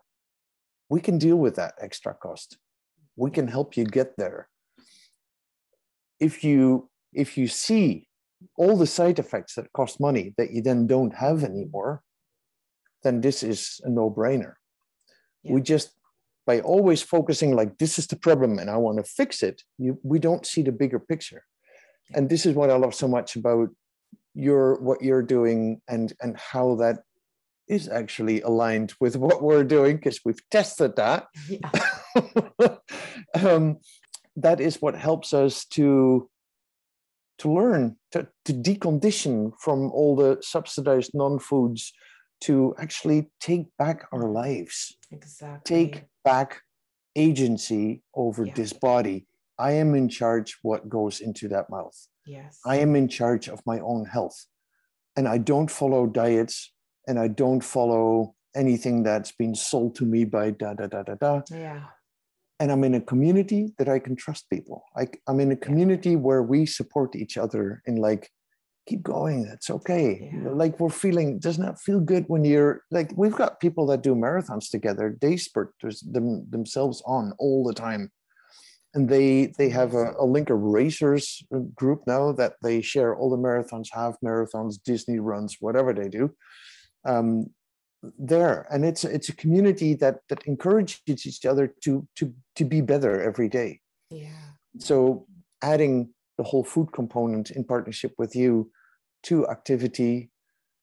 [0.90, 2.58] We can deal with that extra cost
[3.20, 4.48] we can help you get there
[6.20, 8.08] if you if you see
[8.58, 12.02] all the side effects that cost money that you then don't have anymore
[13.04, 14.54] then this is a no-brainer
[15.44, 15.54] yeah.
[15.54, 15.92] we just
[16.46, 20.00] by always focusing like this is the problem and i want to fix it you,
[20.04, 21.44] we don't see the bigger picture
[22.10, 22.18] yeah.
[22.18, 23.70] and this is what i love so much about
[24.34, 27.00] your what you're doing and and how that
[27.70, 31.28] is actually aligned with what we're doing because we've tested that.
[31.48, 32.76] Yeah.
[33.42, 33.78] um,
[34.36, 36.30] that is what helps us to
[37.40, 41.94] to learn to, to decondition from all the subsidized non-foods
[42.42, 46.62] to actually take back our lives exactly take back
[47.16, 48.54] agency over yeah.
[48.56, 49.26] this body
[49.58, 53.62] i am in charge what goes into that mouth yes i am in charge of
[53.66, 54.46] my own health
[55.16, 56.72] and i don't follow diets
[57.10, 61.16] and I don't follow anything that's been sold to me by da da da da
[61.16, 61.42] da.
[61.50, 61.86] Yeah.
[62.60, 64.84] And I'm in a community that I can trust people.
[64.96, 68.30] I, I'm in a community where we support each other and like,
[68.88, 69.44] keep going.
[69.44, 70.32] That's okay.
[70.34, 70.50] Yeah.
[70.50, 74.16] Like we're feeling, doesn't that feel good when you're like, we've got people that do
[74.16, 75.16] marathons together.
[75.22, 78.12] They spurt them, themselves on all the time.
[78.96, 81.44] And they they have a, a Linker Racers
[81.76, 86.34] group now that they share all the marathons, half marathons, Disney runs, whatever they do
[87.06, 87.48] um,
[88.18, 88.68] there.
[88.70, 93.22] And it's it's a community that that encourages each other to to to be better
[93.22, 93.82] every day.
[94.10, 94.30] Yeah.
[94.80, 95.28] So
[95.62, 98.72] adding the whole food component in partnership with you
[99.24, 100.30] to activity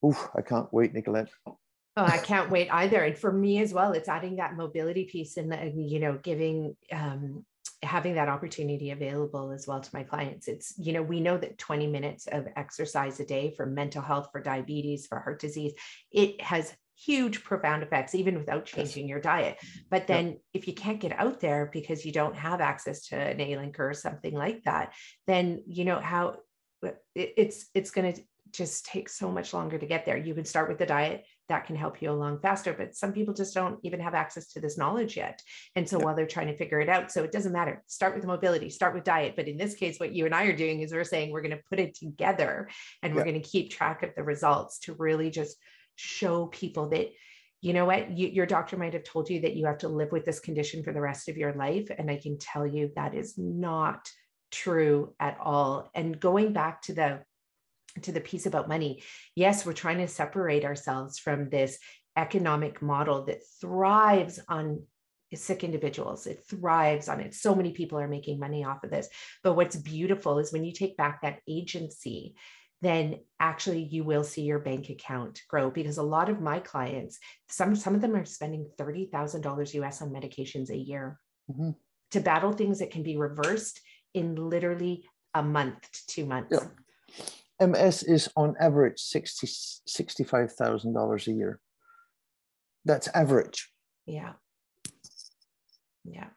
[0.05, 1.30] Oof, i can't wait nicolette.
[1.98, 3.02] Oh, I can't wait either.
[3.02, 5.51] And for me as well, it's adding that mobility piece and,
[5.90, 7.47] you know, giving um,
[7.82, 10.48] having that opportunity available as well to my clients.
[10.48, 14.28] It's you know we know that 20 minutes of exercise a day for mental health
[14.32, 15.72] for diabetes for heart disease
[16.10, 19.59] it has huge profound effects even without changing your diet
[19.90, 20.39] but then yep.
[20.55, 23.93] if you can't get out there because you don't have access to an a-link or
[23.93, 24.93] something like that
[25.27, 26.36] then you know how
[26.86, 30.44] uh, it's it's going to just take so much longer to get there you can
[30.44, 32.73] start with the diet that can help you along faster.
[32.73, 35.43] But some people just don't even have access to this knowledge yet.
[35.74, 36.05] And so yeah.
[36.05, 37.82] while they're trying to figure it out, so it doesn't matter.
[37.86, 39.35] Start with mobility, start with diet.
[39.36, 41.56] But in this case, what you and I are doing is we're saying we're going
[41.56, 42.68] to put it together
[43.02, 43.16] and yeah.
[43.16, 45.56] we're going to keep track of the results to really just
[45.97, 47.09] show people that
[47.62, 50.12] you know what you, your doctor might have told you that you have to live
[50.12, 53.14] with this condition for the rest of your life and i can tell you that
[53.14, 54.09] is not
[54.52, 57.20] true at all and going back to the
[58.02, 59.02] to the piece about money,
[59.35, 61.78] yes, we're trying to separate ourselves from this
[62.16, 64.82] economic model that thrives on
[65.35, 66.27] sick individuals.
[66.27, 67.35] It thrives on it.
[67.35, 69.09] So many people are making money off of this.
[69.43, 72.36] But what's beautiful is when you take back that agency,
[72.82, 77.19] then actually you will see your bank account grow because a lot of my clients,
[77.48, 81.19] some, some of them are spending $30,000 US on medications a year
[81.51, 81.70] mm-hmm.
[82.11, 83.81] to battle things that can be reversed
[84.15, 85.05] in literally
[85.35, 86.59] a month to two months.
[87.61, 87.66] Yeah.
[87.66, 91.61] MS is on average 60, $65,000 a year.
[92.85, 93.70] That's average.
[94.07, 94.32] Yeah.
[96.05, 96.28] Yeah.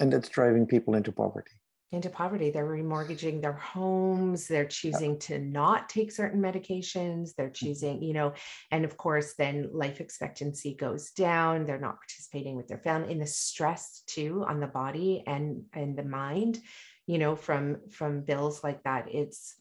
[0.00, 1.52] And that's driving people into poverty.
[1.94, 2.50] Into poverty.
[2.50, 4.48] They're remortgaging their homes.
[4.48, 7.36] They're choosing to not take certain medications.
[7.36, 7.66] They're mm-hmm.
[7.66, 8.32] choosing, you know,
[8.72, 11.66] and of course, then life expectancy goes down.
[11.66, 15.96] They're not participating with their family in the stress too on the body and and
[15.96, 16.60] the mind,
[17.06, 19.06] you know, from from bills like that.
[19.08, 19.54] It's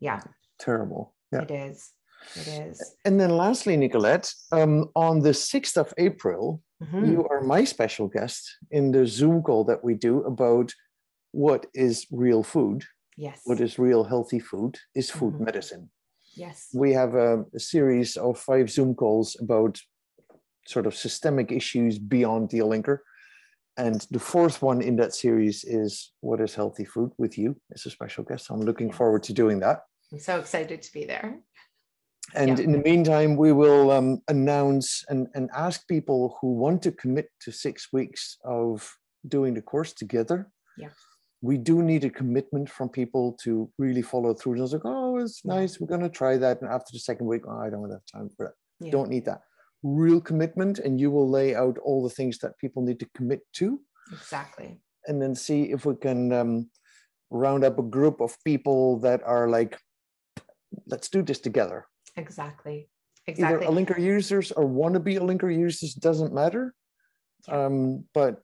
[0.00, 0.20] yeah
[0.58, 1.14] terrible.
[1.32, 1.42] Yeah.
[1.42, 1.90] It is.
[2.36, 2.96] It is.
[3.04, 7.10] And then lastly, Nicolette, um, on the 6th of April, Mhm.
[7.10, 10.72] you are my special guest in the Zoom call that we do about
[11.34, 12.84] what is real food,
[13.16, 13.40] Yes.
[13.44, 15.40] what is real healthy food, is food Mhm.
[15.48, 15.90] medicine.
[16.36, 16.68] yes.
[16.74, 19.80] We have a, a series of five Zoom calls about
[20.66, 22.98] sort of systemic issues beyond the linker.
[23.76, 27.86] And the fourth one in that series is what is healthy food with you as
[27.86, 28.50] a special guest.
[28.50, 28.96] I'm looking Yes.
[28.98, 29.78] forward to doing that.
[30.12, 31.28] I'm so excited to be there.
[32.34, 32.64] And Yeah.
[32.64, 37.26] in the meantime, we will um, announce and, and ask people who want to commit
[37.44, 38.72] to six weeks of
[39.36, 40.38] doing the course together.
[40.78, 40.90] Yeah.
[41.44, 44.62] We do need a commitment from people to really follow through.
[44.62, 45.78] It's like, oh, it's nice.
[45.78, 46.62] We're going to try that.
[46.62, 48.54] And after the second week, oh, I don't have time for that.
[48.86, 48.92] Yeah.
[48.92, 49.42] Don't need that.
[49.82, 50.78] Real commitment.
[50.78, 53.78] And you will lay out all the things that people need to commit to
[54.10, 54.80] Exactly.
[55.06, 56.70] and then see if we can um,
[57.28, 59.78] round up a group of people that are like,
[60.86, 61.84] let's do this together
[62.16, 62.88] Exactly.
[63.28, 63.66] either Exactly.
[63.66, 66.74] Alinker users or want to be Alinker users doesn't matter
[67.48, 68.40] um, but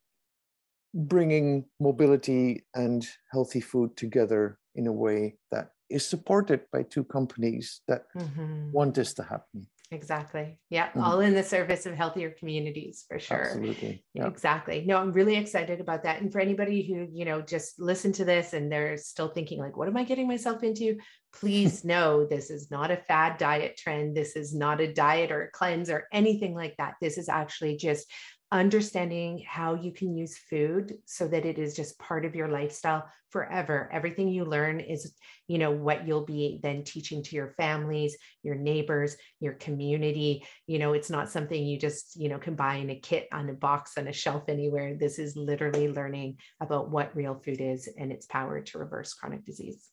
[0.95, 7.81] bringing mobility and healthy food together in a way that is supported by two companies
[7.89, 8.71] that Mhm.
[8.73, 10.57] want this to happen Exactly.
[10.69, 10.93] Yeah.
[10.93, 11.03] Mhm.
[11.03, 13.41] All in the service of healthier communities for sure.
[13.41, 14.85] absolutely yeah Exactly.
[14.87, 16.21] No, I'm really excited about that.
[16.23, 19.77] And for anybody who, you know, just listen to this and they're still thinking, like,
[19.77, 20.97] what am I getting myself into?
[21.33, 24.17] Please know this is not a fad diet trend.
[24.17, 26.95] This is not a diet or a cleanse or anything like that.
[27.01, 28.07] This is actually just
[28.53, 33.09] understanding how you can use food so that it is just part of your lifestyle
[33.31, 33.89] forever.
[33.93, 35.15] Everything you learn is,
[35.47, 40.45] you know, what you'll be then teaching to your families, your neighbors, your community.
[40.67, 43.49] You know, it's not something you just, you know, can buy in a kit on
[43.49, 44.97] a box on a shelf anywhere.
[44.99, 49.45] This is literally learning about what real food is and its power to reverse chronic
[49.45, 49.89] disease.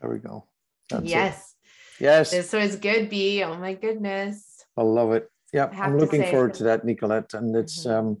[0.00, 0.46] there we go
[0.90, 1.08] That's it.
[1.08, 1.54] yes.
[1.98, 3.42] yes This was good, Bee.
[3.42, 4.64] Oh my goodness.
[4.76, 7.90] i love it yeah i'm looking say- forward to that nicolette and it's Mhm.
[7.98, 8.16] um,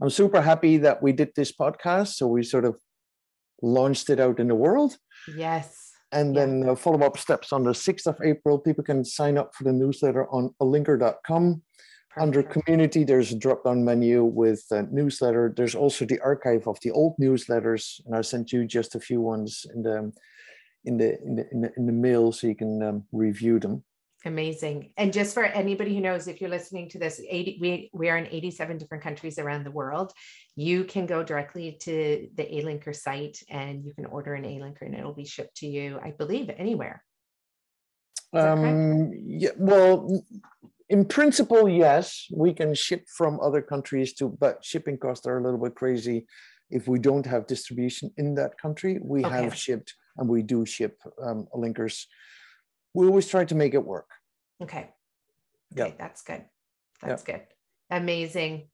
[0.00, 2.74] i'm super happy that we did this podcast so we sort of
[3.62, 4.98] launched it out in the world
[5.36, 5.92] Yes.
[6.12, 6.40] And Yeah.
[6.46, 8.60] then uh, follow up steps on the 6th of April.
[8.60, 11.62] People can sign up for the newsletter on alinker.com.
[12.16, 14.62] Under community, there's a drop down menu with
[14.92, 15.52] newsletter.
[15.56, 18.00] There's also the archive of the old newsletters.
[18.06, 20.12] And I sent you just a few ones in the
[20.84, 23.82] in the in the in the, in the mail so you can um, review them.
[24.26, 24.90] Amazing.
[24.96, 28.18] And just for anybody who knows, if you're listening to this, 80, we, we are
[28.18, 30.12] in 87 different countries around the world.
[30.56, 34.96] You can go directly to the Alinker site and you can order an Alinker and
[34.96, 37.04] it'll be shipped to you, I believe, anywhere.
[38.34, 38.74] Is that correct?
[38.74, 40.24] Um, yeah, well,
[40.88, 45.42] in principle, yes, we can ship from other countries to, but shipping costs are a
[45.42, 46.26] little bit crazy.
[46.68, 49.36] If we don't have distribution in that country, we Okay.
[49.36, 52.06] have shipped and we do ship um, linkers.
[52.92, 54.08] We always try to make it work.
[54.62, 54.90] Okay.
[55.74, 55.84] Yeah.
[55.84, 56.44] Okay, that's good.
[57.02, 57.42] That's good.
[57.90, 58.68] Amazing.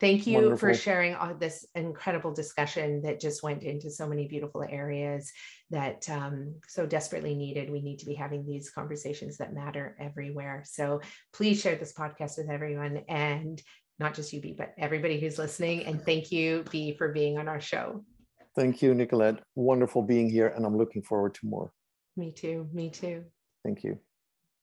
[0.00, 4.62] Thank you for sharing all this incredible discussion that just went into so many beautiful
[4.68, 5.32] areas
[5.70, 7.70] that um, so desperately needed.
[7.70, 10.62] We need to be having these conversations that matter everywhere.
[10.66, 11.00] So
[11.32, 13.62] please share this podcast with everyone and
[13.98, 15.86] not just you, Bee, but everybody who's listening.
[15.86, 18.04] And thank you, Bee, for being on our show.
[18.56, 19.40] Thank you, Nicolette.
[19.54, 21.72] Wonderful being here, and I'm looking forward to more.
[22.16, 22.68] Me too.
[22.72, 23.24] Me too.
[23.64, 23.98] Thank you.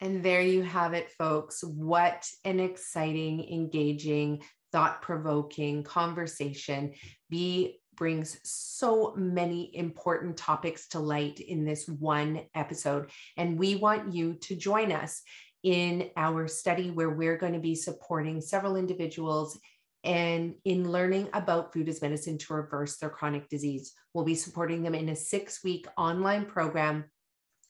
[0.02, 1.64] And there you have it, folks.
[1.64, 4.42] What an exciting, engaging,
[4.72, 6.94] thought provoking conversation.
[7.30, 13.12] Bee brings so many important topics to light in this one episode.
[13.38, 15.22] And we want you to join us
[15.62, 19.60] in our study where we're going to be supporting several individuals
[20.04, 23.94] and in learning about food as medicine to reverse their chronic disease.
[24.16, 27.06] We'll be supporting them in a six week online program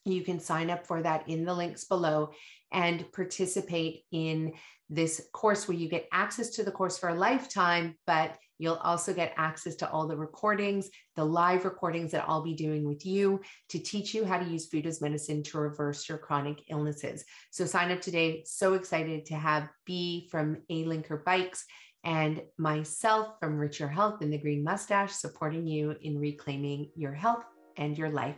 [0.06, 2.32] you can sign up for that in the links below
[2.72, 4.54] and participate in
[4.90, 9.14] this course where you get access to the course for a lifetime, but you'll also
[9.14, 13.42] get access to all the recordings, the live recordings that I'll be doing with you
[13.70, 17.24] to teach you how to use food as medicine to reverse your chronic illnesses.
[17.52, 18.44] So sign up today.
[18.46, 21.66] So excited to have Bee from Alinker Bikes
[22.04, 27.46] and myself from Richer Health and the Green Mustache supporting you in reclaiming your health
[27.78, 28.36] and your life.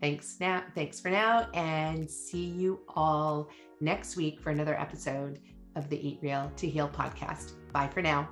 [0.00, 0.62] Thanks now.
[0.74, 3.50] Thanks for now, and see you all
[3.80, 5.40] next week for another episode
[5.76, 7.52] of the Eat Real to Heal podcast.
[7.72, 8.28] Bye for now.